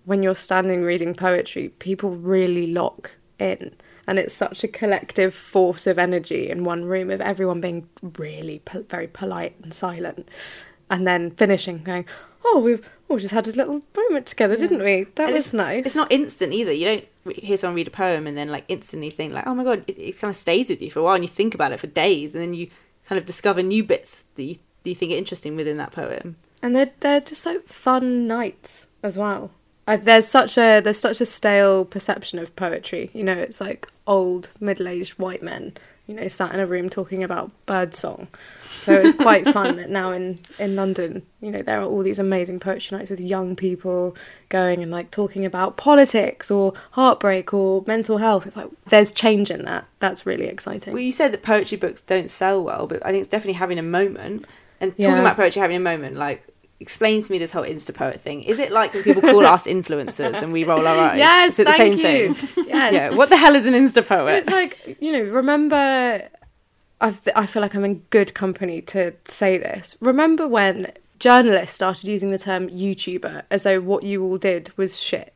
when 0.05 0.23
you're 0.23 0.35
standing 0.35 0.83
reading 0.83 1.15
poetry, 1.15 1.71
people 1.81 2.11
really 2.11 2.69
lock 2.69 3.17
in. 3.39 3.75
And 4.07 4.21
it's 4.21 4.35
such 4.35 4.63
a 4.63 4.69
collective 4.69 5.35
force 5.35 5.87
of 5.89 5.99
energy 5.99 6.49
in 6.49 6.63
one 6.63 6.85
room 6.85 7.11
of 7.11 7.21
everyone 7.21 7.61
being 7.61 7.89
really 8.17 8.61
po- 8.61 8.85
very 8.89 9.09
polite 9.09 9.57
and 9.63 9.75
silent, 9.75 10.29
and 10.89 11.07
then 11.07 11.33
finishing 11.33 11.83
going, 11.83 12.07
"Oh, 12.45 12.61
we've 12.61 12.89
oh, 13.11 13.19
just 13.19 13.35
had 13.35 13.49
a 13.49 13.53
little 13.53 13.83
moment 13.97 14.27
together, 14.27 14.57
didn't 14.57 14.85
we? 14.85 15.09
That 15.17 15.27
And 15.27 15.35
was 15.35 15.53
nice." 15.53 15.87
It's 15.87 15.97
not 15.97 16.13
instant 16.13 16.53
either. 16.53 16.73
You 16.73 16.85
don't 16.85 17.09
hear 17.35 17.57
someone 17.57 17.77
read 17.77 17.89
a 17.89 17.91
poem 17.91 18.27
and 18.27 18.37
then 18.37 18.49
like 18.49 18.65
instantly 18.69 19.11
think 19.11 19.33
like, 19.33 19.47
oh 19.47 19.55
my 19.55 19.65
god, 19.65 19.85
it, 19.87 19.99
it 19.99 20.19
kind 20.19 20.31
of 20.31 20.37
stays 20.37 20.71
with 20.71 20.81
you 20.83 20.91
for 20.91 21.01
a 21.01 21.03
while, 21.03 21.15
and 21.15 21.25
you 21.25 21.29
think 21.29 21.55
about 21.55 21.73
it 21.73 21.81
for 21.81 21.87
days, 21.89 22.35
and 22.35 22.43
then 22.43 22.55
you 22.55 22.69
kind 23.09 23.19
of 23.19 23.27
discover 23.27 23.63
new 23.63 23.85
bits 23.85 24.25
that 24.35 24.43
you, 24.43 24.55
that 24.83 24.91
you 24.91 24.95
think 24.95 25.13
are 25.13 25.17
interesting 25.17 25.57
within 25.57 25.77
that 25.77 25.93
poem. 25.93 26.37
and 26.63 26.75
they're 26.75 26.93
they're 27.01 27.21
just 27.21 27.43
so 27.43 27.61
fun 27.67 28.27
nights 28.27 28.89
as 29.03 29.17
well. 29.17 29.51
There's 29.87 30.27
such 30.27 30.59
a 30.59 30.81
there's 30.81 30.99
such 30.99 31.21
a 31.21 31.27
stale 31.27 31.85
perception 31.85 32.41
of 32.41 32.57
poetry. 32.57 33.11
You 33.13 33.23
know, 33.23 33.35
it's 33.35 33.61
like 33.61 33.87
old 34.07 34.51
middle 34.59 34.89
aged 34.89 35.13
white 35.13 35.43
men, 35.45 35.75
you 36.07 36.15
know, 36.15 36.29
sat 36.29 36.53
in 36.55 36.61
a 36.61 36.67
room 36.67 36.89
talking 36.89 37.23
about 37.25 37.51
birdsong. 37.67 38.29
So 38.85 38.93
it's 39.01 39.15
quite 39.15 39.49
fun 39.53 39.77
that 39.77 39.91
now 39.91 40.13
in 40.13 40.39
in 40.59 40.77
London, 40.77 41.23
you 41.41 41.51
know, 41.51 41.63
there 41.63 41.81
are 41.81 41.85
all 41.85 42.03
these 42.03 42.19
amazing 42.21 42.61
poetry 42.61 42.97
nights 42.97 43.11
with 43.11 43.19
young 43.21 43.57
people 43.57 44.17
going 44.49 44.83
and 44.83 44.91
like 44.93 45.11
talking 45.11 45.45
about 45.45 45.77
politics 45.77 46.51
or 46.51 46.73
heartbreak 46.93 47.53
or 47.53 47.83
mental 47.87 48.19
health. 48.19 48.47
It's 48.47 48.57
like 48.57 48.69
there's 48.89 49.11
change 49.11 49.51
in 49.51 49.65
that. 49.65 49.87
That's 49.99 50.25
really 50.25 50.47
exciting. 50.47 50.93
Well, 50.93 51.03
you 51.03 51.11
said 51.13 51.33
that 51.33 51.43
poetry 51.43 51.79
books 51.79 52.01
don't 52.03 52.31
sell 52.31 52.63
well, 52.63 52.87
but 52.87 53.05
I 53.05 53.11
think 53.11 53.21
it's 53.23 53.29
definitely 53.31 53.55
having 53.55 53.79
a 53.79 53.83
moment. 53.83 54.47
And 54.81 54.93
talking 54.93 55.05
Yeah. 55.07 55.21
about 55.21 55.37
poetry 55.37 55.61
having 55.63 55.79
a 55.79 55.81
moment, 55.81 56.17
like, 56.17 56.47
explain 56.81 57.23
to 57.23 57.33
me 57.33 57.39
this 57.39 57.51
whole 57.53 57.63
Insta 57.65 57.95
poet 57.95 58.21
thing. 58.21 58.43
Is 58.43 58.59
it 58.59 58.71
like 58.71 58.93
when 58.95 59.03
people 59.03 59.23
call 59.23 59.47
us 59.47 59.67
influencers 59.77 60.43
and 60.43 60.53
we 60.53 60.65
roll 60.65 60.87
our 60.87 61.11
eyes? 61.11 61.19
yes, 61.19 61.53
Is 61.55 61.59
it 61.61 61.65
the 61.67 61.73
thank 61.73 62.01
same 62.01 62.29
you. 62.29 62.35
thing? 62.35 62.65
Yes, 62.69 62.93
Yeah. 62.95 63.11
What 63.15 63.29
the 63.31 63.37
hell 63.37 63.55
is 63.55 63.67
an 63.67 63.75
Insta 63.75 64.07
poet? 64.07 64.33
it's 64.35 64.51
like 64.51 64.97
you 65.01 65.13
know 65.13 65.23
remember 65.23 66.29
I, 67.01 67.15
I 67.35 67.47
feel 67.47 67.61
like 67.61 67.75
i'm 67.75 67.85
in 67.85 68.03
good 68.11 68.33
company 68.35 68.81
to 68.83 69.13
say 69.27 69.59
this 69.59 69.97
remember 70.01 70.49
when 70.49 70.93
journalists 71.19 71.75
started 71.77 72.05
using 72.05 72.31
the 72.31 72.39
term 72.39 72.69
youtuber 72.69 73.43
as 73.51 73.65
though 73.65 73.81
what 73.81 74.03
you 74.03 74.23
all 74.25 74.39
did 74.39 74.71
was 74.79 74.99
shit 75.01 75.33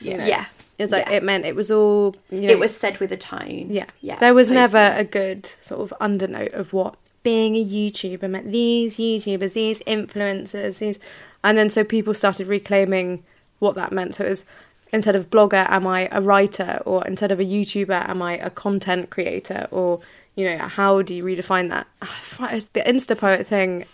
you 0.00 0.16
know? 0.16 0.24
Yes. 0.24 0.74
it's 0.78 0.90
like 0.90 1.06
Yeah. 1.08 1.16
it 1.16 1.22
meant 1.22 1.44
it 1.44 1.54
was 1.54 1.70
all 1.70 2.16
you 2.30 2.40
know 2.42 2.48
It 2.48 2.58
was 2.58 2.74
said 2.76 2.98
with 2.98 3.12
a 3.12 3.16
tone. 3.16 3.66
yeah 3.70 3.86
Yeah. 4.00 4.18
there 4.18 4.34
was 4.34 4.48
totally. 4.48 4.60
never 4.62 4.94
a 4.98 5.04
good 5.04 5.48
sort 5.60 5.80
of 5.82 5.98
undernote 6.00 6.52
of 6.54 6.72
what 6.72 6.96
being 7.22 7.56
a 7.56 7.64
youtuber 7.64 8.28
meant 8.28 8.50
these 8.50 8.96
youtubers 8.96 9.52
these 9.52 9.80
influencers 9.82 10.78
these 10.78 10.98
and 11.44 11.56
then 11.58 11.70
so 11.70 11.84
people 11.84 12.14
started 12.14 12.46
reclaiming 12.46 13.24
what 13.62 13.76
that 13.76 13.92
meant. 13.92 14.16
So 14.16 14.24
it 14.24 14.28
was 14.30 14.44
instead 14.92 15.16
of 15.16 15.30
blogger 15.30 15.66
am 15.70 15.86
i 15.86 16.08
a 16.12 16.20
writer? 16.20 16.82
Or 16.84 17.06
instead 17.06 17.32
of 17.32 17.40
a 17.40 17.44
youtuber 17.44 18.08
am 18.08 18.20
i 18.20 18.36
a 18.36 18.50
content 18.50 19.08
creator? 19.10 19.68
Or 19.70 20.00
you 20.34 20.48
know 20.48 20.58
how 20.58 21.02
do 21.02 21.14
you 21.14 21.24
redefine 21.24 21.70
that? 21.70 21.86
The 22.72 22.80
insta 22.80 23.16
poet 23.16 23.46
thing 23.46 23.84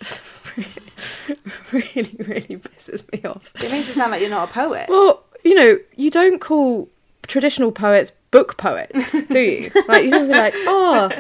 really 1.73 2.17
really 2.19 2.57
pisses 2.59 3.11
me 3.13 3.23
off. 3.29 3.53
It 3.57 3.71
makes 3.71 3.89
it 3.91 3.95
sound 3.95 4.11
like 4.11 4.21
you're 4.21 4.31
not 4.31 4.49
a 4.49 4.53
poet. 4.53 4.89
well, 4.89 5.23
you 5.45 5.55
know, 5.55 5.79
you 5.97 6.11
don't 6.11 6.41
call 6.41 6.89
traditional 7.27 7.71
poets 7.71 8.11
book 8.31 8.57
poets, 8.57 9.13
do 9.29 9.39
you? 9.39 9.71
Like 9.89 10.05
you 10.05 10.11
don't 10.11 10.29
be 10.29 10.33
like, 10.35 10.55
oh, 10.57 11.11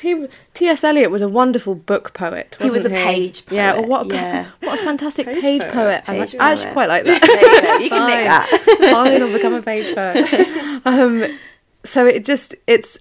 he 0.00 0.26
T.S. 0.54 0.84
Eliot 0.84 1.10
was 1.10 1.22
a 1.22 1.28
wonderful 1.28 1.74
book 1.74 2.12
poet. 2.14 2.56
He 2.58 2.64
was 2.64 2.84
wasn't 2.84 2.94
a 2.94 2.98
page 2.98 3.42
Yeah, 3.50 3.76
or 3.76 3.86
what 3.86 4.10
a, 4.10 4.14
yeah. 4.14 4.46
what 4.60 4.78
a 4.80 4.82
fantastic 4.84 5.26
Page 5.26 5.40
page, 5.40 5.62
poet. 5.62 5.72
poet. 5.72 6.04
I, 6.06 6.18
Page 6.20 6.34
like, 6.34 6.42
I 6.42 6.52
actually 6.52 6.72
quite 6.72 6.88
like 6.88 7.04
that. 7.04 7.22
There 7.22 7.52
you 7.52 7.62
go. 7.62 7.78
You 7.84 7.90
can 7.90 8.06
nick 8.08 8.16
Fine. 8.16 8.80
that. 8.80 8.90
Fine, 8.92 9.22
I'll 9.22 9.32
become 9.32 9.54
a 9.54 9.62
page 9.62 9.94
poet. 9.94 10.82
Um, 10.86 11.24
so 11.84 12.06
it 12.06 12.24
just 12.24 12.54
it's 12.66 12.98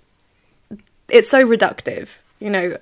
it's 1.09 1.29
so 1.29 1.45
reductive, 1.45 2.07
you 2.39 2.49
know. 2.49 2.77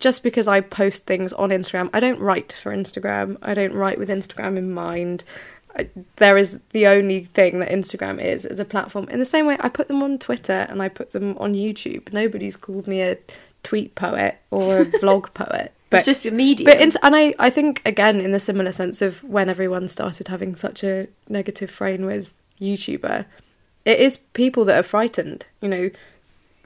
Just 0.00 0.22
because 0.24 0.48
I 0.48 0.60
post 0.60 1.06
things 1.06 1.32
on 1.34 1.50
Instagram, 1.50 1.88
I 1.92 2.00
don't 2.00 2.18
write 2.18 2.52
for 2.52 2.74
Instagram. 2.74 3.36
I 3.42 3.54
don't 3.54 3.74
write 3.74 3.98
with 3.98 4.08
Instagram 4.08 4.56
in 4.56 4.72
mind. 4.72 5.22
I, 5.76 5.88
there 6.16 6.36
is 6.36 6.60
the 6.70 6.86
only 6.86 7.24
thing 7.24 7.58
that 7.60 7.70
Instagram 7.70 8.22
is 8.22 8.44
as 8.44 8.58
a 8.58 8.64
platform. 8.64 9.08
In 9.08 9.18
the 9.18 9.24
same 9.24 9.46
way, 9.46 9.56
I 9.60 9.68
put 9.68 9.88
them 9.88 10.02
on 10.02 10.18
Twitter 10.18 10.66
and 10.68 10.80
I 10.82 10.88
put 10.88 11.12
them 11.12 11.36
on 11.38 11.54
YouTube. 11.54 12.12
Nobody's 12.12 12.56
called 12.56 12.86
me 12.86 13.02
a 13.02 13.18
tweet 13.62 13.94
poet 13.94 14.38
or 14.50 14.82
a 14.82 14.84
vlog 15.00 15.34
poet. 15.34 15.72
But 15.90 15.98
it's 15.98 16.06
just 16.06 16.24
your 16.24 16.34
medium. 16.34 16.70
but 16.70 16.80
in, 16.80 16.90
and 17.02 17.14
I, 17.14 17.34
I 17.38 17.50
think 17.50 17.82
again 17.84 18.20
in 18.20 18.32
the 18.32 18.40
similar 18.40 18.72
sense 18.72 19.02
of 19.02 19.22
when 19.24 19.48
everyone 19.48 19.86
started 19.88 20.28
having 20.28 20.56
such 20.56 20.82
a 20.82 21.08
negative 21.28 21.70
frame 21.70 22.04
with 22.04 22.34
YouTuber, 22.60 23.26
it 23.84 24.00
is 24.00 24.16
people 24.16 24.64
that 24.64 24.78
are 24.78 24.84
frightened. 24.84 25.46
You 25.60 25.68
know, 25.68 25.90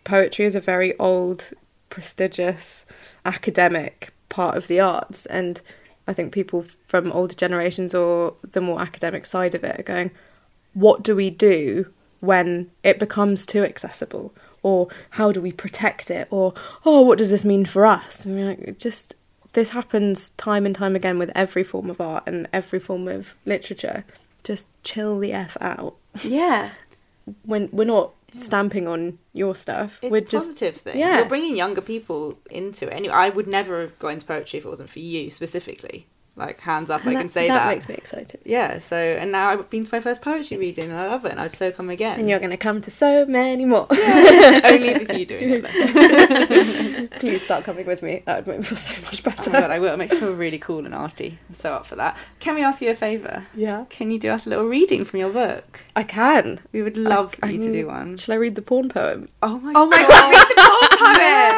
poetry 0.04 0.44
is 0.44 0.54
a 0.54 0.60
very 0.60 0.98
old, 0.98 1.50
prestigious, 1.90 2.86
academic 3.24 4.12
part 4.28 4.56
of 4.56 4.66
the 4.66 4.80
arts, 4.80 5.26
and 5.26 5.60
I 6.08 6.14
think 6.14 6.32
people 6.32 6.64
from 6.86 7.12
older 7.12 7.34
generations 7.34 7.94
or 7.94 8.34
the 8.40 8.62
more 8.62 8.80
academic 8.80 9.26
side 9.26 9.54
of 9.54 9.62
it 9.62 9.78
are 9.78 9.82
going, 9.82 10.10
what 10.72 11.02
do 11.02 11.14
we 11.14 11.28
do 11.28 11.92
when 12.20 12.70
it 12.82 12.98
becomes 12.98 13.44
too 13.44 13.62
accessible? 13.62 14.34
Or 14.62 14.88
how 15.10 15.32
do 15.32 15.40
we 15.42 15.52
protect 15.52 16.10
it? 16.10 16.26
Or, 16.30 16.54
oh, 16.86 17.02
what 17.02 17.18
does 17.18 17.30
this 17.30 17.44
mean 17.44 17.66
for 17.66 17.84
us? 17.84 18.26
I 18.26 18.30
mean, 18.30 18.46
like, 18.46 18.78
just, 18.78 19.16
this 19.52 19.68
happens 19.68 20.30
time 20.30 20.64
and 20.64 20.74
time 20.74 20.96
again 20.96 21.18
with 21.18 21.30
every 21.34 21.62
form 21.62 21.90
of 21.90 22.00
art 22.00 22.24
and 22.26 22.48
every 22.54 22.80
form 22.80 23.06
of 23.06 23.34
literature. 23.44 24.04
Just 24.42 24.68
chill 24.82 25.18
the 25.18 25.32
F 25.32 25.56
out. 25.60 25.94
yeah. 26.24 26.70
When 27.44 27.68
we're 27.72 27.84
not 27.84 28.14
stamping 28.36 28.86
on 28.86 29.18
your 29.32 29.54
stuff, 29.56 29.98
It's 30.02 30.10
we're 30.12 30.18
a 30.18 30.20
just 30.20 30.48
positive 30.48 30.76
thing. 30.76 30.98
yeah. 30.98 31.18
You're 31.18 31.28
bringing 31.28 31.56
younger 31.56 31.80
people 31.80 32.38
into 32.50 32.86
it. 32.86 32.92
Anyway, 32.92 33.14
I 33.14 33.30
would 33.30 33.46
never 33.46 33.80
have 33.80 33.98
got 33.98 34.08
into 34.08 34.26
poetry 34.26 34.58
if 34.58 34.64
it 34.66 34.68
wasn't 34.68 34.90
for 34.90 34.98
you 34.98 35.30
specifically. 35.30 36.06
Like, 36.38 36.60
hands 36.60 36.88
up, 36.88 37.04
I 37.04 37.10
and 37.10 37.18
can 37.18 37.30
say 37.30 37.48
that 37.48 37.64
that. 37.64 37.68
makes 37.68 37.88
me 37.88 37.96
excited. 37.96 38.40
Yeah, 38.44 38.78
so, 38.78 38.96
and 38.96 39.32
now 39.32 39.50
I've 39.50 39.68
been 39.68 39.84
to 39.84 39.90
my 39.92 39.98
first 40.00 40.22
poetry 40.22 40.56
reading 40.56 40.84
and 40.84 40.94
I 40.94 41.08
love 41.08 41.24
it 41.24 41.32
and 41.32 41.40
I'd 41.40 41.50
so 41.52 41.72
come 41.72 41.90
again. 41.90 42.18
And 42.20 42.28
you're 42.30 42.38
going 42.38 42.50
to 42.50 42.56
come 42.56 42.80
to 42.82 42.90
so 42.92 43.26
many 43.26 43.64
more. 43.64 43.86
Only 43.90 44.88
if 44.90 45.02
it's 45.02 45.12
you 45.12 45.26
doing 45.26 45.64
it. 45.64 47.10
Please 47.18 47.42
start 47.42 47.64
coming 47.64 47.86
with 47.86 48.02
me. 48.02 48.22
That 48.26 48.38
would 48.38 48.46
make 48.46 48.58
me 48.58 48.62
feel 48.64 48.78
so 48.78 49.00
much 49.02 49.20
Oh 49.20 49.30
better. 49.30 49.50
my 49.50 49.60
god, 49.60 49.70
I 49.72 49.78
will. 49.80 49.92
It 49.94 49.96
makes 49.96 50.12
me 50.12 50.20
feel 50.20 50.34
really 50.34 50.58
cool 50.58 50.84
and 50.86 50.94
arty. 50.94 51.38
I'm 51.48 51.54
so 51.54 51.72
up 51.74 51.86
for 51.86 51.96
that. 51.96 52.16
Can 52.38 52.54
we 52.54 52.62
ask 52.62 52.80
you 52.80 52.90
a 52.90 52.94
favour? 52.94 53.46
yeah, 53.54 53.84
Can 53.90 54.10
you 54.12 54.18
do 54.18 54.30
us 54.30 54.46
a 54.46 54.50
little 54.50 54.66
reading 54.66 55.04
from 55.04 55.18
your 55.20 55.30
book? 55.30 55.80
I 55.96 56.04
can. 56.04 56.60
We 56.72 56.82
would 56.82 56.96
love 56.96 57.34
I 57.42 57.50
you 57.50 57.66
to 57.66 57.72
do 57.72 57.86
one. 57.88 58.16
Shall 58.16 58.34
I 58.34 58.38
read 58.38 58.54
the 58.54 58.62
porn 58.62 58.88
poem? 58.88 59.28
Oh 59.42 59.58
my 59.58 59.72
god. 59.72 59.80
Oh 59.82 59.86
my 59.88 59.98
god. 59.98 60.08
god, 60.08 60.30
read 60.30 60.48
the 60.48 60.54
poem 60.62 61.14
poem. 61.16 61.57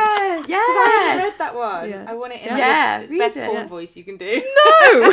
Yes! 0.50 0.66
'cause 0.66 0.76
I 0.76 1.14
Yeah. 1.16 1.22
read 1.24 1.34
that 1.38 1.54
one. 1.54 1.90
Yeah. 1.90 2.04
I 2.08 2.14
want 2.14 2.32
it 2.32 2.42
in 2.42 2.56
Yeah, 2.56 3.00
the 3.02 3.06
read 3.08 3.18
best 3.18 3.36
it, 3.36 3.44
porn 3.46 3.56
yeah. 3.62 3.66
voice 3.66 3.96
you 3.96 4.04
can 4.04 4.16
do. 4.16 4.42
No, 4.64 5.12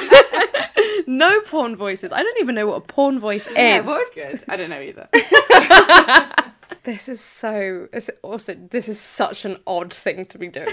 no 1.07 1.41
porn 1.41 1.75
voices. 1.75 2.11
I 2.11 2.23
don't 2.23 2.39
even 2.41 2.55
know 2.55 2.67
what 2.67 2.75
a 2.75 2.81
porn 2.81 3.19
voice 3.19 3.47
is. 3.47 3.55
Yeah, 3.55 3.81
what? 3.85 4.13
Good. 4.15 4.41
I 4.47 4.55
don't 4.57 4.69
know 4.69 4.81
either. 4.81 5.07
This 6.83 7.09
is 7.09 7.19
so. 7.21 7.87
It's 7.91 8.09
also, 8.23 8.53
this 8.69 8.87
is 8.87 8.97
such 8.99 9.43
an 9.43 9.57
odd 9.67 9.91
thing 9.91 10.23
to 10.25 10.37
be 10.37 10.47
doing. 10.47 10.67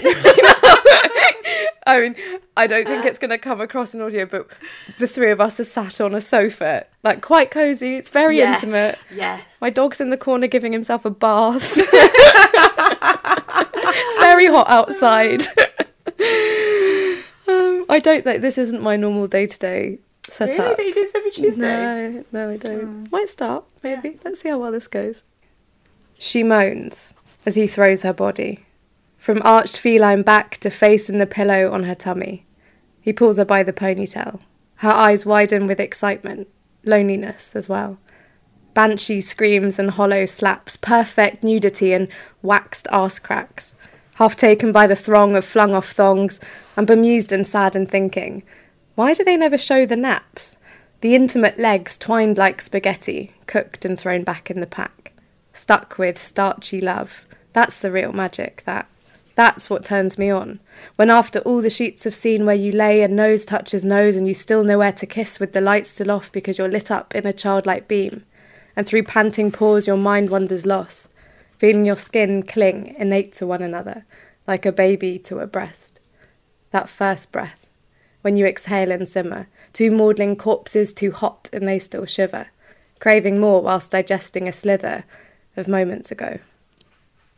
I 1.87 1.99
mean, 2.01 2.15
I 2.57 2.67
don't 2.67 2.85
think 2.87 3.03
uh. 3.05 3.07
it's 3.09 3.19
going 3.19 3.31
to 3.31 3.37
come 3.37 3.59
across 3.59 3.93
in 3.93 3.99
audio, 4.01 4.25
but 4.25 4.47
the 4.97 5.07
three 5.07 5.29
of 5.29 5.41
us 5.41 5.59
are 5.59 5.65
sat 5.65 5.99
on 6.01 6.15
a 6.15 6.21
sofa, 6.21 6.85
like 7.03 7.21
quite 7.21 7.51
cozy. 7.51 7.95
It's 7.95 8.09
very 8.09 8.37
Yes. 8.37 8.63
intimate. 8.63 8.97
Yes. 9.13 9.43
My 9.59 9.69
dog's 9.69 9.99
in 9.99 10.09
the 10.09 10.17
corner 10.17 10.47
giving 10.47 10.71
himself 10.71 11.03
a 11.05 11.09
bath. 11.11 11.75
It's 12.91 14.15
very 14.15 14.47
hot 14.47 14.67
outside. 14.69 15.41
um, 17.47 17.85
I 17.89 17.99
don't 18.01 18.23
think 18.23 18.41
this 18.41 18.57
isn't 18.57 18.81
my 18.81 18.95
normal 18.95 19.27
day 19.27 19.47
to 19.47 19.57
day 19.57 19.99
setup. 20.29 20.57
Really? 20.57 20.75
That 20.75 20.85
you 20.85 20.93
do 20.93 21.01
this 21.01 21.15
every 21.15 21.31
Tuesday? 21.31 21.61
No, 21.61 22.25
no, 22.31 22.49
I 22.49 22.57
don't. 22.57 23.11
Might 23.11 23.29
start, 23.29 23.65
maybe. 23.83 24.19
Let's 24.23 24.41
see 24.41 24.49
how 24.49 24.57
well 24.59 24.71
this 24.71 24.87
goes. 24.87 25.23
She 26.17 26.43
moans 26.43 27.13
as 27.45 27.55
he 27.55 27.67
throws 27.67 28.03
her 28.03 28.13
body. 28.13 28.65
From 29.17 29.41
arched 29.43 29.79
feline 29.79 30.21
back 30.21 30.57
to 30.59 30.69
face 30.69 31.09
in 31.09 31.17
the 31.17 31.25
pillow 31.25 31.71
on 31.71 31.83
her 31.83 31.95
tummy. 31.95 32.45
He 33.01 33.13
pulls 33.13 33.37
her 33.37 33.45
by 33.45 33.63
the 33.63 33.73
ponytail. 33.73 34.39
Her 34.77 34.91
eyes 34.91 35.25
widen 35.25 35.67
with 35.67 35.79
excitement, 35.79 36.47
loneliness 36.83 37.55
as 37.55 37.69
well. 37.69 37.97
Banshee 38.75 39.21
screams 39.21 39.79
and 39.79 39.91
hollow 39.91 40.25
slaps, 40.25 40.77
perfect 40.77 41.43
nudity 41.43 41.93
and 41.93 42.09
waxed 42.43 42.87
arse 42.91 43.17
cracks. 43.17 43.73
Half 44.15 44.35
taken 44.35 44.71
by 44.71 44.85
the 44.85 44.95
throng 44.95 45.35
of 45.35 45.45
flung 45.45 45.73
off 45.73 45.91
thongs, 45.91 46.39
I'm 46.77 46.85
bemused 46.85 47.31
and 47.31 47.47
sad 47.47 47.75
and 47.75 47.89
thinking, 47.89 48.43
why 48.95 49.13
do 49.13 49.23
they 49.23 49.37
never 49.37 49.57
show 49.57 49.85
the 49.85 49.95
naps? 49.95 50.57
The 50.99 51.15
intimate 51.15 51.57
legs 51.57 51.97
twined 51.97 52.37
like 52.37 52.61
spaghetti, 52.61 53.33
cooked 53.47 53.85
and 53.85 53.99
thrown 53.99 54.23
back 54.23 54.51
in 54.51 54.59
the 54.59 54.67
pack. 54.67 55.13
Stuck 55.53 55.97
with 55.97 56.21
starchy 56.21 56.81
love. 56.81 57.21
That's 57.53 57.81
the 57.81 57.91
real 57.91 58.11
magic, 58.11 58.63
that. 58.65 58.89
That's 59.35 59.69
what 59.69 59.85
turns 59.85 60.17
me 60.17 60.29
on. 60.29 60.59
When 60.97 61.09
after 61.09 61.39
all 61.39 61.61
the 61.61 61.69
sheets 61.69 62.03
have 62.03 62.15
seen 62.15 62.45
where 62.45 62.55
you 62.55 62.73
lay 62.73 63.01
and 63.03 63.15
nose 63.15 63.45
touches 63.45 63.85
nose 63.85 64.17
and 64.17 64.27
you 64.27 64.33
still 64.33 64.63
know 64.63 64.79
where 64.79 64.91
to 64.93 65.05
kiss 65.05 65.39
with 65.39 65.53
the 65.53 65.61
lights 65.61 65.89
still 65.89 66.11
off 66.11 66.29
because 66.31 66.57
you're 66.57 66.67
lit 66.67 66.91
up 66.91 67.15
in 67.15 67.25
a 67.25 67.33
childlike 67.33 67.87
beam. 67.87 68.23
And 68.75 68.85
through 68.85 69.03
panting 69.03 69.51
pores 69.51 69.87
your 69.87 69.97
mind 69.97 70.29
wanders 70.29 70.65
lost, 70.65 71.09
feeling 71.57 71.85
your 71.85 71.97
skin 71.97 72.43
cling 72.43 72.95
innate 72.97 73.33
to 73.33 73.47
one 73.47 73.61
another, 73.61 74.05
like 74.47 74.65
a 74.65 74.71
baby 74.71 75.17
to 75.19 75.39
a 75.39 75.47
breast. 75.47 75.99
That 76.71 76.89
first 76.89 77.31
breath, 77.31 77.69
when 78.21 78.35
you 78.35 78.45
exhale 78.45 78.91
and 78.91 79.07
simmer, 79.07 79.47
two 79.71 79.91
maudlin 79.91 80.35
corpses 80.35 80.93
too 80.93 81.11
hot 81.11 81.49
and 81.53 81.67
they 81.67 81.79
still 81.79 82.05
shiver, 82.05 82.47
craving 82.99 83.39
more 83.39 83.61
whilst 83.61 83.91
digesting 83.91 84.47
a 84.47 84.53
slither 84.53 85.05
of 85.55 85.67
moments 85.67 86.11
ago. 86.11 86.39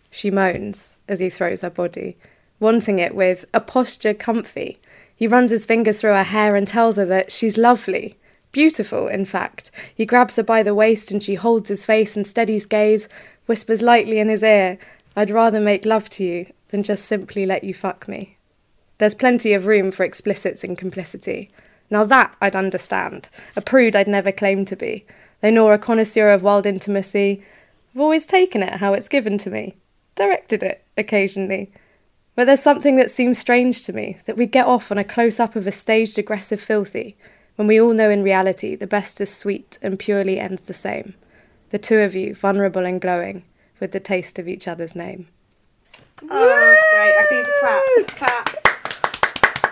She 0.09 0.31
moans 0.31 0.95
as 1.07 1.19
he 1.19 1.29
throws 1.29 1.61
her 1.61 1.69
body, 1.69 2.17
wanting 2.59 2.99
it 2.99 3.13
with 3.13 3.45
a 3.53 3.59
posture 3.59 4.13
comfy. 4.13 4.79
He 5.15 5.27
runs 5.27 5.51
his 5.51 5.65
fingers 5.65 6.01
through 6.01 6.11
her 6.11 6.23
hair 6.23 6.55
and 6.55 6.67
tells 6.67 6.97
her 6.97 7.05
that 7.05 7.31
she's 7.31 7.57
lovely, 7.57 8.17
beautiful, 8.57 9.07
in 9.07 9.23
fact. 9.23 9.69
He 9.93 10.03
grabs 10.03 10.35
her 10.37 10.41
by 10.41 10.63
the 10.63 10.73
waist 10.73 11.11
and 11.11 11.21
she 11.21 11.35
holds 11.35 11.69
his 11.69 11.85
face 11.85 12.15
and 12.15 12.25
steadies 12.25 12.65
gaze, 12.65 13.07
whispers 13.45 13.83
lightly 13.83 14.17
in 14.17 14.29
his 14.29 14.41
ear, 14.41 14.79
I'd 15.15 15.29
rather 15.29 15.59
make 15.59 15.85
love 15.85 16.09
to 16.09 16.23
you 16.23 16.51
than 16.69 16.81
just 16.81 17.05
simply 17.05 17.45
let 17.45 17.63
you 17.63 17.75
fuck 17.75 18.07
me. 18.07 18.35
There's 18.97 19.13
plenty 19.13 19.53
of 19.53 19.67
room 19.67 19.91
for 19.91 20.03
explicits 20.03 20.63
in 20.63 20.75
complicity. 20.75 21.51
Now 21.91 22.03
that 22.05 22.35
I'd 22.41 22.55
understand. 22.55 23.29
A 23.55 23.61
prude 23.61 23.95
I'd 23.95 24.07
never 24.07 24.31
claim 24.31 24.65
to 24.65 24.75
be. 24.75 25.05
Though 25.41 25.51
nor 25.51 25.73
a 25.73 25.77
connoisseur 25.77 26.31
of 26.31 26.41
wild 26.41 26.65
intimacy, 26.65 27.43
I've 27.93 28.01
always 28.01 28.25
taken 28.25 28.63
it 28.63 28.79
how 28.79 28.93
it's 28.93 29.07
given 29.07 29.37
to 29.37 29.51
me 29.51 29.75
directed 30.15 30.63
it 30.63 30.83
occasionally. 30.97 31.69
But 32.33 32.45
there's 32.45 32.63
something 32.63 32.95
that 32.95 33.11
seems 33.11 33.37
strange 33.37 33.83
to 33.83 33.93
me 33.93 34.17
that 34.25 34.35
we 34.35 34.47
get 34.47 34.65
off 34.65 34.91
on 34.91 34.97
a 34.97 35.03
close 35.03 35.39
up 35.39 35.55
of 35.55 35.67
a 35.67 35.71
staged 35.71 36.17
aggressive 36.17 36.59
filthy, 36.59 37.15
when 37.57 37.67
we 37.67 37.79
all 37.81 37.93
know 37.93 38.09
in 38.09 38.23
reality 38.23 38.75
the 38.75 38.87
best 38.87 39.19
is 39.19 39.33
sweet 39.33 39.77
and 39.81 39.99
purely 39.99 40.39
ends 40.39 40.63
the 40.63 40.73
same. 40.73 41.13
The 41.69 41.77
two 41.77 41.99
of 41.99 42.15
you, 42.15 42.33
vulnerable 42.33 42.85
and 42.85 43.01
glowing, 43.01 43.43
with 43.81 43.91
the 43.91 43.99
taste 43.99 44.39
of 44.39 44.47
each 44.47 44.67
other's 44.67 44.95
name. 44.95 45.27
Oh, 46.23 46.27
great. 46.93 47.17
I 47.19 47.25
can 47.27 47.37
use 47.37 47.47
a 47.47 48.15
clap. 48.15 48.43
Clap. 48.55 49.67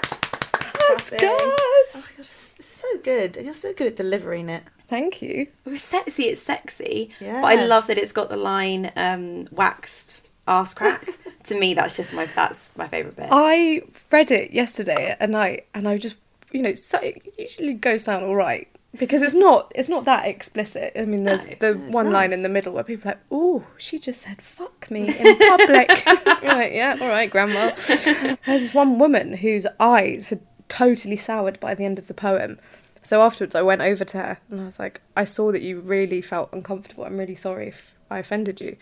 That's 0.89 1.11
Yes! 1.21 1.91
Oh, 1.95 2.03
you're 2.17 2.23
s- 2.23 2.53
so 2.59 2.87
good. 3.03 3.37
And 3.37 3.45
you're 3.45 3.53
so 3.55 3.73
good 3.73 3.87
at 3.87 3.95
delivering 3.95 4.49
it. 4.49 4.63
Thank 4.89 5.21
you. 5.21 5.47
It 5.65 5.69
was 5.69 5.81
sexy. 5.81 6.23
It's 6.25 6.41
sexy, 6.41 7.09
but 7.19 7.43
I 7.45 7.65
love 7.65 7.87
that 7.87 7.97
it's 7.97 8.11
got 8.11 8.29
the 8.29 8.37
line 8.37 8.91
um, 8.95 9.47
"waxed 9.51 10.21
ass 10.47 10.73
crack." 10.75 11.07
to 11.45 11.59
me, 11.59 11.73
that's 11.73 11.95
just 11.95 12.13
my 12.13 12.27
that's 12.35 12.71
my 12.75 12.87
favorite 12.87 13.15
bit. 13.15 13.27
I 13.31 13.81
read 14.11 14.29
it 14.29 14.51
yesterday 14.51 15.15
at 15.19 15.29
night, 15.29 15.65
and 15.73 15.87
I 15.87 15.97
just, 15.97 16.17
you 16.51 16.61
know, 16.61 16.73
so 16.73 16.99
it 16.99 17.33
usually 17.37 17.73
goes 17.73 18.03
down 18.03 18.23
all 18.23 18.35
right 18.35 18.67
because 18.97 19.21
it's 19.21 19.33
not 19.33 19.71
it's 19.75 19.89
not 19.89 20.05
that 20.05 20.25
explicit. 20.25 20.93
I 20.95 21.05
mean, 21.05 21.23
there's 21.23 21.45
No, 21.45 21.55
the 21.59 21.73
one 21.91 22.11
line 22.11 22.33
in 22.33 22.43
the 22.43 22.49
middle 22.49 22.73
where 22.73 22.83
people 22.83 23.09
are 23.09 23.15
like, 23.15 23.23
"Oh, 23.31 23.65
she 23.77 23.99
just 23.99 24.21
said 24.21 24.41
fuck 24.41 24.89
me 24.89 25.07
in 25.17 25.37
public." 25.37 25.89
Like, 26.45 26.73
yeah, 26.73 26.95
all 27.01 27.07
right, 27.07 27.29
grandma. 27.29 27.73
There's 27.75 28.35
this 28.45 28.73
one 28.73 28.99
woman 28.99 29.37
whose 29.37 29.65
eyes 29.79 30.29
had 30.29 30.41
totally 30.69 31.17
soured 31.17 31.59
by 31.59 31.73
the 31.73 31.85
end 31.85 31.97
of 31.97 32.07
the 32.07 32.13
poem. 32.13 32.59
So 33.01 33.23
afterwards, 33.23 33.55
I 33.55 33.63
went 33.63 33.81
over 33.81 34.05
to 34.05 34.17
her 34.17 34.37
and 34.49 34.61
I 34.61 34.65
was 34.65 34.77
like, 34.79 35.01
"I 35.17 35.25
saw 35.25 35.51
that 35.51 35.63
you 35.63 35.79
really 35.79 36.21
felt 36.21 36.49
uncomfortable. 36.53 37.03
I'm 37.03 37.17
really 37.17 37.35
sorry 37.35 37.69
if 37.69 37.95
I 38.11 38.19
offended 38.19 38.61
you." 38.61 38.77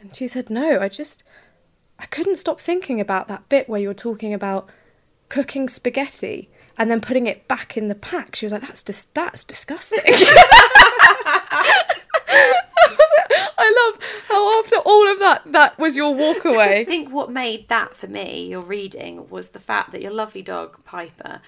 And 0.00 0.14
she 0.14 0.28
said, 0.28 0.50
"No, 0.50 0.80
I 0.80 0.88
just." 0.88 1.24
I 1.98 2.06
couldn't 2.06 2.36
stop 2.36 2.60
thinking 2.62 2.98
about 2.98 3.28
that 3.28 3.46
bit 3.50 3.68
where 3.68 3.80
you're 3.80 3.92
talking 3.92 4.32
about 4.32 4.70
cooking 5.28 5.68
spaghetti 5.68 6.48
and 6.78 6.90
then 6.90 7.00
putting 7.00 7.26
it 7.26 7.46
back 7.48 7.76
in 7.76 7.88
the 7.88 7.94
pack. 7.94 8.36
She 8.36 8.46
was 8.46 8.52
like, 8.52 8.62
"That's 8.62 8.82
dis- 8.82 9.06
that's 9.14 9.44
disgusting." 9.44 10.00
I 13.62 13.92
love 13.92 14.02
how 14.28 14.60
after 14.60 14.76
all 14.76 15.12
of 15.12 15.18
that, 15.18 15.42
that 15.52 15.78
was 15.78 15.96
your 15.96 16.14
walk 16.14 16.46
I 16.46 16.84
think 16.84 17.10
what 17.10 17.30
made 17.30 17.68
that 17.68 17.94
for 17.94 18.06
me, 18.06 18.46
your 18.48 18.62
reading, 18.62 19.28
was 19.28 19.48
the 19.48 19.58
fact 19.60 19.92
that 19.92 20.00
your 20.02 20.12
lovely 20.12 20.42
dog 20.42 20.82
Piper 20.84 21.40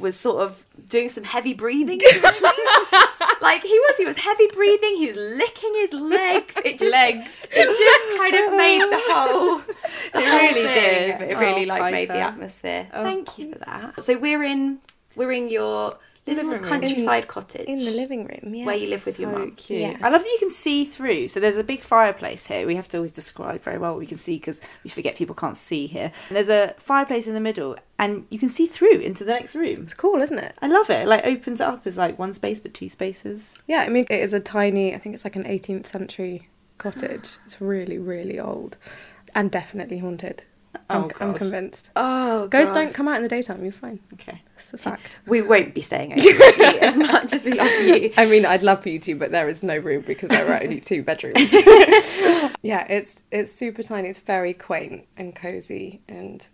was 0.00 0.18
sort 0.18 0.42
of 0.42 0.64
doing 0.88 1.08
some 1.08 1.24
heavy 1.24 1.54
breathing. 1.54 2.00
like 3.40 3.62
he 3.62 3.78
was, 3.78 3.96
he 3.98 4.04
was 4.04 4.16
heavy 4.16 4.46
breathing. 4.54 4.96
He 4.96 5.06
was 5.08 5.16
licking 5.16 5.74
his 5.74 5.92
legs. 5.92 6.54
It 6.64 6.78
just, 6.78 6.92
Legs. 6.92 7.46
It 7.50 7.66
just 7.66 8.18
kind 8.32 8.46
of 8.52 8.56
made 8.56 8.80
the 8.82 9.00
whole. 9.12 9.58
The 9.58 10.18
It 10.20 10.28
whole 10.28 10.38
really 10.38 10.62
thing. 10.62 11.18
did. 11.18 11.32
It 11.32 11.38
really 11.38 11.64
Oh, 11.64 11.74
like 11.74 11.92
made 11.92 12.08
the 12.08 12.18
atmosphere. 12.20 12.88
Oh. 12.92 13.02
Thank 13.02 13.38
you 13.38 13.52
for 13.52 13.58
that. 13.60 14.02
So 14.02 14.18
we're 14.18 14.42
in 14.42 14.78
we're 15.16 15.32
in 15.32 15.48
your 15.48 15.96
little 16.34 16.50
Living 16.50 16.62
room. 16.70 16.80
countryside 16.80 17.28
cottage 17.28 17.66
In 17.66 17.78
the 17.78 17.90
living 17.90 18.24
room, 18.26 18.54
yeah. 18.54 18.64
where 18.66 18.76
you 18.76 18.88
live 18.88 19.04
with 19.06 19.18
your 19.18 19.32
so 19.32 19.38
mum. 19.38 19.50
cute. 19.52 19.80
Yeah. 19.80 19.96
I 20.02 20.08
love 20.08 20.22
that 20.22 20.28
you 20.28 20.38
can 20.38 20.50
see 20.50 20.84
through. 20.84 21.28
So 21.28 21.40
there's 21.40 21.56
a 21.56 21.64
big 21.64 21.80
fireplace 21.80 22.46
here. 22.46 22.66
We 22.66 22.76
have 22.76 22.88
to 22.88 22.98
always 22.98 23.12
describe 23.12 23.62
very 23.62 23.78
well 23.78 23.92
what 23.92 24.00
we 24.00 24.06
can 24.06 24.18
see 24.18 24.36
because 24.36 24.60
we 24.84 24.90
forget 24.90 25.16
people 25.16 25.34
can't 25.34 25.56
see 25.56 25.86
here. 25.86 26.12
And 26.28 26.36
there's 26.36 26.48
a 26.48 26.74
fireplace 26.78 27.26
in 27.26 27.34
the 27.34 27.40
middle, 27.40 27.76
and 27.98 28.26
you 28.30 28.38
can 28.38 28.48
see 28.48 28.66
through 28.66 28.98
into 29.00 29.24
the 29.24 29.32
next 29.32 29.54
room. 29.54 29.82
It's 29.84 29.94
cool, 29.94 30.20
isn't 30.22 30.38
it? 30.38 30.54
I 30.60 30.66
love 30.68 30.90
it. 30.90 31.02
It, 31.02 31.08
Like 31.08 31.26
opens 31.26 31.60
it 31.60 31.66
up 31.66 31.86
as 31.86 31.96
like 31.96 32.18
one 32.18 32.32
space 32.32 32.60
but 32.60 32.74
two 32.74 32.88
spaces. 32.88 33.58
Yeah, 33.66 33.80
I 33.80 33.88
mean, 33.88 34.06
it 34.10 34.20
is 34.20 34.32
a 34.34 34.40
tiny, 34.40 34.94
I 34.94 34.98
think 34.98 35.14
it's 35.14 35.24
like 35.24 35.36
an 35.36 35.44
18th 35.44 35.86
century 35.86 36.48
cottage. 36.78 37.36
It's 37.44 37.60
really, 37.60 37.98
really 37.98 38.38
old 38.38 38.76
and 39.34 39.50
definitely 39.50 39.98
haunted. 39.98 40.42
I'm, 40.90 41.04
Oh, 41.04 41.10
I'm 41.20 41.34
convinced. 41.34 41.90
Oh, 41.96 42.46
Ghosts 42.48 42.74
don't 42.74 42.92
come 42.94 43.08
out 43.08 43.16
in 43.16 43.22
the 43.22 43.28
daytime, 43.28 43.62
you're 43.62 43.72
fine. 43.72 44.00
Okay. 44.14 44.42
It's 44.56 44.72
a 44.74 44.78
fact. 44.78 45.18
We 45.26 45.42
won't 45.42 45.74
be 45.74 45.80
staying 45.80 46.12
over 46.20 46.62
as 46.80 46.96
much 46.96 47.32
as 47.32 47.44
we 47.44 47.52
love 47.52 47.70
you. 47.82 48.12
I 48.16 48.26
mean, 48.26 48.44
I'd 48.46 48.62
love 48.62 48.82
for 48.82 48.88
you 48.88 48.98
to, 49.00 49.14
but 49.14 49.30
there 49.30 49.48
is 49.48 49.62
no 49.62 49.76
room 49.76 50.02
because 50.06 50.30
there 50.30 50.46
are 50.50 50.62
only 50.62 50.80
two 50.90 51.02
bedrooms. 51.02 51.52
yeah, 52.62 52.86
it's 52.88 53.22
it's 53.30 53.52
super 53.52 53.82
tiny. 53.82 54.08
It's 54.08 54.18
very 54.18 54.54
quaint 54.54 55.06
and 55.16 55.34
cozy, 55.34 56.00
and 56.08 56.46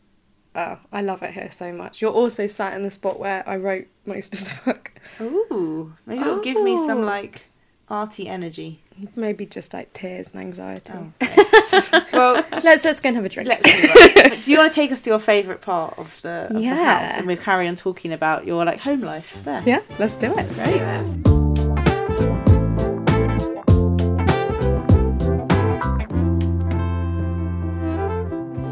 oh, 0.55 0.79
I 0.93 1.01
love 1.03 1.23
it 1.23 1.33
here 1.33 1.51
so 1.51 1.73
much. 1.73 2.01
You're 2.03 2.13
also 2.13 2.47
sat 2.47 2.75
in 2.75 2.83
the 2.83 2.91
spot 2.91 3.19
where 3.19 3.49
I 3.49 3.57
wrote 3.57 3.87
most 4.07 4.35
of 4.35 4.45
the 4.45 4.51
book. 4.65 4.93
Ooh, 5.21 5.95
maybe 6.07 6.21
it'll 6.21 6.41
give 6.43 6.63
me 6.63 6.77
some 6.87 6.99
Oh. 6.99 7.07
like 7.07 7.47
arty 7.89 8.29
energy. 8.29 8.83
Maybe 9.17 9.45
just 9.47 9.75
like 9.75 9.93
tears 9.93 10.33
and 10.33 10.41
anxiety. 10.41 10.93
Oh, 10.95 11.13
well, 12.13 12.45
Let's 12.63 12.85
let's 12.85 13.01
go 13.01 13.09
and 13.09 13.17
have 13.17 13.25
a 13.25 13.29
drink. 13.29 13.49
let's. 13.49 14.45
Do 14.45 14.51
you 14.53 14.59
want 14.59 14.71
to 14.71 14.75
take 14.75 14.93
us 14.93 15.03
to 15.03 15.11
your 15.11 15.19
favourite 15.19 15.61
part 15.61 15.99
of 15.99 16.21
the, 16.23 16.47
of 16.49 16.53
the 16.55 16.61
Yeah. 16.61 17.09
house, 17.09 17.19
and 17.19 17.27
we'll 17.27 17.37
carry 17.37 17.67
on 17.67 17.75
talking 17.75 18.13
about 18.13 18.47
your 18.47 18.65
like 18.65 18.81
home 18.81 19.01
life 19.01 19.43
there? 19.45 19.63
yeah, 19.67 19.81
let's 19.99 20.17
do 20.17 20.33
it. 20.39 20.49
Great. 20.55 22.25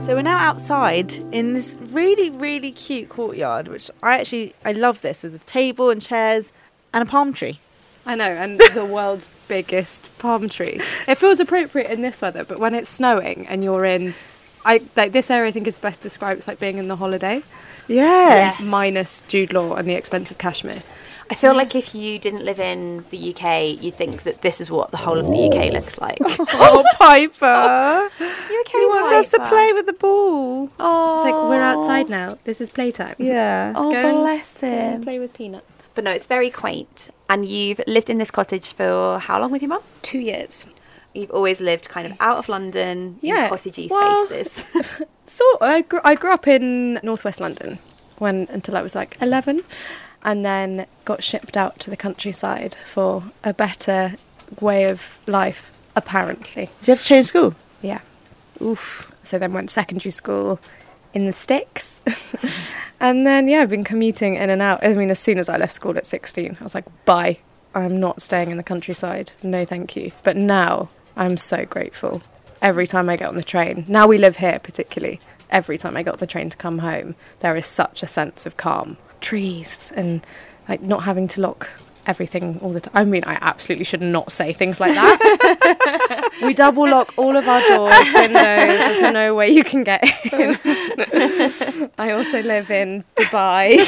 So 0.05 0.17
we're 0.17 0.23
now 0.23 0.37
outside 0.39 1.13
in 1.33 1.53
this 1.53 1.79
really, 1.93 2.31
really 2.31 2.73
cute 2.73 3.09
courtyard, 3.09 3.69
which 3.69 3.89
I 4.03 4.19
actually 4.19 4.53
I 4.65 4.73
love 4.73 5.01
this 5.01 5.23
with 5.23 5.33
a 5.37 5.39
table 5.39 5.91
and 5.91 6.03
chairs 6.03 6.53
and 6.93 7.03
a 7.03 7.07
palm 7.07 7.33
tree. 7.33 7.61
I 8.05 8.15
know, 8.17 8.25
and 8.25 8.59
the 8.75 8.85
world's 8.85 9.29
biggest 9.49 10.11
palm 10.19 10.49
tree. 10.49 10.81
It 11.07 11.19
feels 11.19 11.39
appropriate 11.41 11.91
in 11.91 12.03
this 12.03 12.21
weather, 12.21 12.45
but 12.45 12.59
when 12.59 12.75
it's 12.75 12.91
snowing 12.91 13.47
and 13.47 13.63
you're 13.63 13.85
in 13.85 14.15
I 14.65 14.81
like 14.97 15.11
this 15.13 15.31
area. 15.31 15.49
I 15.49 15.53
think 15.53 15.67
is 15.67 15.77
best 15.79 16.01
described. 16.01 16.39
It's 16.39 16.47
like 16.49 16.61
being 16.61 16.79
in 16.79 16.87
the 16.89 16.97
holiday, 16.97 17.43
Yes. 17.89 18.61
Yes. 18.61 18.71
minus 18.71 19.23
Jude 19.23 19.53
Law 19.53 19.75
and 19.75 19.89
the 19.89 19.95
expensive 19.95 20.39
cashmere. 20.39 20.83
I 21.31 21.35
feel 21.35 21.55
like 21.55 21.75
if 21.75 21.95
you 21.95 22.19
didn't 22.19 22.45
live 22.45 22.61
in 22.61 23.05
the 23.11 23.35
UK, 23.35 23.81
you'd 23.83 23.95
think 23.95 24.23
that 24.25 24.43
this 24.43 24.61
is 24.61 24.71
what 24.71 24.91
the 24.91 24.99
whole 24.99 25.19
of 25.19 25.27
the 25.27 25.33
UK 25.49 25.73
looks 25.73 25.99
like. 26.01 26.19
Oh, 26.55 26.85
Piper. 26.99 28.11
you 28.21 28.61
okay? 28.61 28.79
he 28.79 28.87
wants 28.87 29.11
us 29.13 29.29
to 29.31 29.49
play 29.49 29.73
with 29.73 29.87
the 29.87 29.95
ball. 29.95 30.71
Oh, 30.79 31.15
It's 31.15 31.25
like 31.25 31.35
we're 31.35 31.63
outside 31.63 32.09
now. 32.11 32.39
This 32.45 32.61
is 32.61 32.71
playtime. 32.71 33.17
Yeah. 33.19 33.73
Oh, 33.75 33.91
Go 33.91 33.97
and- 33.97 34.19
bless 34.19 34.61
Go 34.61 34.67
and 34.67 34.95
him. 34.97 35.03
play 35.03 35.19
with 35.19 35.33
Peanut. 35.33 35.65
But 35.95 36.05
no, 36.05 36.11
it's 36.11 36.27
very 36.27 36.51
quaint. 36.51 37.11
And 37.29 37.47
you've 37.47 37.81
lived 37.87 38.09
in 38.11 38.19
this 38.19 38.31
cottage 38.31 38.73
for 38.75 39.19
how 39.19 39.41
long 39.41 39.51
with 39.53 39.63
your 39.63 39.69
mum? 39.71 39.83
Two 40.03 40.19
years. 40.19 40.67
You've 41.15 41.31
always 41.31 41.61
lived 41.61 41.89
kind 41.89 42.07
of 42.07 42.15
out 42.21 42.39
of 42.39 42.49
London, 42.49 43.19
Yeah. 43.21 43.45
in 43.47 43.51
cottagey 43.53 43.91
Well- 43.91 44.27
spaces. 44.27 44.65
So 45.25 45.45
I 45.63 45.81
grew, 45.83 46.01
I 46.05 46.15
grew 46.15 46.31
up 46.33 46.47
in 46.47 46.95
northwest 47.03 47.41
London 47.41 47.79
when 48.19 48.49
until 48.51 48.77
I 48.77 48.83
was 48.83 48.95
like 48.95 49.17
eleven, 49.23 49.63
and 50.25 50.45
then 50.45 50.85
got 51.07 51.23
shipped 51.23 51.57
out 51.57 51.79
to 51.81 51.91
the 51.91 51.97
countryside 51.97 52.77
for 52.85 53.23
a 53.43 53.55
better 53.55 54.17
way 54.61 54.85
of 54.91 55.19
life. 55.27 55.73
Apparently, 55.97 56.67
Do 56.67 56.71
you 56.91 56.93
have 56.93 56.99
to 56.99 57.05
change 57.05 57.27
school? 57.27 57.55
yeah. 57.81 58.01
Oof. 58.61 59.11
So 59.23 59.39
then 59.39 59.53
went 59.55 59.69
to 59.71 59.73
secondary 59.73 60.11
school 60.11 60.59
in 61.15 61.27
the 61.27 61.33
sticks, 61.33 62.01
and 63.01 63.27
then 63.27 63.49
yeah, 63.49 63.61
I've 63.61 63.71
been 63.71 63.85
commuting 63.85 64.37
in 64.37 64.51
and 64.51 64.63
out. 64.63 64.85
I 64.85 64.95
mean, 64.95 65.11
as 65.11 65.19
soon 65.19 65.39
as 65.39 65.49
I 65.49 65.57
left 65.57 65.75
school 65.75 65.97
at 65.97 66.07
sixteen, 66.07 66.57
I 66.61 66.63
was 66.63 66.75
like, 66.75 66.85
bye. 67.05 67.39
I'm 67.75 67.99
not 67.99 68.21
staying 68.21 68.51
in 68.51 68.59
the 68.59 68.63
countryside. 68.63 69.33
No, 69.43 69.65
thank 69.65 69.97
you. 69.97 70.13
But 70.23 70.37
now 70.37 70.91
I'm 71.17 71.39
so 71.39 71.65
grateful. 71.65 72.23
Every 72.61 72.87
time 72.87 73.09
I 73.09 73.17
get 73.17 73.29
on 73.29 73.37
the 73.37 73.43
train, 73.43 73.87
now 73.89 74.07
we 74.07 74.19
live 74.19 74.37
here 74.37 74.59
particularly. 74.63 75.21
Every 75.49 75.79
time 75.79 75.97
I 75.97 76.03
get 76.03 76.13
on 76.13 76.19
the 76.19 76.27
train 76.27 76.51
to 76.51 76.57
come 76.57 76.79
home, 76.79 77.15
there 77.41 77.57
is 77.57 77.65
such 77.65 78.03
a 78.03 78.07
sense 78.07 78.45
of 78.45 78.59
calm. 78.59 78.99
Trees 79.23 79.91
and 79.97 80.25
like 80.69 80.83
not 80.83 81.05
having 81.05 81.29
to 81.29 81.41
lock 81.41 81.71
everything 82.07 82.59
all 82.63 82.71
the 82.71 82.81
time. 82.81 82.93
I 82.95 83.05
mean, 83.05 83.23
I 83.27 83.39
absolutely 83.41 83.85
should 83.85 84.03
not 84.03 84.33
say 84.33 84.53
things 84.53 84.81
like 84.81 84.95
that. 84.95 86.31
we 86.43 86.55
double 86.55 86.89
lock 86.89 87.13
all 87.17 87.37
of 87.37 87.47
our 87.49 87.61
doors, 87.69 88.13
windows. 88.15 88.33
There's 89.01 89.13
no 89.13 89.35
way 89.35 89.51
you 89.51 89.65
can 89.65 89.85
get 89.85 90.03
in. 90.33 90.59
I 91.99 92.13
also 92.13 92.43
live 92.43 92.71
in 92.71 93.05
Dubai. 93.17 93.79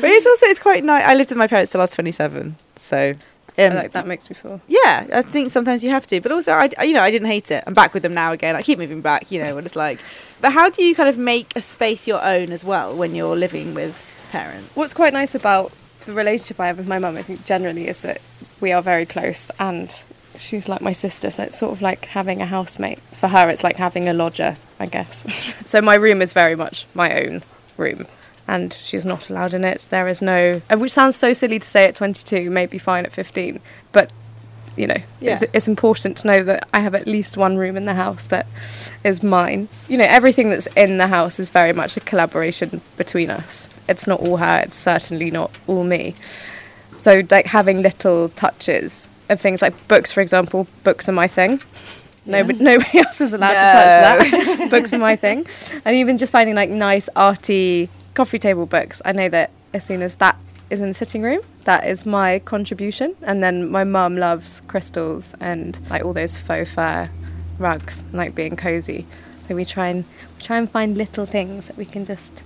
But 0.00 0.10
it's 0.10 0.26
also 0.26 0.46
it's 0.46 0.58
quite 0.58 0.82
nice. 0.84 1.04
I 1.06 1.14
lived 1.14 1.30
with 1.30 1.38
my 1.38 1.46
parents 1.46 1.70
till 1.70 1.80
I 1.80 1.84
was 1.84 1.90
27, 1.92 2.56
so 2.74 3.14
um, 3.58 3.74
like 3.74 3.92
that 3.92 4.06
makes 4.06 4.28
me 4.28 4.34
feel. 4.34 4.60
yeah, 4.66 5.06
I 5.12 5.22
think 5.22 5.52
sometimes 5.52 5.84
you 5.84 5.90
have 5.90 6.06
to. 6.08 6.20
But 6.20 6.32
also, 6.32 6.52
I 6.52 6.68
I- 6.78 6.84
you 6.84 6.94
know 6.94 7.02
I 7.02 7.10
didn't 7.10 7.28
hate 7.28 7.50
it. 7.52 7.62
I'm 7.66 7.74
back 7.74 7.94
with 7.94 8.02
them 8.02 8.14
now 8.14 8.32
again. 8.32 8.56
I 8.56 8.62
keep 8.62 8.78
moving 8.78 9.00
back. 9.00 9.30
You 9.30 9.42
know 9.42 9.54
what 9.54 9.64
it's 9.64 9.76
like. 9.76 10.00
But 10.40 10.52
how 10.52 10.70
do 10.70 10.82
you 10.82 10.94
kind 10.96 11.08
of 11.08 11.18
make 11.18 11.52
a 11.56 11.60
space 11.60 12.08
your 12.08 12.22
own 12.24 12.50
as 12.50 12.64
well 12.64 12.96
when 12.96 13.14
you're 13.14 13.36
living 13.36 13.74
with 13.74 13.94
parents? 14.32 14.74
What's 14.74 14.92
quite 14.94 15.12
nice 15.12 15.34
about 15.36 15.70
the 16.04 16.12
relationship 16.12 16.60
I 16.60 16.66
have 16.68 16.78
with 16.78 16.88
my 16.88 16.98
mum, 16.98 17.16
I 17.16 17.22
think 17.22 17.44
generally, 17.44 17.88
is 17.88 18.02
that 18.02 18.20
we 18.60 18.72
are 18.72 18.82
very 18.82 19.06
close 19.06 19.50
and 19.58 19.92
she's 20.38 20.68
like 20.68 20.80
my 20.80 20.92
sister. 20.92 21.30
So 21.30 21.44
it's 21.44 21.58
sort 21.58 21.72
of 21.72 21.82
like 21.82 22.06
having 22.06 22.42
a 22.42 22.46
housemate. 22.46 22.98
For 22.98 23.28
her, 23.28 23.48
it's 23.48 23.64
like 23.64 23.76
having 23.76 24.08
a 24.08 24.12
lodger, 24.12 24.56
I 24.78 24.86
guess. 24.86 25.24
so 25.64 25.80
my 25.80 25.94
room 25.94 26.22
is 26.22 26.32
very 26.32 26.54
much 26.54 26.86
my 26.94 27.24
own 27.24 27.42
room. 27.76 28.06
And 28.48 28.72
she's 28.72 29.06
not 29.06 29.30
allowed 29.30 29.54
in 29.54 29.64
it. 29.64 29.86
There 29.90 30.08
is 30.08 30.20
no, 30.20 30.60
uh, 30.68 30.76
which 30.76 30.92
sounds 30.92 31.16
so 31.16 31.32
silly 31.32 31.58
to 31.60 31.66
say 31.66 31.86
at 31.86 31.94
22, 31.94 32.50
maybe 32.50 32.76
fine 32.76 33.04
at 33.04 33.12
15, 33.12 33.60
but 33.92 34.10
you 34.76 34.86
know, 34.86 34.96
it's, 35.20 35.42
Yeah. 35.42 35.48
it's 35.52 35.68
important 35.68 36.16
to 36.18 36.26
know 36.26 36.42
that 36.44 36.68
I 36.72 36.80
have 36.80 36.94
at 36.94 37.06
least 37.06 37.36
one 37.36 37.56
room 37.56 37.76
in 37.76 37.84
the 37.84 37.94
house 37.94 38.26
that 38.28 38.46
is 39.04 39.22
mine. 39.22 39.68
You 39.88 39.98
know, 39.98 40.06
everything 40.08 40.50
that's 40.50 40.66
in 40.76 40.98
the 40.98 41.08
house 41.08 41.38
is 41.38 41.48
very 41.48 41.72
much 41.72 41.96
a 41.96 42.00
collaboration 42.00 42.80
between 42.96 43.30
us. 43.30 43.68
It's 43.88 44.06
not 44.06 44.20
all 44.20 44.38
her, 44.38 44.60
it's 44.64 44.76
certainly 44.76 45.30
not 45.30 45.50
all 45.66 45.84
me. 45.84 46.14
So, 46.96 47.22
like, 47.30 47.46
having 47.46 47.82
little 47.82 48.28
touches 48.30 49.08
of 49.28 49.40
things 49.40 49.60
like 49.62 49.74
books, 49.88 50.12
for 50.12 50.20
example, 50.20 50.66
books 50.84 51.08
are 51.08 51.12
my 51.12 51.28
thing. 51.28 51.60
Nobody, 52.24 52.58
nobody 52.62 52.98
else 52.98 53.20
is 53.20 53.34
allowed 53.34 53.54
to 53.54 53.58
touch 53.58 54.58
that. 54.58 54.66
books 54.70 54.92
are 54.94 54.98
my 54.98 55.16
thing. 55.16 55.46
And 55.84 55.96
even 55.96 56.16
just 56.18 56.30
finding 56.32 56.54
like 56.54 56.70
nice, 56.70 57.08
arty 57.16 57.88
coffee 58.14 58.38
table 58.38 58.66
books, 58.66 59.02
I 59.04 59.12
know 59.12 59.28
that 59.30 59.50
as 59.74 59.84
soon 59.84 60.02
as 60.02 60.16
that 60.16 60.36
is 60.72 60.80
in 60.80 60.88
the 60.88 60.94
sitting 60.94 61.22
room, 61.22 61.40
that 61.64 61.86
is 61.86 62.04
my 62.06 62.38
contribution. 62.40 63.14
And 63.22 63.42
then 63.42 63.70
my 63.70 63.84
mum 63.84 64.16
loves 64.16 64.60
crystals 64.62 65.34
and 65.40 65.78
like 65.90 66.04
all 66.04 66.12
those 66.14 66.36
faux 66.36 66.72
fur 66.72 67.10
rugs, 67.58 68.00
and, 68.00 68.14
like 68.14 68.34
being 68.34 68.56
cozy. 68.56 69.06
So 69.48 69.54
we 69.54 69.64
try 69.64 69.88
and 69.88 70.04
we 70.36 70.42
try 70.42 70.56
and 70.58 70.70
find 70.70 70.96
little 70.96 71.26
things 71.26 71.66
that 71.68 71.76
we 71.76 71.84
can 71.84 72.04
just 72.06 72.42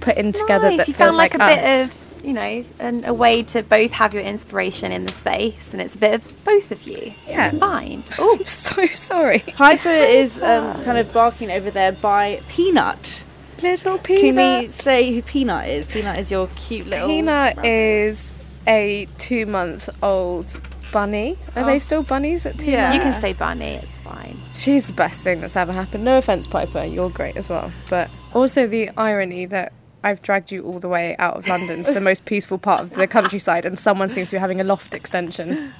put 0.00 0.16
in 0.16 0.32
together 0.32 0.68
nice. 0.68 0.78
that 0.78 0.88
you 0.88 0.94
feels 0.94 1.08
found 1.08 1.16
like, 1.16 1.36
like, 1.38 1.40
a 1.40 1.44
us. 1.52 1.56
bit 1.56 1.84
of, 1.86 2.24
you 2.26 2.32
know, 2.34 2.64
an, 2.78 3.04
a 3.06 3.14
way 3.14 3.42
to 3.44 3.62
both 3.62 3.92
have 3.92 4.12
your 4.14 4.22
inspiration 4.22 4.92
in 4.92 5.06
the 5.06 5.12
space, 5.12 5.72
and 5.72 5.80
it's 5.80 5.94
a 5.94 5.98
bit 5.98 6.14
of 6.14 6.44
both 6.44 6.70
of 6.70 6.82
you 6.82 7.14
Yeah. 7.26 7.50
combined. 7.50 8.04
Oh, 8.18 8.36
I'm 8.38 8.44
so 8.46 8.86
sorry. 8.86 9.38
Piper 9.40 9.88
is 9.88 10.42
um, 10.42 10.82
kind 10.84 10.98
of 10.98 11.10
barking 11.12 11.50
over 11.50 11.70
there 11.70 11.92
by 11.92 12.40
Peanut. 12.48 13.24
Little 13.62 13.98
Can 13.98 14.36
we 14.36 14.70
say 14.70 15.14
who 15.14 15.22
Peanut 15.22 15.68
is? 15.68 15.86
Peanut 15.86 16.18
is 16.18 16.30
your 16.30 16.48
cute 16.56 16.86
little. 16.86 17.08
Peanut 17.08 17.56
rabbit. 17.56 17.68
is 17.68 18.34
a 18.66 19.06
two 19.18 19.46
month 19.46 19.88
old 20.02 20.60
bunny. 20.92 21.36
Are 21.56 21.64
they 21.64 21.76
oh. 21.76 21.78
still 21.78 22.02
bunnies 22.02 22.46
at 22.46 22.58
two 22.58 22.70
Yeah. 22.70 22.92
You 22.94 23.00
can 23.00 23.12
say 23.12 23.32
bunny, 23.32 23.74
it's 23.74 23.98
fine. 23.98 24.36
She's 24.52 24.88
the 24.88 24.92
best 24.92 25.22
thing 25.22 25.40
that's 25.40 25.56
ever 25.56 25.72
happened. 25.72 26.04
No 26.04 26.18
offense, 26.18 26.46
Piper, 26.46 26.84
you're 26.84 27.10
great 27.10 27.36
as 27.36 27.48
well. 27.48 27.70
But 27.88 28.10
also 28.34 28.66
the 28.66 28.90
irony 28.96 29.46
that 29.46 29.72
I've 30.02 30.22
dragged 30.22 30.50
you 30.50 30.62
all 30.62 30.78
the 30.78 30.88
way 30.88 31.14
out 31.18 31.36
of 31.36 31.46
London 31.46 31.84
to 31.84 31.92
the 31.92 32.00
most 32.00 32.24
peaceful 32.24 32.56
part 32.56 32.80
of 32.80 32.94
the 32.94 33.06
countryside, 33.06 33.66
and 33.66 33.78
someone 33.78 34.08
seems 34.08 34.30
to 34.30 34.36
be 34.36 34.40
having 34.40 34.60
a 34.60 34.64
loft 34.64 34.94
extension. 34.94 35.72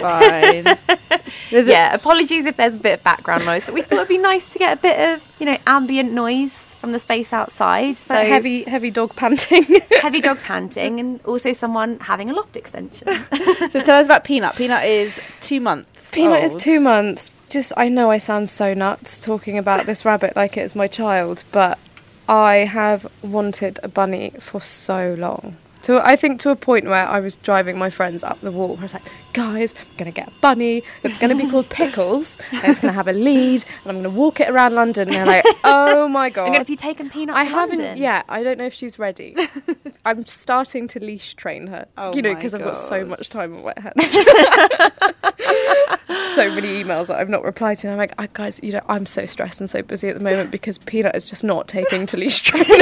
fine. 0.00 0.64
There's 1.50 1.66
a- 1.66 1.70
Yeah, 1.70 1.94
apologies 1.94 2.46
if 2.46 2.56
there's 2.56 2.74
a 2.74 2.78
bit 2.78 2.94
of 2.94 3.04
background 3.04 3.44
noise, 3.44 3.64
but 3.64 3.74
we 3.74 3.82
thought 3.82 3.96
it'd 3.96 4.08
be 4.08 4.18
nice 4.18 4.48
to 4.50 4.58
get 4.58 4.78
a 4.78 4.80
bit 4.80 5.14
of, 5.14 5.36
you 5.40 5.46
know, 5.46 5.56
ambient 5.66 6.12
noise 6.12 6.63
from 6.84 6.92
the 6.92 7.00
space 7.00 7.32
outside. 7.32 7.96
So 7.96 8.14
So 8.14 8.24
heavy, 8.24 8.64
heavy 8.64 8.90
dog 8.90 9.16
panting. 9.16 9.64
heavy 10.02 10.20
dog 10.20 10.38
panting, 10.42 11.00
and 11.00 11.24
also 11.24 11.54
someone 11.54 11.98
having 12.00 12.28
a 12.28 12.34
loft 12.34 12.58
extension. 12.58 13.08
so 13.70 13.82
tell 13.82 13.96
us 13.96 14.04
about 14.04 14.24
Peanut. 14.24 14.54
Peanut 14.54 14.84
is 14.84 15.18
two 15.40 15.60
months. 15.60 15.88
Peanut 16.12 16.44
is 16.44 16.54
two 16.54 16.80
months. 16.80 17.30
Just, 17.48 17.72
I 17.76 17.88
know 17.88 18.10
I 18.10 18.18
sound 18.18 18.50
so 18.50 18.74
nuts 18.74 19.18
talking 19.18 19.56
about 19.56 19.86
this 19.86 20.04
rabbit 20.04 20.36
like 20.36 20.58
it's 20.58 20.74
my 20.74 20.86
child, 20.86 21.42
but 21.52 21.78
I 22.28 22.56
have 22.56 23.06
wanted 23.22 23.80
a 23.82 23.88
bunny 23.88 24.30
for 24.38 24.60
so 24.60 25.14
long. 25.18 25.56
To, 25.84 26.00
I 26.02 26.16
think 26.16 26.40
to 26.40 26.48
a 26.50 26.56
point 26.56 26.86
where 26.86 27.06
I 27.06 27.20
was 27.20 27.36
driving 27.36 27.76
my 27.76 27.90
friends 27.90 28.24
up 28.24 28.40
the 28.40 28.50
wall. 28.50 28.74
I 28.78 28.82
was 28.82 28.94
like, 28.94 29.02
guys, 29.34 29.74
I'm 29.78 29.84
going 29.98 30.10
to 30.10 30.16
get 30.16 30.28
a 30.28 30.32
bunny. 30.40 30.82
It's 31.02 31.18
going 31.18 31.36
to 31.36 31.44
be 31.44 31.50
called 31.50 31.68
Pickles. 31.68 32.38
And 32.52 32.64
it's 32.64 32.80
going 32.80 32.90
to 32.90 32.96
have 32.96 33.06
a 33.06 33.12
lead. 33.12 33.64
And 33.82 33.90
I'm 33.90 34.02
going 34.02 34.04
to 34.04 34.10
walk 34.18 34.40
it 34.40 34.48
around 34.48 34.74
London. 34.74 35.08
And 35.08 35.16
they're 35.16 35.26
like, 35.26 35.44
oh 35.64 36.08
my 36.08 36.30
God. 36.30 36.54
Have 36.54 36.70
you 36.70 36.76
taken 36.76 37.10
Peanut? 37.10 37.36
I 37.36 37.44
haven't 37.44 37.80
London? 37.80 37.98
yet. 37.98 38.24
I 38.30 38.42
don't 38.42 38.56
know 38.56 38.64
if 38.64 38.72
she's 38.72 38.98
ready. 38.98 39.36
I'm 40.06 40.24
starting 40.24 40.88
to 40.88 41.00
leash 41.00 41.34
train 41.34 41.66
her. 41.66 41.86
Oh 41.98 42.14
you 42.14 42.22
know, 42.22 42.34
because 42.34 42.54
I've 42.54 42.64
got 42.64 42.76
so 42.76 43.04
much 43.04 43.28
time 43.28 43.54
on 43.56 43.64
my 43.64 43.74
hands. 43.76 44.12
so 46.34 46.50
many 46.54 46.82
emails 46.82 47.08
that 47.08 47.18
I've 47.18 47.28
not 47.28 47.42
replied 47.42 47.76
to. 47.78 47.88
And 47.88 47.92
I'm 47.92 47.98
like, 47.98 48.14
"Ah, 48.18 48.26
guys, 48.32 48.60
you 48.62 48.72
know, 48.72 48.80
I'm 48.88 49.06
so 49.06 49.26
stressed 49.26 49.60
and 49.60 49.68
so 49.68 49.82
busy 49.82 50.08
at 50.08 50.16
the 50.18 50.24
moment 50.24 50.50
because 50.50 50.78
Peanut 50.78 51.14
is 51.14 51.28
just 51.28 51.44
not 51.44 51.68
taking 51.68 52.06
to 52.06 52.16
leash 52.16 52.40
training. 52.42 52.80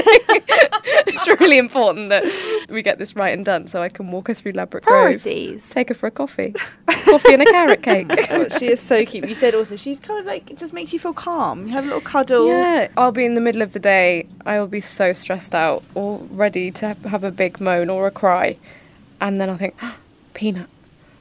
It's 1.12 1.28
really 1.40 1.58
important 1.58 2.08
that 2.10 2.24
we 2.70 2.82
get 2.82 2.98
this 2.98 3.14
right 3.16 3.32
and 3.32 3.44
done 3.44 3.66
so 3.66 3.82
I 3.82 3.88
can 3.88 4.10
walk 4.10 4.28
her 4.28 4.34
through 4.34 4.52
Ladbroke 4.52 4.84
Grove. 4.84 5.22
Take 5.70 5.88
her 5.88 5.94
for 5.94 6.06
a 6.06 6.10
coffee. 6.10 6.54
coffee 6.86 7.34
and 7.34 7.42
a 7.42 7.46
carrot 7.46 7.82
cake. 7.88 8.06
Oh, 8.30 8.48
she 8.58 8.68
is 8.68 8.80
so 8.80 9.04
cute. 9.04 9.28
You 9.28 9.34
said 9.34 9.54
also 9.54 9.76
she 9.76 9.96
kind 9.96 10.20
of 10.20 10.26
like 10.26 10.50
it 10.50 10.58
just 10.58 10.72
makes 10.72 10.92
you 10.92 10.98
feel 10.98 11.12
calm. 11.12 11.66
You 11.66 11.72
have 11.72 11.84
a 11.84 11.86
little 11.88 12.00
cuddle. 12.00 12.48
Yeah, 12.48 12.88
I'll 12.96 13.12
be 13.12 13.24
in 13.24 13.34
the 13.34 13.40
middle 13.40 13.62
of 13.62 13.72
the 13.72 13.78
day. 13.78 14.26
I'll 14.46 14.66
be 14.66 14.80
so 14.80 15.12
stressed 15.12 15.54
out 15.54 15.82
or 15.94 16.18
ready 16.30 16.70
to 16.70 16.88
have, 16.88 17.04
have 17.04 17.24
a 17.24 17.30
big 17.30 17.60
moan 17.60 17.90
or 17.90 18.06
a 18.06 18.10
cry. 18.10 18.56
And 19.20 19.40
then 19.40 19.48
I'll 19.50 19.56
think, 19.56 19.74
ah, 19.82 19.96
Peanut. 20.34 20.68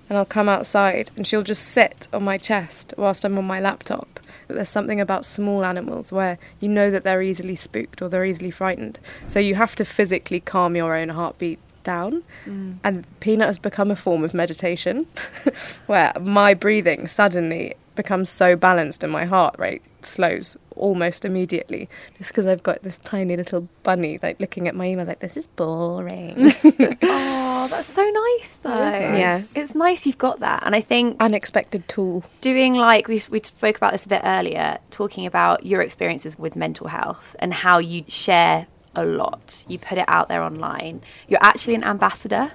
And 0.10 0.18
I'll 0.18 0.26
come 0.26 0.50
outside 0.50 1.12
and 1.16 1.26
she'll 1.26 1.44
just 1.44 1.64
sit 1.68 2.08
on 2.12 2.24
my 2.24 2.38
chest 2.38 2.94
whilst 2.98 3.24
I'm 3.24 3.38
on 3.38 3.46
my 3.46 3.60
laptop. 3.62 4.11
But 4.52 4.58
there's 4.58 4.68
something 4.68 5.00
about 5.00 5.26
small 5.26 5.64
animals 5.64 6.12
where 6.12 6.38
you 6.60 6.68
know 6.68 6.92
that 6.92 7.06
they're 7.06 7.22
easily 7.22 7.56
spooked 7.56 8.02
or 8.02 8.10
they're 8.10 8.26
easily 8.26 8.52
frightened. 8.52 9.00
So 9.28 9.40
you 9.40 9.56
have 9.56 9.78
to 9.78 9.86
physically 9.86 10.42
calm 10.42 10.76
your 10.76 10.94
own 10.94 11.08
heartbeat 11.08 11.58
down. 11.86 12.24
Mm. 12.46 12.80
And 12.84 13.06
Peanut 13.22 13.48
has 13.48 13.58
become 13.58 13.92
a 13.92 13.96
form 13.96 14.26
of 14.26 14.34
meditation 14.34 15.08
where 15.86 16.12
my 16.20 16.54
breathing 16.54 17.08
suddenly 17.08 17.76
become 18.02 18.26
so 18.26 18.56
balanced 18.56 19.04
and 19.04 19.12
my 19.12 19.26
heart 19.26 19.56
rate 19.60 19.82
slows 20.02 20.58
almost 20.76 21.26
immediately 21.26 21.88
just 22.18 22.32
because 22.32 22.48
I've 22.48 22.64
got 22.64 22.82
this 22.82 22.98
tiny 23.00 23.38
little 23.38 23.68
bunny 23.84 24.18
like 24.24 24.40
looking 24.40 24.68
at 24.68 24.74
my 24.74 24.88
email 24.88 25.06
like 25.06 25.20
this 25.20 25.38
is 25.38 25.46
boring. 25.48 26.34
oh, 27.04 27.68
that's 27.70 27.86
so 27.86 28.04
nice 28.04 28.58
though. 28.64 28.70
nice. 28.70 29.56
Yeah. 29.56 29.62
It's 29.62 29.76
nice 29.76 30.08
you've 30.08 30.18
got 30.18 30.40
that. 30.40 30.64
And 30.66 30.76
I 30.76 30.82
think 30.82 31.18
Unexpected 31.20 31.88
tool. 31.88 32.24
doing 32.42 32.74
like 32.74 33.08
we 33.08 33.22
we 33.30 33.42
spoke 33.42 33.78
about 33.78 33.92
this 33.92 34.06
a 34.06 34.10
bit 34.10 34.22
earlier, 34.24 34.80
talking 34.90 35.26
about 35.26 35.66
your 35.66 35.82
experiences 35.82 36.38
with 36.40 36.56
mental 36.56 36.88
health 36.88 37.36
and 37.40 37.54
how 37.54 37.78
you 37.78 38.04
share 38.08 38.66
a 38.96 39.06
lot. 39.06 39.64
You 39.68 39.78
put 39.78 39.98
it 40.00 40.06
out 40.08 40.28
there 40.28 40.42
online. 40.42 41.02
You're 41.28 41.44
actually 41.44 41.76
an 41.76 41.84
ambassador. 41.84 42.52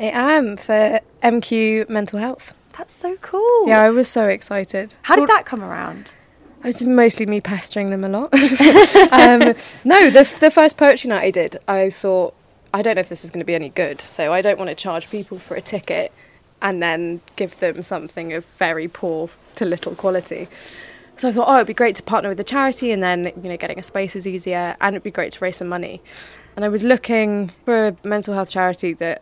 I 0.00 0.06
am 0.06 0.56
for 0.56 1.00
MQ 1.22 1.88
Mental 1.88 2.18
Health. 2.18 2.54
That's 2.80 2.94
so 2.94 3.14
cool. 3.16 3.68
Yeah, 3.68 3.82
I 3.82 3.90
was 3.90 4.08
so 4.08 4.26
excited. 4.26 4.94
How 5.02 5.14
did 5.14 5.28
that 5.28 5.44
come 5.44 5.62
around? 5.62 6.12
It 6.60 6.64
was 6.64 6.82
mostly 6.82 7.26
me 7.26 7.42
pestering 7.42 7.90
them 7.90 8.04
a 8.04 8.08
lot. 8.08 8.32
um, 9.12 9.54
no, 9.84 10.08
the, 10.08 10.36
the 10.40 10.50
first 10.50 10.78
poetry 10.78 11.08
night 11.08 11.22
I 11.22 11.30
did, 11.30 11.58
I 11.68 11.90
thought, 11.90 12.34
I 12.72 12.80
don't 12.80 12.94
know 12.94 13.00
if 13.00 13.10
this 13.10 13.22
is 13.22 13.30
going 13.30 13.40
to 13.40 13.44
be 13.44 13.54
any 13.54 13.68
good, 13.68 14.00
so 14.00 14.32
I 14.32 14.40
don't 14.40 14.58
want 14.58 14.70
to 14.70 14.74
charge 14.74 15.10
people 15.10 15.38
for 15.38 15.56
a 15.56 15.60
ticket 15.60 16.10
and 16.62 16.82
then 16.82 17.20
give 17.36 17.60
them 17.60 17.82
something 17.82 18.32
of 18.32 18.46
very 18.56 18.88
poor 18.88 19.28
to 19.56 19.66
little 19.66 19.94
quality. 19.94 20.48
So 21.16 21.28
I 21.28 21.32
thought, 21.32 21.48
oh, 21.48 21.56
it'd 21.56 21.66
be 21.66 21.74
great 21.74 21.96
to 21.96 22.02
partner 22.02 22.30
with 22.30 22.40
a 22.40 22.44
charity, 22.44 22.92
and 22.92 23.02
then 23.02 23.30
you 23.42 23.50
know, 23.50 23.58
getting 23.58 23.78
a 23.78 23.82
space 23.82 24.16
is 24.16 24.26
easier, 24.26 24.74
and 24.80 24.96
it'd 24.96 25.02
be 25.02 25.10
great 25.10 25.32
to 25.32 25.44
raise 25.44 25.58
some 25.58 25.68
money. 25.68 26.00
And 26.56 26.64
I 26.64 26.68
was 26.68 26.82
looking 26.82 27.52
for 27.66 27.88
a 27.88 27.96
mental 28.04 28.32
health 28.32 28.48
charity 28.48 28.94
that 28.94 29.20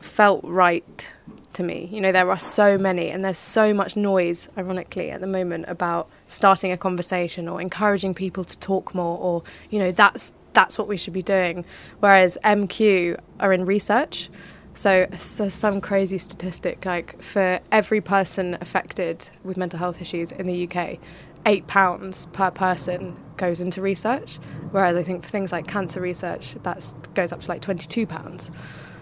felt 0.00 0.42
right 0.42 1.14
to 1.56 1.62
me. 1.62 1.88
You 1.90 2.00
know, 2.00 2.12
there 2.12 2.30
are 2.30 2.38
so 2.38 2.78
many, 2.78 3.08
and 3.08 3.24
there's 3.24 3.38
so 3.38 3.74
much 3.74 3.96
noise, 3.96 4.48
ironically, 4.56 5.10
at 5.10 5.20
the 5.20 5.26
moment 5.26 5.64
about 5.68 6.08
starting 6.26 6.70
a 6.70 6.76
conversation 6.76 7.48
or 7.48 7.60
encouraging 7.60 8.14
people 8.14 8.44
to 8.44 8.56
talk 8.58 8.94
more, 8.94 9.18
or 9.18 9.42
you 9.70 9.78
know, 9.78 9.90
that's 9.90 10.32
that's 10.52 10.78
what 10.78 10.88
we 10.88 10.96
should 10.96 11.12
be 11.12 11.22
doing. 11.22 11.64
Whereas 12.00 12.38
MQ 12.44 13.18
are 13.40 13.52
in 13.52 13.64
research. 13.66 14.30
So 14.74 15.06
there's 15.08 15.54
some 15.54 15.80
crazy 15.80 16.18
statistic 16.18 16.84
like 16.84 17.22
for 17.22 17.60
every 17.72 18.02
person 18.02 18.58
affected 18.60 19.30
with 19.42 19.56
mental 19.56 19.78
health 19.78 20.02
issues 20.02 20.32
in 20.32 20.46
the 20.46 20.68
UK, 20.68 20.98
eight 21.46 21.66
pounds 21.66 22.26
per 22.32 22.50
person 22.50 23.16
goes 23.38 23.58
into 23.60 23.80
research. 23.80 24.38
Whereas 24.72 24.96
I 24.96 25.02
think 25.02 25.24
for 25.24 25.30
things 25.30 25.50
like 25.52 25.66
cancer 25.66 26.00
research, 26.00 26.54
that 26.62 26.92
goes 27.14 27.32
up 27.32 27.40
to 27.40 27.48
like 27.48 27.62
twenty 27.62 27.86
two 27.86 28.06
pounds. 28.06 28.50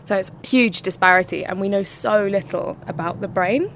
So 0.04 0.16
it's 0.16 0.30
huge 0.42 0.82
disparity, 0.82 1.44
and 1.44 1.60
we 1.60 1.68
know 1.68 1.82
so 1.82 2.26
little 2.26 2.76
about 2.86 3.20
the 3.20 3.28
brain, 3.28 3.68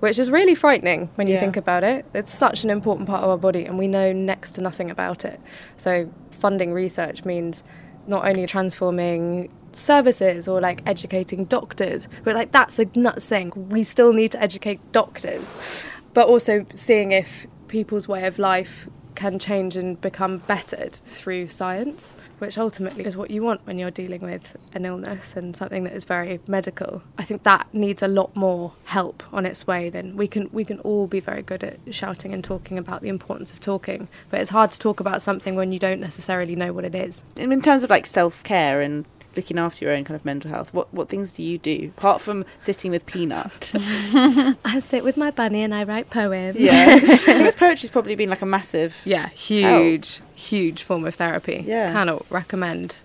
which 0.00 0.18
is 0.18 0.30
really 0.30 0.54
frightening 0.54 1.08
when 1.14 1.26
you 1.26 1.34
Yeah. 1.34 1.40
think 1.40 1.56
about 1.56 1.84
it. 1.84 2.04
It's 2.14 2.32
such 2.32 2.64
an 2.64 2.70
important 2.70 3.08
part 3.08 3.22
of 3.22 3.30
our 3.30 3.38
body, 3.38 3.64
and 3.64 3.78
we 3.78 3.88
know 3.88 4.12
next 4.12 4.52
to 4.52 4.60
nothing 4.60 4.90
about 4.90 5.24
it. 5.24 5.40
So 5.76 6.10
funding 6.30 6.72
research 6.72 7.24
means 7.24 7.62
not 8.06 8.26
only 8.26 8.46
transforming 8.46 9.50
services 9.74 10.48
or 10.48 10.60
like 10.60 10.82
educating 10.86 11.44
doctors, 11.44 12.08
but 12.24 12.34
like 12.34 12.52
that's 12.52 12.78
a 12.78 12.86
nuts 12.94 13.28
thing. 13.28 13.52
We 13.70 13.82
still 13.84 14.12
need 14.12 14.32
to 14.32 14.42
educate 14.42 14.80
doctors, 14.92 15.86
but 16.12 16.28
also 16.28 16.66
seeing 16.74 17.12
if 17.12 17.46
people's 17.68 18.08
way 18.08 18.26
of 18.26 18.38
life 18.38 18.88
can 19.20 19.38
change 19.38 19.76
and 19.76 20.00
become 20.00 20.38
bettered 20.38 20.94
through 20.94 21.46
science, 21.46 22.14
which 22.38 22.56
ultimately 22.56 23.04
is 23.04 23.18
what 23.18 23.30
you 23.30 23.42
want 23.42 23.60
when 23.66 23.78
you're 23.78 23.90
dealing 23.90 24.22
with 24.22 24.56
an 24.72 24.86
illness 24.86 25.36
and 25.36 25.54
something 25.54 25.84
that 25.84 25.92
is 25.92 26.04
very 26.04 26.40
medical. 26.46 27.02
I 27.18 27.24
think 27.24 27.42
that 27.42 27.66
needs 27.74 28.02
a 28.02 28.08
lot 28.08 28.34
more 28.34 28.72
help 28.84 29.22
on 29.30 29.44
its 29.44 29.66
way 29.66 29.90
than 29.90 30.16
we 30.16 30.26
can 30.26 30.48
we 30.54 30.64
can 30.64 30.78
all 30.80 31.06
be 31.06 31.20
very 31.20 31.42
good 31.42 31.62
at 31.62 31.78
shouting 31.94 32.32
and 32.32 32.42
talking 32.42 32.78
about 32.78 33.02
the 33.02 33.10
importance 33.10 33.50
of 33.50 33.60
talking, 33.60 34.08
but 34.30 34.40
it's 34.40 34.48
hard 34.48 34.70
to 34.70 34.78
talk 34.78 35.00
about 35.00 35.20
something 35.20 35.54
when 35.54 35.70
you 35.70 35.78
don't 35.78 36.00
necessarily 36.00 36.56
know 36.56 36.72
what 36.72 36.86
it 36.86 36.94
is. 36.94 37.22
In 37.36 37.60
terms 37.60 37.84
of 37.84 37.90
like 37.90 38.06
self 38.06 38.42
care 38.42 38.80
and 38.80 39.04
looking 39.36 39.58
after 39.58 39.84
your 39.84 39.94
own 39.94 40.04
kind 40.04 40.16
of 40.16 40.24
mental 40.24 40.50
health, 40.50 40.72
what 40.74 40.92
what 40.92 41.08
things 41.08 41.32
do 41.32 41.42
you 41.42 41.58
do 41.58 41.92
apart 41.96 42.20
from 42.20 42.44
sitting 42.58 42.90
with 42.90 43.06
Peanut? 43.06 43.72
I 43.74 44.80
sit 44.86 45.04
with 45.04 45.16
my 45.16 45.30
bunny 45.30 45.62
and 45.62 45.74
I 45.74 45.84
write 45.84 46.10
poems. 46.10 46.56
yeah, 46.56 46.98
because 47.00 47.54
poetry's 47.54 47.90
probably 47.90 48.14
been 48.14 48.30
like 48.30 48.42
a 48.42 48.46
massive. 48.46 49.00
Yeah, 49.04 49.28
huge, 49.30 50.20
huge 50.34 50.82
form 50.82 51.04
of 51.04 51.14
therapy. 51.14 51.64
Yeah. 51.66 51.92
Cannot 51.92 52.26
recommend. 52.30 52.96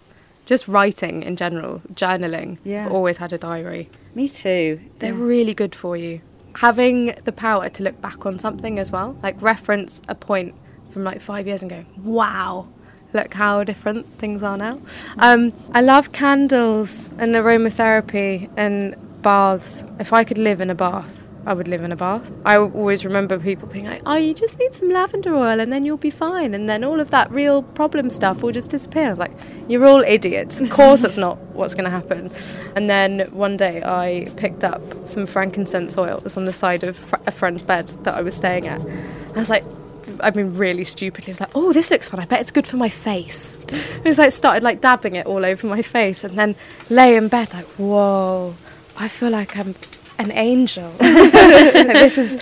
Just 0.45 0.67
writing 0.67 1.23
in 1.23 1.35
general, 1.35 1.81
journaling. 1.93 2.59
Yeah. 2.63 2.85
I've 2.85 2.91
always 2.91 3.17
had 3.17 3.33
a 3.33 3.37
diary. 3.37 3.89
Me 4.13 4.29
too. 4.29 4.79
They're 4.99 5.13
really 5.13 5.53
good 5.53 5.73
for 5.73 5.97
you. 5.97 6.21
Having 6.57 7.15
the 7.25 7.31
power 7.31 7.67
to 7.69 7.83
look 7.83 7.99
back 7.99 8.25
on 8.25 8.37
something 8.39 8.77
as 8.79 8.91
well, 8.91 9.17
like 9.23 9.41
reference 9.41 10.01
a 10.07 10.15
point 10.15 10.53
from 10.91 11.03
like 11.03 11.19
five 11.19 11.47
years 11.47 11.61
and 11.61 11.69
go, 11.69 11.83
wow, 11.97 12.67
look 13.15 13.33
how 13.33 13.63
different 13.63 14.05
things 14.19 14.43
are 14.43 14.57
now. 14.57 14.79
Um, 15.17 15.53
I 15.73 15.81
love 15.81 16.11
candles 16.11 17.09
and 17.17 17.33
aromatherapy 17.33 18.49
and 18.55 18.95
baths. 19.21 19.83
If 19.99 20.13
I 20.13 20.23
could 20.23 20.37
live 20.37 20.61
in 20.61 20.69
a 20.69 20.75
bath, 20.75 21.25
I 21.47 21.53
would 21.53 21.67
live 21.67 21.83
in 21.83 21.91
a 21.91 21.95
bath. 21.95 22.31
I 22.43 22.57
always 22.57 23.05
remember 23.05 23.37
people 23.37 23.67
being 23.67 23.85
like, 23.85 24.01
oh, 24.07 24.15
you 24.15 24.33
just 24.33 24.57
need 24.57 24.73
some 24.73 24.89
lavender 24.89 25.35
oil 25.35 25.59
and 25.59 25.71
then 25.71 25.85
you'll 25.85 25.97
be 25.97 26.09
fine. 26.09 26.55
And 26.55 26.67
then 26.67 26.83
all 26.83 26.99
of 26.99 27.11
that 27.11 27.29
real 27.31 27.61
problem 27.61 28.09
stuff 28.09 28.41
will 28.41 28.51
just 28.51 28.71
disappear. 28.71 29.05
I 29.05 29.09
was 29.11 29.19
like, 29.19 29.31
you're 29.67 29.85
all 29.85 30.01
idiots. 30.01 30.59
Of 30.59 30.71
course, 30.71 31.03
that's 31.03 31.17
not 31.17 31.37
what's 31.53 31.75
going 31.75 31.85
to 31.85 31.91
happen. 31.91 32.31
And 32.75 32.89
then 32.89 33.19
one 33.31 33.57
day 33.57 33.83
I 33.83 34.27
picked 34.37 34.63
up 34.63 34.81
some 35.05 35.27
frankincense 35.27 35.95
oil. 35.97 36.17
It 36.17 36.23
was 36.23 36.35
on 36.35 36.45
the 36.45 36.53
side 36.53 36.83
of 36.83 37.13
a 37.27 37.31
friend's 37.31 37.61
bed 37.61 37.89
that 38.03 38.15
I 38.15 38.23
was 38.23 38.35
staying 38.35 38.65
at. 38.67 38.81
I 39.35 39.39
was 39.39 39.49
like, 39.51 39.63
I 40.21 40.31
mean, 40.31 40.53
really 40.53 40.83
stupidly, 40.83 41.31
I 41.31 41.33
was 41.33 41.39
like, 41.41 41.51
oh, 41.55 41.73
this 41.73 41.91
looks 41.91 42.09
fun. 42.09 42.19
I 42.19 42.25
bet 42.25 42.41
it's 42.41 42.51
good 42.51 42.67
for 42.67 42.77
my 42.77 42.89
face. 42.89 43.57
And 43.71 44.05
it's 44.05 44.17
like, 44.17 44.31
started 44.31 44.63
like 44.63 44.81
dabbing 44.81 45.15
it 45.15 45.25
all 45.25 45.45
over 45.45 45.67
my 45.67 45.81
face 45.81 46.23
and 46.23 46.37
then 46.37 46.55
lay 46.89 47.15
in 47.15 47.27
bed, 47.27 47.53
like, 47.53 47.65
whoa, 47.77 48.55
I 48.97 49.07
feel 49.07 49.29
like 49.29 49.57
I'm 49.57 49.75
an 50.17 50.31
angel. 50.31 50.91
Like, 51.01 51.87
this 51.99 52.17
is 52.17 52.37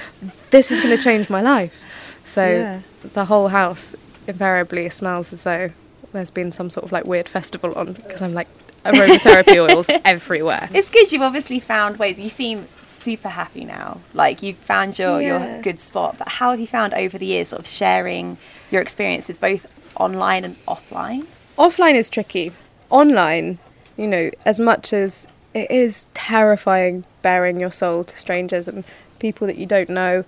this 0.52 0.72
is 0.72 0.80
going 0.80 0.96
to 0.96 1.04
change 1.04 1.30
my 1.30 1.42
life. 1.42 2.20
So 2.26 2.46
Yeah. 2.48 2.80
the 3.14 3.26
whole 3.26 3.50
house 3.50 3.96
invariably 4.28 4.90
smells 4.90 5.34
as 5.34 5.44
though 5.44 5.72
there's 6.14 6.30
been 6.32 6.52
some 6.52 6.70
sort 6.70 6.86
of 6.86 6.92
like 6.92 7.06
weird 7.06 7.28
festival 7.28 7.74
on 7.76 7.94
because 7.94 8.22
I'm 8.22 8.34
like 8.34 8.48
aromatherapy 8.86 9.58
oils 9.70 9.90
everywhere. 10.06 10.70
It's 10.74 10.90
good 10.90 11.12
you've 11.12 11.22
obviously 11.22 11.60
found 11.60 11.98
ways. 11.98 12.20
You 12.20 12.30
seem 12.30 12.68
super 12.82 13.30
happy 13.30 13.66
now. 13.66 14.00
Like 14.14 14.44
you've 14.44 14.58
found 14.58 15.00
your, 15.00 15.22
Yeah. 15.22 15.54
your 15.54 15.62
good 15.62 15.80
spot. 15.80 16.18
But 16.18 16.28
how 16.28 16.52
have 16.52 16.60
you 16.60 16.68
found 16.68 16.94
over 16.94 17.18
the 17.18 17.26
years 17.26 17.50
sort 17.50 17.60
of 17.62 17.68
sharing 17.68 18.38
your 18.72 18.82
experiences 18.82 19.38
both 19.38 19.66
online 20.00 20.44
and 20.46 20.56
offline? 20.66 21.26
Offline 21.58 21.94
is 21.96 22.10
tricky. 22.10 22.52
Online, 22.90 23.60
you 23.98 24.08
know, 24.08 24.32
as 24.46 24.60
much 24.60 24.92
as 24.94 25.28
it 25.54 25.70
is 25.72 26.08
terrifying 26.14 27.06
bearing 27.22 27.60
your 27.60 27.72
soul 27.72 28.04
to 28.04 28.18
strangers 28.18 28.68
and 28.68 28.84
people 29.20 29.48
that 29.48 29.56
you 29.58 29.66
don't 29.66 29.90
know, 29.90 30.26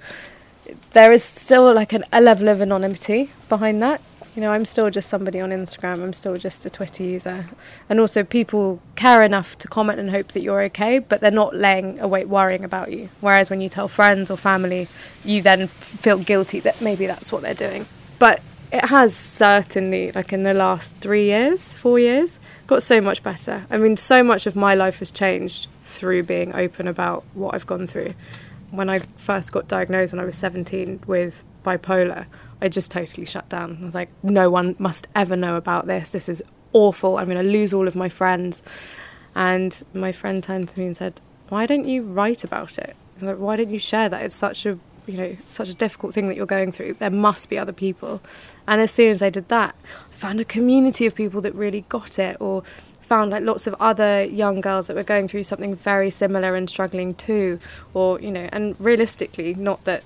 there 0.91 1.11
is 1.11 1.23
still 1.23 1.73
like 1.73 1.93
an, 1.93 2.03
a 2.13 2.21
level 2.21 2.47
of 2.47 2.61
anonymity 2.61 3.29
behind 3.49 3.81
that. 3.83 4.01
You 4.35 4.41
know, 4.41 4.51
I'm 4.51 4.65
still 4.65 4.89
just 4.89 5.07
somebody 5.07 5.39
on 5.39 5.51
Instagram, 5.51 6.03
I'm 6.03 6.11
still 6.11 6.35
just 6.35 6.65
a 6.65 6.69
Twitter 6.69 7.03
user. 7.03 7.47
And 7.89 8.01
also, 8.01 8.21
people 8.23 8.81
care 8.97 9.23
enough 9.23 9.57
to 9.59 9.67
comment 9.69 9.97
and 9.97 10.11
hope 10.11 10.33
that 10.33 10.41
you're 10.41 10.61
okay, 10.63 10.99
but 10.99 11.21
they're 11.21 11.31
not 11.31 11.55
laying 11.55 11.99
awake 12.01 12.27
worrying 12.27 12.65
about 12.65 12.91
you. 12.91 13.09
Whereas 13.21 13.49
when 13.49 13.61
you 13.61 13.69
tell 13.69 13.87
friends 13.87 14.29
or 14.29 14.35
family, 14.35 14.89
you 15.23 15.41
then 15.41 15.67
feel 15.67 16.17
guilty 16.17 16.59
that 16.59 16.81
maybe 16.81 17.05
that's 17.05 17.31
what 17.31 17.43
they're 17.43 17.53
doing. 17.53 17.85
But 18.19 18.41
it 18.73 18.85
has 18.89 19.15
certainly, 19.15 20.11
like 20.11 20.33
in 20.33 20.43
the 20.43 20.53
last 20.53 20.97
three 20.97 21.25
years, 21.25 21.71
four 21.71 21.97
years, 21.97 22.37
got 22.67 22.83
so 22.83 22.99
much 22.99 23.23
better. 23.23 23.65
I 23.69 23.77
mean, 23.77 23.95
so 23.95 24.21
much 24.21 24.45
of 24.45 24.55
my 24.55 24.75
life 24.75 24.99
has 24.99 25.11
changed 25.11 25.67
through 25.81 26.23
being 26.23 26.53
open 26.53 26.89
about 26.89 27.23
what 27.33 27.55
I've 27.55 27.65
gone 27.65 27.87
through. 27.87 28.15
When 28.71 28.89
I 28.89 28.99
first 29.15 29.53
got 29.53 29.69
diagnosed 29.69 30.11
when 30.11 30.19
I 30.19 30.25
was 30.25 30.35
17 30.37 31.03
with 31.07 31.45
bipolar, 31.63 32.25
I 32.61 32.69
just 32.69 32.91
totally 32.91 33.25
shut 33.25 33.47
down. 33.49 33.79
I 33.81 33.85
was 33.85 33.95
like, 33.95 34.09
no 34.23 34.49
one 34.49 34.75
must 34.79 35.07
ever 35.15 35.35
know 35.35 35.55
about 35.55 35.87
this. 35.87 36.11
This 36.11 36.29
is 36.29 36.43
awful. 36.73 37.17
I'm 37.17 37.29
going 37.29 37.43
to 37.43 37.51
lose 37.51 37.73
all 37.73 37.87
of 37.87 37.95
my 37.95 38.09
friends. 38.09 38.61
And 39.35 39.83
my 39.93 40.11
friend 40.11 40.41
turned 40.41 40.69
to 40.69 40.79
me 40.79 40.85
and 40.85 40.95
said, 40.95 41.19
why 41.49 41.65
don't 41.65 41.85
you 41.85 42.03
write 42.03 42.43
about 42.43 42.77
it? 42.77 42.95
Like, 43.21 43.37
why 43.37 43.55
don't 43.55 43.69
you 43.69 43.79
share 43.79 44.09
that? 44.09 44.23
It's 44.23 44.35
such 44.35 44.65
a 44.65 44.79
you 45.07 45.17
know 45.17 45.37
such 45.49 45.69
a 45.69 45.75
difficult 45.75 46.13
thing 46.13 46.27
that 46.27 46.35
you're 46.35 46.45
going 46.45 46.71
through. 46.71 46.93
There 46.93 47.11
must 47.11 47.49
be 47.49 47.57
other 47.57 47.73
people. 47.73 48.21
And 48.67 48.81
as 48.81 48.91
soon 48.91 49.11
as 49.11 49.21
I 49.21 49.29
did 49.29 49.49
that, 49.49 49.75
I 50.11 50.15
found 50.15 50.39
a 50.39 50.45
community 50.45 51.05
of 51.05 51.15
people 51.15 51.41
that 51.41 51.53
really 51.53 51.85
got 51.89 52.17
it, 52.19 52.37
or 52.39 52.63
found 53.01 53.31
like 53.31 53.43
lots 53.43 53.67
of 53.67 53.75
other 53.79 54.23
young 54.23 54.61
girls 54.61 54.87
that 54.87 54.95
were 54.95 55.03
going 55.03 55.27
through 55.27 55.43
something 55.43 55.75
very 55.75 56.09
similar 56.09 56.55
and 56.55 56.69
struggling 56.69 57.13
too, 57.13 57.59
or 57.93 58.19
you 58.19 58.31
know. 58.31 58.49
And 58.51 58.75
realistically, 58.79 59.53
not 59.53 59.83
that 59.85 60.03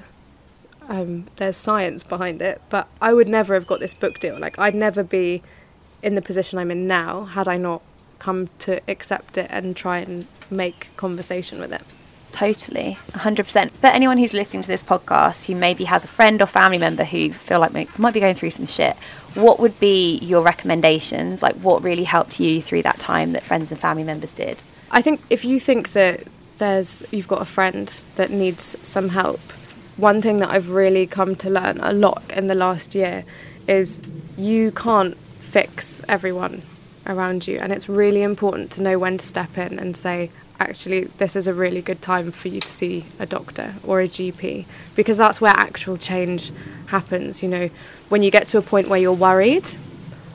um, 0.89 1.27
there's 1.37 1.55
science 1.55 2.03
behind 2.03 2.41
it, 2.41 2.61
but 2.69 2.87
I 3.01 3.13
would 3.13 3.29
never 3.29 3.53
have 3.53 3.67
got 3.67 3.79
this 3.79 3.93
book 3.93 4.19
deal. 4.19 4.37
Like 4.37 4.57
I'd 4.59 4.75
never 4.75 5.03
be 5.03 5.41
in 6.01 6.15
the 6.15 6.21
position 6.21 6.59
I'm 6.59 6.71
in 6.71 6.87
now 6.87 7.23
had 7.23 7.47
I 7.47 7.57
not 7.57 7.81
come 8.17 8.49
to 8.59 8.81
accept 8.89 9.37
it 9.37 9.47
and 9.49 9.75
try 9.75 9.99
and 9.99 10.27
make 10.49 10.89
conversation 10.97 11.59
with 11.59 11.71
it. 11.71 11.83
Totally, 12.31 12.97
100%. 13.11 13.71
For 13.71 13.87
anyone 13.87 14.17
who's 14.17 14.33
listening 14.33 14.61
to 14.63 14.67
this 14.67 14.83
podcast 14.83 15.45
who 15.45 15.55
maybe 15.55 15.85
has 15.85 16.03
a 16.03 16.07
friend 16.07 16.41
or 16.41 16.45
family 16.45 16.77
member 16.77 17.03
who 17.03 17.33
feel 17.33 17.59
like 17.59 17.97
might 17.99 18.13
be 18.13 18.19
going 18.19 18.35
through 18.35 18.51
some 18.51 18.65
shit, 18.65 18.95
what 19.35 19.59
would 19.59 19.79
be 19.79 20.17
your 20.17 20.41
recommendations? 20.41 21.41
Like, 21.41 21.55
what 21.55 21.83
really 21.83 22.03
helped 22.03 22.39
you 22.39 22.61
through 22.61 22.83
that 22.83 22.99
time 22.99 23.33
that 23.33 23.43
friends 23.43 23.71
and 23.71 23.79
family 23.79 24.03
members 24.03 24.33
did? 24.33 24.57
I 24.91 25.01
think 25.01 25.21
if 25.29 25.43
you 25.43 25.59
think 25.59 25.93
that 25.93 26.23
there's 26.59 27.03
you've 27.11 27.27
got 27.27 27.41
a 27.41 27.45
friend 27.45 27.87
that 28.15 28.29
needs 28.29 28.75
some 28.83 29.09
help, 29.09 29.39
one 29.99 30.21
thing 30.21 30.39
that 30.39 30.49
I've 30.49 30.69
really 30.69 31.05
come 31.05 31.35
to 31.37 31.49
learn 31.49 31.79
a 31.81 31.93
lot 31.93 32.23
in 32.31 32.47
the 32.47 32.55
last 32.55 32.95
year 32.95 33.25
is 33.67 34.01
you 34.37 34.71
can't 34.71 35.17
fix 35.17 36.01
everyone 36.07 36.61
around 37.05 37.47
you 37.47 37.57
and 37.57 37.71
it's 37.73 37.89
really 37.89 38.21
important 38.21 38.71
to 38.71 38.81
know 38.81 38.99
when 38.99 39.17
to 39.17 39.25
step 39.25 39.57
in 39.57 39.79
and 39.79 39.97
say 39.97 40.29
actually 40.59 41.05
this 41.17 41.35
is 41.35 41.47
a 41.47 41.53
really 41.53 41.81
good 41.81 42.01
time 42.01 42.31
for 42.31 42.49
you 42.49 42.59
to 42.59 42.71
see 42.71 43.05
a 43.17 43.25
doctor 43.25 43.75
or 43.83 44.01
a 44.01 44.07
GP 44.07 44.65
because 44.95 45.17
that's 45.17 45.41
where 45.41 45.53
actual 45.55 45.97
change 45.97 46.51
happens 46.87 47.41
you 47.41 47.49
know 47.49 47.69
when 48.09 48.21
you 48.21 48.29
get 48.29 48.47
to 48.47 48.57
a 48.57 48.61
point 48.61 48.87
where 48.87 48.99
you're 48.99 49.13
worried 49.13 49.67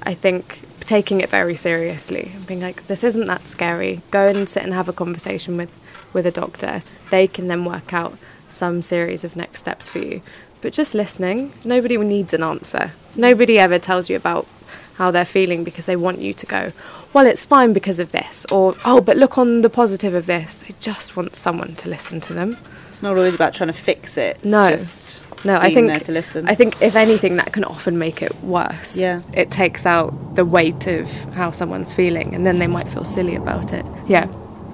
I 0.03 0.15
think 0.15 0.61
taking 0.81 1.21
it 1.21 1.31
very 1.31 1.57
seriously 1.57 2.33
and 2.35 2.47
being 2.47 2.61
like, 2.61 2.87
this 2.87 3.03
isn't 3.03 3.27
that 3.27 3.47
scary. 3.47 4.03
Go 4.11 4.29
and 4.29 4.49
sit 4.49 4.63
and 4.63 4.75
have 4.75 4.89
a 4.89 4.93
conversation 4.93 5.57
with, 5.57 5.79
with 6.13 6.27
a 6.27 6.31
doctor. 6.31 6.83
They 7.11 7.27
can 7.27 7.49
then 7.49 7.65
work 7.65 7.95
out 7.95 8.19
some 8.49 8.83
series 8.83 9.25
of 9.25 9.37
next 9.37 9.61
steps 9.61 9.89
for 9.89 9.99
you. 9.99 10.23
But 10.61 10.73
just 10.73 10.95
listening, 10.95 11.53
nobody 11.65 11.97
needs 11.99 12.33
an 12.33 12.43
answer. 12.43 12.93
Nobody 13.17 13.59
ever 13.59 13.79
tells 13.79 14.09
you 14.09 14.17
about 14.17 14.47
how 14.95 15.11
they're 15.11 15.25
feeling 15.25 15.65
because 15.65 15.87
they 15.87 15.97
want 15.97 16.21
you 16.21 16.33
to 16.33 16.47
go, 16.47 16.73
well, 17.13 17.27
it's 17.27 17.45
fine 17.45 17.73
because 17.73 17.99
of 17.99 18.13
this, 18.13 18.47
or 18.51 18.75
oh, 18.85 19.01
but 19.01 19.17
look 19.17 19.37
on 19.39 19.63
the 19.63 19.71
positive 19.71 20.15
of 20.15 20.27
this. 20.27 20.63
They 20.63 20.75
just 20.81 21.17
want 21.17 21.37
someone 21.37 21.75
to 21.77 21.89
listen 21.89 22.21
to 22.21 22.33
them. 22.33 22.57
It's 22.89 23.03
not 23.03 23.17
always 23.17 23.35
about 23.35 23.55
trying 23.55 23.69
to 23.69 23.73
fix 23.73 24.17
it. 24.17 24.37
It's 24.37 24.45
No. 24.45 24.71
just 24.71 25.21
No, 25.45 25.57
I 25.57 25.75
think 25.75 25.89
there 25.89 26.01
to 26.01 26.13
listen. 26.13 26.49
I 26.49 26.55
think 26.55 26.81
if 26.81 26.97
anything, 26.97 27.37
that 27.37 27.53
can 27.53 27.65
often 27.65 27.99
make 27.99 28.23
it 28.23 28.35
worse. 28.43 28.97
Yeah. 28.97 29.21
it 29.33 29.51
takes 29.51 29.85
out 29.85 30.37
the 30.37 30.45
weight 30.45 30.87
of 30.87 31.11
how 31.35 31.51
someone's 31.51 31.93
feeling, 31.93 32.35
and 32.35 32.47
then 32.47 32.59
they 32.59 32.69
might 32.69 32.89
feel 32.89 33.05
silly 33.05 33.35
about 33.35 33.73
it. 33.73 33.85
Yeah, 34.09 34.27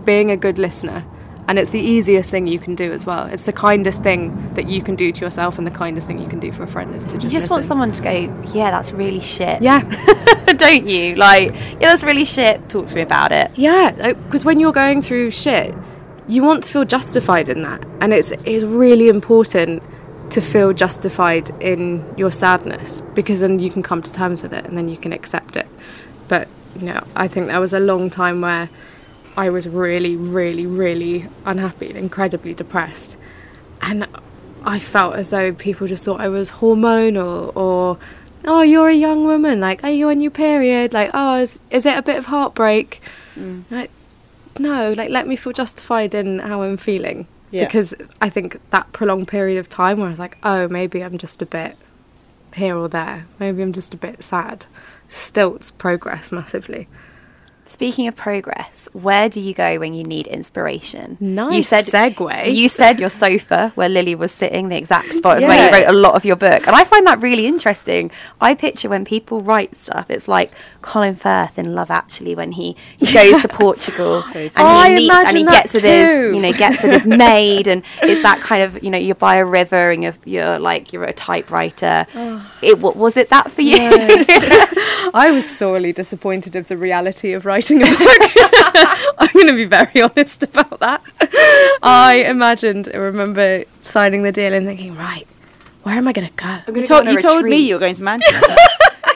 being 0.04 0.30
a 0.30 0.36
good 0.36 0.58
listener, 0.58 1.04
and 1.50 1.58
it's 1.58 1.72
the 1.72 1.80
easiest 1.80 2.30
thing 2.30 2.46
you 2.46 2.60
can 2.60 2.76
do 2.76 2.92
as 2.92 3.04
well. 3.04 3.26
It's 3.26 3.44
the 3.44 3.52
kindest 3.52 4.04
thing 4.04 4.54
that 4.54 4.68
you 4.68 4.84
can 4.84 4.94
do 4.94 5.10
to 5.10 5.20
yourself, 5.24 5.58
and 5.58 5.66
the 5.66 5.72
kindest 5.72 6.06
thing 6.06 6.20
you 6.20 6.28
can 6.28 6.38
do 6.38 6.52
for 6.52 6.62
a 6.62 6.68
friend 6.68 6.94
is 6.94 7.04
to 7.06 7.14
just. 7.18 7.24
You 7.24 7.30
just 7.40 7.50
want 7.50 7.64
someone 7.64 7.90
to 7.90 8.00
go, 8.00 8.44
yeah, 8.54 8.70
that's 8.70 8.92
really 8.92 9.18
shit. 9.18 9.60
Yeah, 9.60 9.80
Don't 10.56 10.86
you? 10.86 11.16
Like, 11.16 11.52
yeah, 11.52 11.88
that's 11.90 12.04
really 12.04 12.24
shit. 12.24 12.68
Talk 12.68 12.86
to 12.86 12.94
me 12.94 13.00
about 13.00 13.32
it. 13.32 13.50
yeah, 13.56 14.12
because 14.12 14.44
when 14.44 14.60
you're 14.60 14.70
going 14.70 15.02
through 15.02 15.32
shit, 15.32 15.74
you 16.28 16.44
want 16.44 16.62
to 16.62 16.70
feel 16.70 16.84
justified 16.84 17.48
in 17.48 17.62
that, 17.62 17.84
and 18.00 18.14
it's 18.14 18.30
it's 18.44 18.62
really 18.62 19.08
important 19.08 19.82
to 20.30 20.40
feel 20.40 20.72
justified 20.72 21.50
in 21.60 22.04
your 22.16 22.30
sadness 22.30 23.00
because 23.14 23.40
then 23.40 23.58
you 23.58 23.72
can 23.72 23.82
come 23.82 24.00
to 24.00 24.12
terms 24.12 24.40
with 24.40 24.54
it 24.54 24.64
and 24.66 24.78
then 24.78 24.88
you 24.88 24.96
can 24.96 25.12
accept 25.12 25.56
it. 25.56 25.66
But 26.28 26.46
you 26.76 26.82
know, 26.82 27.04
I 27.16 27.26
think 27.26 27.48
there 27.48 27.58
was 27.58 27.72
a 27.72 27.80
long 27.80 28.08
time 28.08 28.40
where 28.40 28.70
I 29.40 29.48
was 29.48 29.66
really, 29.66 30.16
really, 30.16 30.66
really 30.66 31.26
unhappy 31.46 31.88
and 31.88 31.96
incredibly 31.96 32.52
depressed, 32.52 33.16
and 33.80 34.06
I 34.64 34.78
felt 34.78 35.14
as 35.14 35.30
though 35.30 35.54
people 35.54 35.86
just 35.86 36.04
thought 36.04 36.20
I 36.20 36.28
was 36.28 36.50
hormonal 36.50 37.56
or. 37.56 37.96
Oh, 38.44 38.60
you're 38.60 38.90
a 38.90 38.94
young 38.94 39.24
woman. 39.24 39.58
Like, 39.60 39.82
are 39.82 39.90
you 39.90 40.10
on 40.10 40.20
your 40.20 40.30
period? 40.30 40.92
Like, 40.92 41.10
oh, 41.14 41.38
is, 41.38 41.58
is 41.70 41.86
it 41.86 41.96
a 41.96 42.02
bit 42.02 42.18
of 42.18 42.26
heartbreak? 42.26 43.00
Mm. 43.34 43.64
Like, 43.70 43.90
no, 44.58 44.92
like 44.92 45.08
let 45.08 45.26
me 45.26 45.36
feel 45.36 45.54
justified 45.54 46.14
in 46.14 46.40
how 46.40 46.60
I'm 46.60 46.76
feeling. 46.76 47.26
Yeah. 47.50 47.64
Because 47.64 47.94
I 48.20 48.28
think 48.28 48.60
that 48.72 48.92
prolonged 48.92 49.28
period 49.28 49.58
of 49.58 49.70
time 49.70 50.00
where 50.00 50.08
I 50.08 50.10
was 50.10 50.18
like, 50.18 50.36
oh, 50.42 50.68
maybe 50.68 51.02
I'm 51.02 51.16
just 51.16 51.40
a 51.40 51.46
bit 51.46 51.78
here 52.54 52.76
or 52.76 52.90
there. 52.90 53.26
Maybe 53.38 53.62
I'm 53.62 53.72
just 53.72 53.94
a 53.94 53.96
bit 53.96 54.22
sad. 54.22 54.66
Stilts 55.08 55.70
progress 55.70 56.30
massively. 56.30 56.88
Speaking 57.70 58.08
of 58.08 58.16
progress, 58.16 58.88
where 58.92 59.28
do 59.28 59.40
you 59.40 59.54
go 59.54 59.78
when 59.78 59.94
you 59.94 60.02
need 60.02 60.26
inspiration? 60.26 61.16
Nice 61.20 61.54
you 61.54 61.62
said, 61.62 61.84
segue. 61.84 62.52
You 62.52 62.68
said 62.68 62.98
your 62.98 63.10
sofa 63.10 63.70
where 63.76 63.88
Lily 63.88 64.16
was 64.16 64.32
sitting, 64.32 64.70
the 64.70 64.76
exact 64.76 65.14
spot 65.14 65.38
is 65.38 65.44
where 65.44 65.66
you 65.66 65.72
wrote 65.72 65.88
a 65.88 65.96
lot 65.96 66.16
of 66.16 66.24
your 66.24 66.34
book. 66.34 66.66
And 66.66 66.74
I 66.74 66.82
find 66.82 67.06
that 67.06 67.20
really 67.20 67.46
interesting. 67.46 68.10
I 68.40 68.56
picture 68.56 68.88
when 68.88 69.04
people 69.04 69.40
write 69.40 69.76
stuff, 69.76 70.10
it's 70.10 70.26
like 70.26 70.50
Colin 70.82 71.14
Firth 71.14 71.60
in 71.60 71.76
Love 71.76 71.92
Actually 71.92 72.34
when 72.34 72.50
he, 72.52 72.74
he 72.98 73.14
goes 73.14 73.40
to 73.42 73.48
Portugal 73.48 74.24
and 74.34 74.50
Oh, 74.56 74.82
he 74.82 74.94
meets 74.96 75.14
and 75.14 75.36
he 75.36 75.44
gets 75.44 75.72
with 75.72 75.84
his 75.84 76.34
you 76.34 76.40
know, 76.40 76.52
gets 76.52 76.82
with 76.82 76.90
his 76.90 77.06
maid 77.18 77.68
and 77.68 77.84
it's 78.02 78.22
that 78.22 78.40
kind 78.40 78.64
of, 78.64 78.82
you 78.82 78.90
know, 78.90 78.98
you're 78.98 79.14
by 79.14 79.36
a 79.36 79.44
river 79.44 79.92
and 79.92 80.02
you're 80.02 80.16
you're 80.24 80.58
like 80.58 80.92
you're 80.92 81.04
a 81.04 81.12
typewriter. 81.12 82.04
Oh. 82.16 82.52
It 82.62 82.80
wa- 82.80 82.90
was 82.90 83.16
it 83.16 83.28
that 83.28 83.52
for 83.52 83.62
you? 83.62 83.78
I 85.14 85.30
was 85.32 85.48
sorely 85.48 85.92
disappointed 85.92 86.56
of 86.56 86.66
the 86.66 86.76
reality 86.76 87.32
of 87.32 87.46
writing 87.46 87.59
a 87.60 87.84
book. 87.84 89.12
I'm 89.18 89.32
going 89.34 89.46
to 89.48 89.52
be 89.54 89.64
very 89.64 90.02
honest 90.02 90.42
about 90.42 90.80
that. 90.80 91.02
I 91.82 92.24
imagined, 92.26 92.88
I 92.92 92.96
remember 92.96 93.64
signing 93.82 94.22
the 94.22 94.32
deal 94.32 94.52
and 94.54 94.66
thinking, 94.66 94.96
right, 94.96 95.26
where 95.82 95.94
am 95.96 96.08
I 96.08 96.12
going 96.12 96.28
to 96.28 96.34
go? 96.34 96.58
You 96.74 96.86
told, 96.86 97.06
you 97.06 97.20
told 97.20 97.44
me 97.44 97.56
you 97.56 97.74
were 97.74 97.80
going 97.80 97.94
to 97.96 98.02
Manchester. 98.02 98.46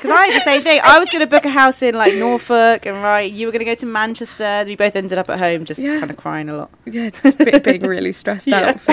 Because 0.05 0.19
I 0.19 0.27
had 0.27 0.35
the 0.43 0.45
same 0.45 0.61
thing. 0.61 0.81
I 0.85 0.99
was 0.99 1.09
going 1.09 1.21
to 1.21 1.27
book 1.27 1.47
a 1.47 1.49
house 1.49 1.81
in 1.81 1.95
like 1.95 2.13
Norfolk, 2.17 2.85
and 2.85 3.03
right, 3.03 3.33
you 3.33 3.47
were 3.47 3.53
going 3.53 3.61
to 3.61 3.65
go 3.65 3.75
to 3.75 3.87
Manchester. 3.87 4.45
And 4.45 4.69
we 4.69 4.77
both 4.77 4.97
ended 4.97 5.17
up 5.17 5.31
at 5.31 5.39
home, 5.39 5.65
just 5.65 5.81
Yeah. 5.81 5.99
kind 5.99 6.11
of 6.11 6.19
crying 6.19 6.51
a 6.51 6.57
lot. 6.59 6.71
Yeah, 6.85 7.09
just 7.09 7.39
being 7.65 7.81
really 7.81 8.13
stressed 8.13 8.47
Yeah. 8.47 8.69
out 8.69 8.81
for 8.81 8.93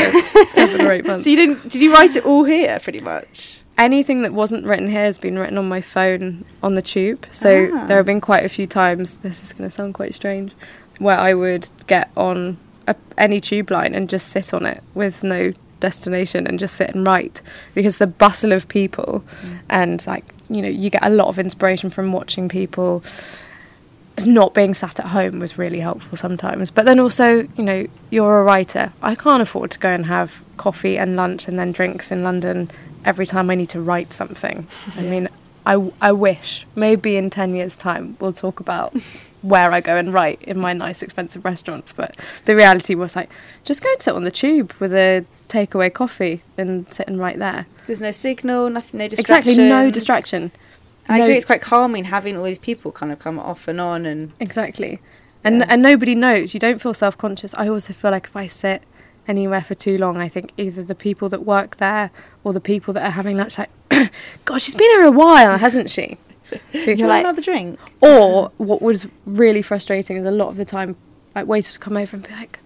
seven 0.51 0.79
or 0.85 0.93
eight 0.93 1.05
months. 1.05 1.25
So 1.25 1.29
you 1.29 1.35
didn't? 1.35 1.63
Did 1.63 1.81
you 1.81 1.91
write 1.91 2.15
it 2.15 2.25
all 2.25 2.45
here, 2.45 2.79
pretty 2.79 3.01
much? 3.01 3.59
Anything 3.81 4.21
that 4.21 4.31
wasn't 4.31 4.63
written 4.63 4.87
here 4.89 5.05
has 5.05 5.17
been 5.17 5.39
written 5.39 5.57
on 5.57 5.67
my 5.67 5.81
phone 5.81 6.45
on 6.61 6.75
the 6.75 6.83
tube. 6.83 7.25
So 7.31 7.71
Ah. 7.73 7.85
there 7.87 7.97
have 7.97 8.05
been 8.05 8.21
quite 8.21 8.45
a 8.45 8.49
few 8.49 8.67
times, 8.67 9.17
this 9.17 9.41
is 9.41 9.53
going 9.53 9.67
to 9.67 9.75
sound 9.75 9.95
quite 9.95 10.13
strange, 10.13 10.51
where 10.99 11.17
I 11.17 11.33
would 11.33 11.67
get 11.87 12.11
on 12.15 12.57
a, 12.87 12.95
any 13.17 13.39
tube 13.39 13.71
line 13.71 13.95
and 13.95 14.07
just 14.07 14.27
sit 14.29 14.53
on 14.53 14.67
it 14.67 14.83
with 14.93 15.23
no 15.23 15.51
destination 15.79 16.45
and 16.45 16.59
just 16.59 16.75
sit 16.75 16.93
and 16.93 17.07
write 17.07 17.41
because 17.73 17.97
the 17.97 18.05
bustle 18.05 18.51
of 18.51 18.67
people 18.67 19.23
and 19.67 20.05
like 20.05 20.25
you 20.47 20.61
know 20.61 20.67
you 20.69 20.91
get 20.91 21.03
a 21.03 21.09
lot 21.09 21.27
of 21.27 21.39
inspiration 21.39 21.89
from 21.89 22.11
watching 22.11 22.47
people 22.47 23.03
not 24.23 24.53
being 24.53 24.75
sat 24.75 24.99
at 24.99 25.07
home 25.07 25.39
was 25.39 25.57
really 25.57 25.79
helpful 25.79 26.15
sometimes. 26.15 26.69
But 26.69 26.85
then 26.85 26.99
also, 26.99 27.47
you 27.57 27.63
know, 27.63 27.87
you're 28.11 28.41
a 28.41 28.43
writer. 28.43 28.93
I 29.01 29.15
can't 29.15 29.41
afford 29.41 29.71
to 29.71 29.79
go 29.79 29.89
and 29.89 30.05
have 30.05 30.43
coffee 30.57 30.97
and 30.99 31.15
lunch 31.15 31.47
and 31.47 31.57
then 31.57 31.71
drinks 31.71 32.11
in 32.11 32.21
London 32.23 32.69
every 33.05 33.25
time 33.25 33.49
I 33.49 33.55
need 33.55 33.69
to 33.69 33.81
write 33.81 34.13
something. 34.13 34.67
I 34.97 35.01
mean, 35.01 35.27
I, 35.65 35.91
I 36.01 36.11
wish 36.11 36.65
maybe 36.75 37.15
in 37.17 37.29
10 37.29 37.55
years' 37.55 37.77
time 37.77 38.17
we'll 38.19 38.33
talk 38.33 38.59
about 38.59 38.93
where 39.41 39.71
I 39.71 39.81
go 39.81 39.95
and 39.97 40.13
write 40.13 40.41
in 40.43 40.59
my 40.59 40.73
nice, 40.73 41.01
expensive 41.01 41.43
restaurants. 41.45 41.91
But 41.91 42.15
the 42.45 42.55
reality 42.55 42.95
was 42.95 43.15
like, 43.15 43.29
just 43.63 43.81
go 43.83 43.91
and 43.91 44.01
sit 44.01 44.13
on 44.15 44.23
the 44.23 44.31
tube 44.31 44.73
with 44.79 44.93
a 44.93 45.25
takeaway 45.49 45.91
coffee 45.93 46.41
and 46.57 46.91
sit 46.93 47.07
and 47.07 47.19
write 47.19 47.39
there. 47.39 47.65
There's 47.87 48.01
no 48.01 48.11
signal, 48.11 48.69
nothing, 48.69 48.99
no 48.99 49.07
distractions. 49.07 49.47
Exactly, 49.57 49.69
no 49.69 49.89
distraction. 49.91 50.51
I 51.09 51.17
No- 51.17 51.23
agree. 51.25 51.37
It's 51.37 51.45
quite 51.45 51.61
calming 51.61 52.05
having 52.05 52.37
all 52.37 52.43
these 52.43 52.59
people 52.59 52.91
kind 52.91 53.11
of 53.11 53.19
come 53.19 53.37
off 53.39 53.67
and 53.67 53.81
on, 53.81 54.05
and 54.05 54.31
Exactly. 54.39 54.99
And 55.43 55.57
Yeah. 55.59 55.65
and 55.69 55.81
nobody 55.81 56.13
knows. 56.13 56.53
You 56.53 56.59
don't 56.59 56.79
feel 56.81 56.93
self 56.93 57.17
conscious. 57.17 57.53
I 57.57 57.67
also 57.67 57.93
feel 57.93 58.11
like 58.11 58.27
if 58.27 58.35
I 58.35 58.45
sit 58.47 58.83
anywhere 59.27 59.61
for 59.61 59.75
too 59.75 59.97
long, 59.97 60.17
I 60.17 60.27
think 60.27 60.51
either 60.57 60.83
the 60.83 60.95
people 60.95 61.29
that 61.29 61.45
work 61.45 61.77
there 61.77 62.11
or 62.43 62.53
the 62.53 62.61
people 62.61 62.93
that 62.93 63.03
are 63.05 63.11
having 63.11 63.37
lunch 63.37 63.57
like, 63.57 63.69
God, 64.45 64.61
she's 64.61 64.75
been 64.75 64.89
here 64.91 65.05
a 65.05 65.11
while, 65.11 65.57
hasn't 65.57 65.89
she? 65.89 66.17
do 66.51 66.59
you 66.79 66.87
want 66.97 67.01
like- 67.01 67.23
another 67.23 67.41
drink? 67.41 67.79
Or 68.01 68.51
what 68.57 68.81
was 68.81 69.07
really 69.25 69.61
frustrating 69.61 70.17
is 70.17 70.25
a 70.25 70.31
lot 70.31 70.49
of 70.49 70.57
the 70.57 70.65
time, 70.65 70.95
like 71.35 71.47
waiters 71.47 71.73
would 71.75 71.81
come 71.81 71.97
over 71.97 72.15
and 72.15 72.27
be 72.27 72.33
like, 72.33 72.59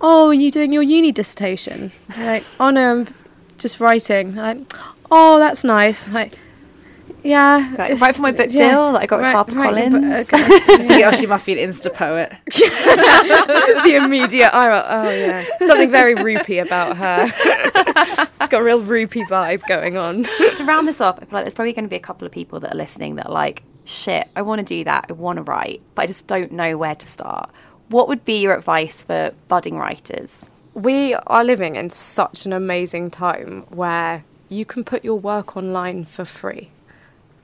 "Oh, 0.00 0.28
are 0.28 0.34
you 0.34 0.50
doing 0.50 0.72
your 0.72 0.82
uni 0.82 1.12
dissertation?" 1.12 1.92
Like, 2.16 2.44
"Oh 2.58 2.70
no, 2.70 3.00
I'm 3.00 3.14
just 3.58 3.78
writing." 3.80 4.34
They're 4.34 4.54
like, 4.54 4.72
"Oh, 5.10 5.38
that's 5.38 5.64
nice." 5.64 6.08
Like, 6.08 6.38
yeah, 7.22 7.74
Right, 7.76 7.90
it's- 7.92 8.00
right 8.00 8.14
for 8.14 8.22
my 8.22 8.32
book 8.32 8.50
deal 8.50 8.92
that 8.92 9.02
I 9.02 9.06
got 9.06 9.20
with 9.20 9.54
HarperCollins. 9.54 10.32
Uh, 10.32 10.74
okay, 10.84 11.00
yeah, 11.00 11.10
she 11.12 11.26
must 11.26 11.46
be 11.46 11.60
an 11.60 11.68
Insta 11.68 11.92
poet. 11.92 12.32
the 12.46 14.00
immediate 14.02 14.54
eye. 14.54 15.04
Oh 15.06 15.10
yeah, 15.10 15.44
something 15.66 15.90
very 15.90 16.14
Rupi 16.14 16.62
about 16.62 16.96
her. 16.96 17.26
She's 17.28 18.48
got 18.48 18.60
a 18.60 18.64
real 18.64 18.82
Rupi 18.82 19.24
vibe 19.26 19.66
going 19.66 19.96
on. 19.96 20.24
to 20.56 20.64
round 20.64 20.88
this 20.88 21.00
off, 21.00 21.16
I 21.18 21.24
feel 21.24 21.28
like 21.32 21.44
there's 21.44 21.54
probably 21.54 21.72
going 21.72 21.84
to 21.84 21.90
be 21.90 21.96
a 21.96 22.00
couple 22.00 22.26
of 22.26 22.32
people 22.32 22.60
that 22.60 22.72
are 22.74 22.76
listening 22.76 23.16
that 23.16 23.26
are 23.26 23.32
like, 23.32 23.62
shit, 23.84 24.28
I 24.36 24.42
want 24.42 24.60
to 24.60 24.64
do 24.64 24.84
that. 24.84 25.06
I 25.08 25.12
want 25.12 25.36
to 25.36 25.42
write, 25.42 25.80
but 25.94 26.02
I 26.02 26.06
just 26.06 26.26
don't 26.26 26.52
know 26.52 26.76
where 26.76 26.94
to 26.94 27.06
start. 27.06 27.50
What 27.88 28.08
would 28.08 28.24
be 28.24 28.40
your 28.40 28.54
advice 28.54 29.02
for 29.02 29.32
budding 29.48 29.76
writers? 29.76 30.48
We 30.74 31.14
are 31.14 31.42
living 31.44 31.76
in 31.76 31.90
such 31.90 32.46
an 32.46 32.52
amazing 32.52 33.10
time 33.10 33.62
where 33.68 34.24
you 34.48 34.64
can 34.64 34.84
put 34.84 35.04
your 35.04 35.18
work 35.18 35.56
online 35.56 36.04
for 36.04 36.24
free. 36.24 36.70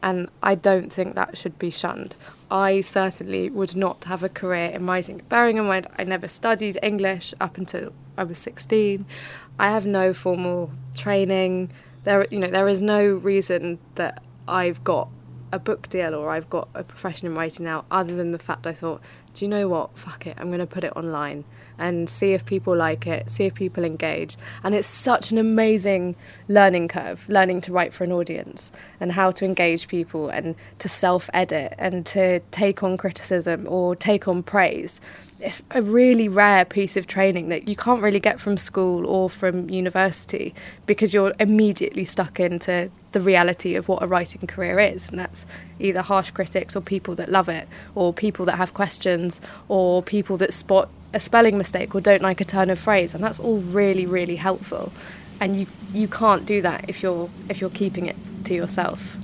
And 0.07 0.29
I 0.41 0.55
don't 0.55 0.93
think 0.93 1.17
that 1.17 1.37
should 1.37 1.59
be 1.59 1.69
shunned. 1.69 2.15
I 2.49 2.81
certainly 2.81 3.51
would 3.51 3.75
not 3.75 4.05
have 4.05 4.23
a 4.23 4.29
career 4.29 4.71
in 4.71 4.87
writing. 4.87 5.21
Bearing 5.29 5.57
in 5.57 5.67
mind, 5.67 5.89
I 5.99 6.05
never 6.05 6.29
studied 6.29 6.79
English 6.81 7.35
up 7.41 7.59
until 7.59 7.93
I 8.17 8.23
was 8.23 8.39
16. 8.39 9.05
I 9.59 9.71
have 9.73 9.85
no 9.85 10.15
formal 10.15 10.71
training. 10.95 11.73
There, 12.05 12.25
you 12.31 12.39
know, 12.39 12.47
there 12.47 12.69
is 12.69 12.81
no 12.81 13.05
reason 13.05 13.81
that 13.97 14.23
I've 14.47 14.85
got 14.85 15.09
a 15.51 15.59
book 15.59 15.89
deal 15.89 16.15
or 16.15 16.31
I've 16.31 16.49
got 16.49 16.69
a 16.73 16.85
profession 16.85 17.27
in 17.27 17.35
writing 17.35 17.65
now, 17.65 17.85
other 17.91 18.15
than 18.15 18.31
the 18.31 18.39
fact 18.39 18.65
I 18.65 18.75
thought, 18.75 19.01
do 19.35 19.45
you 19.45 19.49
know 19.49 19.67
what? 19.67 19.99
Fuck 19.99 20.29
it, 20.29 20.37
I'm 20.39 20.47
going 20.47 20.61
to 20.61 20.69
put 20.69 20.85
it 20.85 20.93
online 20.95 21.45
and 21.79 22.09
see 22.09 22.33
if 22.33 22.45
people 22.45 22.77
like 22.77 23.07
it, 23.07 23.31
see 23.31 23.47
if 23.47 23.55
people 23.55 23.85
engage. 23.85 24.37
And 24.63 24.75
it's 24.75 24.89
such 24.89 25.31
an 25.31 25.39
amazing 25.39 26.17
learning 26.49 26.89
curve, 26.89 27.29
learning 27.29 27.61
to 27.63 27.73
write 27.73 27.93
for 27.93 28.05
an 28.05 28.13
audience 28.13 28.71
and 29.01 29.13
how 29.13 29.31
to 29.33 29.45
engage 29.45 29.89
people 29.89 30.29
and 30.29 30.55
to 30.79 30.89
self 30.89 31.29
edit 31.33 31.75
and 31.79 32.05
to 32.07 32.41
take 32.51 32.83
on 32.83 32.97
criticism 32.97 33.67
or 33.69 33.97
take 33.97 34.29
on 34.29 34.43
praise. 34.43 35.01
It's 35.39 35.63
a 35.71 35.83
really 35.83 36.29
rare 36.29 36.65
piece 36.65 36.97
of 36.97 37.07
training 37.07 37.51
that 37.51 37.69
you 37.69 37.77
can't 37.77 38.03
really 38.03 38.21
get 38.21 38.41
from 38.41 38.57
school 38.57 39.07
or 39.07 39.29
from 39.29 39.69
university 39.69 40.55
because 40.87 41.13
you're 41.13 41.35
immediately 41.39 42.05
stuck 42.07 42.41
into 42.41 42.91
the 43.17 43.21
reality 43.23 43.77
of 43.77 43.89
what 43.89 44.03
a 44.03 44.07
writing 44.07 44.47
career 44.47 44.79
is, 44.79 45.09
and 45.09 45.19
that's 45.19 45.47
either 45.79 46.03
harsh 46.03 46.31
critics 46.31 46.77
or 46.77 46.83
people 46.83 47.15
that 47.15 47.31
love 47.31 47.49
it, 47.49 47.67
or 47.95 48.13
people 48.13 48.45
that 48.45 48.57
have 48.57 48.75
questions, 48.75 49.41
or 49.69 50.03
people 50.03 50.37
that 50.37 50.53
spot 50.53 50.91
a 51.17 51.21
spelling 51.21 51.57
mistake 51.57 51.95
or 51.95 52.01
don't 52.01 52.23
like 52.23 52.41
a 52.41 52.45
turn 52.45 52.71
of 52.71 52.79
phrase, 52.79 53.15
and 53.15 53.25
that's 53.25 53.39
all 53.39 53.59
really, 53.59 54.07
really 54.07 54.37
helpful. 54.37 54.93
And 55.41 55.59
you 55.59 55.67
you 55.93 56.07
can't 56.07 56.47
do 56.47 56.63
that 56.63 56.85
if 56.89 57.03
you're 57.03 57.29
if 57.49 57.61
you're 57.61 57.71
keeping 57.71 58.07
it 58.07 58.17
to 58.45 58.55
yourself. 58.55 59.17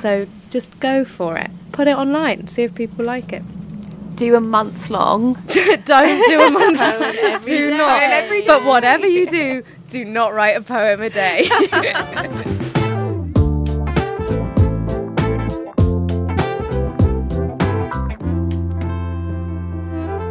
So 0.00 0.26
just 0.50 0.78
go 0.78 1.04
for 1.04 1.36
it. 1.36 1.50
Put 1.72 1.88
it 1.88 1.96
online. 1.96 2.46
See 2.46 2.62
if 2.62 2.74
people 2.74 3.04
like 3.04 3.32
it. 3.32 3.42
Do 4.14 4.36
a 4.36 4.40
month 4.40 4.88
long. 4.88 5.34
don't 5.84 6.26
do 6.26 6.40
a 6.40 6.50
month. 6.50 6.80
Long. 7.32 7.44
do 7.44 7.70
not. 7.76 8.46
But 8.46 8.64
whatever 8.64 9.06
you 9.06 9.26
do, 9.26 9.62
do 9.90 10.04
not 10.04 10.32
write 10.32 10.56
a 10.56 10.62
poem 10.62 11.02
a 11.02 11.10
day. 11.10 11.48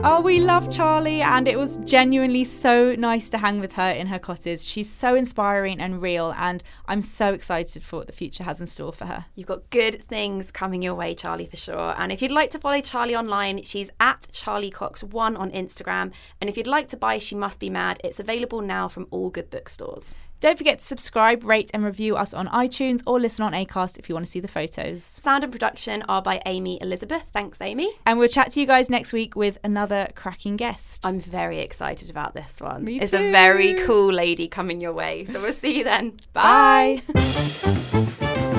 Oh, 0.07 0.21
we 0.21 0.39
love 0.39 0.69
Charly, 0.69 1.21
and 1.21 1.47
it 1.47 1.57
was 1.57 1.77
genuinely 1.77 2.43
so 2.43 2.93
nice 2.93 3.31
to 3.31 3.39
hang 3.39 3.59
with 3.59 3.73
her 3.73 3.89
in 3.89 4.05
her 4.05 4.19
cottage. 4.19 4.61
She's 4.61 4.87
so 4.87 5.15
inspiring 5.15 5.79
and 5.79 5.99
real, 5.99 6.31
and 6.37 6.61
I'm 6.87 7.01
so 7.01 7.33
excited 7.33 7.81
for 7.81 7.95
what 7.97 8.05
the 8.05 8.13
future 8.13 8.43
has 8.43 8.61
in 8.61 8.67
store 8.67 8.93
for 8.93 9.05
her. 9.05 9.25
You've 9.33 9.47
got 9.47 9.67
good 9.71 10.03
things 10.07 10.51
coming 10.51 10.83
your 10.83 10.93
way, 10.93 11.15
Charly, 11.15 11.49
for 11.49 11.57
sure. 11.57 11.95
And 11.97 12.11
if 12.11 12.21
you'd 12.21 12.29
like 12.29 12.51
to 12.51 12.59
follow 12.59 12.81
Charly 12.81 13.17
online, 13.17 13.63
she's 13.63 13.89
at 13.99 14.27
Charly 14.31 14.71
Cox1 14.71 15.39
on 15.39 15.49
Instagram. 15.49 16.11
And 16.39 16.51
if 16.51 16.55
you'd 16.55 16.67
like 16.67 16.87
to 16.89 16.97
buy 16.97 17.17
She 17.17 17.33
Must 17.33 17.59
Be 17.59 17.71
Mad, 17.71 17.99
it's 18.03 18.19
available 18.19 18.61
now 18.61 18.87
from 18.87 19.07
all 19.09 19.31
good 19.31 19.49
bookstores. 19.49 20.13
Don't 20.45 20.59
forget 20.59 20.77
to 20.77 20.85
subscribe, 20.85 21.43
rate, 21.43 21.71
and 21.73 21.83
review 21.83 22.15
us 22.15 22.31
on 22.31 22.47
iTunes 22.49 23.01
or 23.07 23.19
listen 23.19 23.43
on 23.43 23.53
Acast 23.53 23.97
if 23.97 24.07
you 24.07 24.13
want 24.13 24.27
to 24.27 24.31
see 24.31 24.39
the 24.39 24.47
photos. 24.47 25.03
Sound 25.03 25.43
and 25.43 25.51
production 25.51 26.03
are 26.07 26.21
by 26.21 26.39
Amy 26.45 26.77
Elizabeth. 26.83 27.23
Thanks, 27.33 27.59
Amy. 27.61 27.91
And 28.05 28.19
we'll 28.19 28.27
chat 28.27 28.51
to 28.51 28.59
you 28.59 28.67
guys 28.67 28.87
next 28.87 29.11
week 29.11 29.35
with 29.35 29.57
another 29.63 30.07
cracking 30.13 30.55
guest. 30.55 31.03
I'm 31.03 31.19
very 31.19 31.61
excited 31.61 32.11
about 32.11 32.35
this 32.35 32.61
one. 32.61 32.83
Me 32.83 32.99
it's 32.99 33.11
a 33.11 33.31
very 33.31 33.73
cool 33.87 34.13
lady 34.13 34.47
coming 34.47 34.79
your 34.81 34.93
way. 34.93 35.25
So 35.25 35.41
we'll 35.41 35.51
see 35.51 35.79
you 35.79 35.83
then. 35.83 36.19
Bye. 36.31 37.01
Bye. 37.11 38.51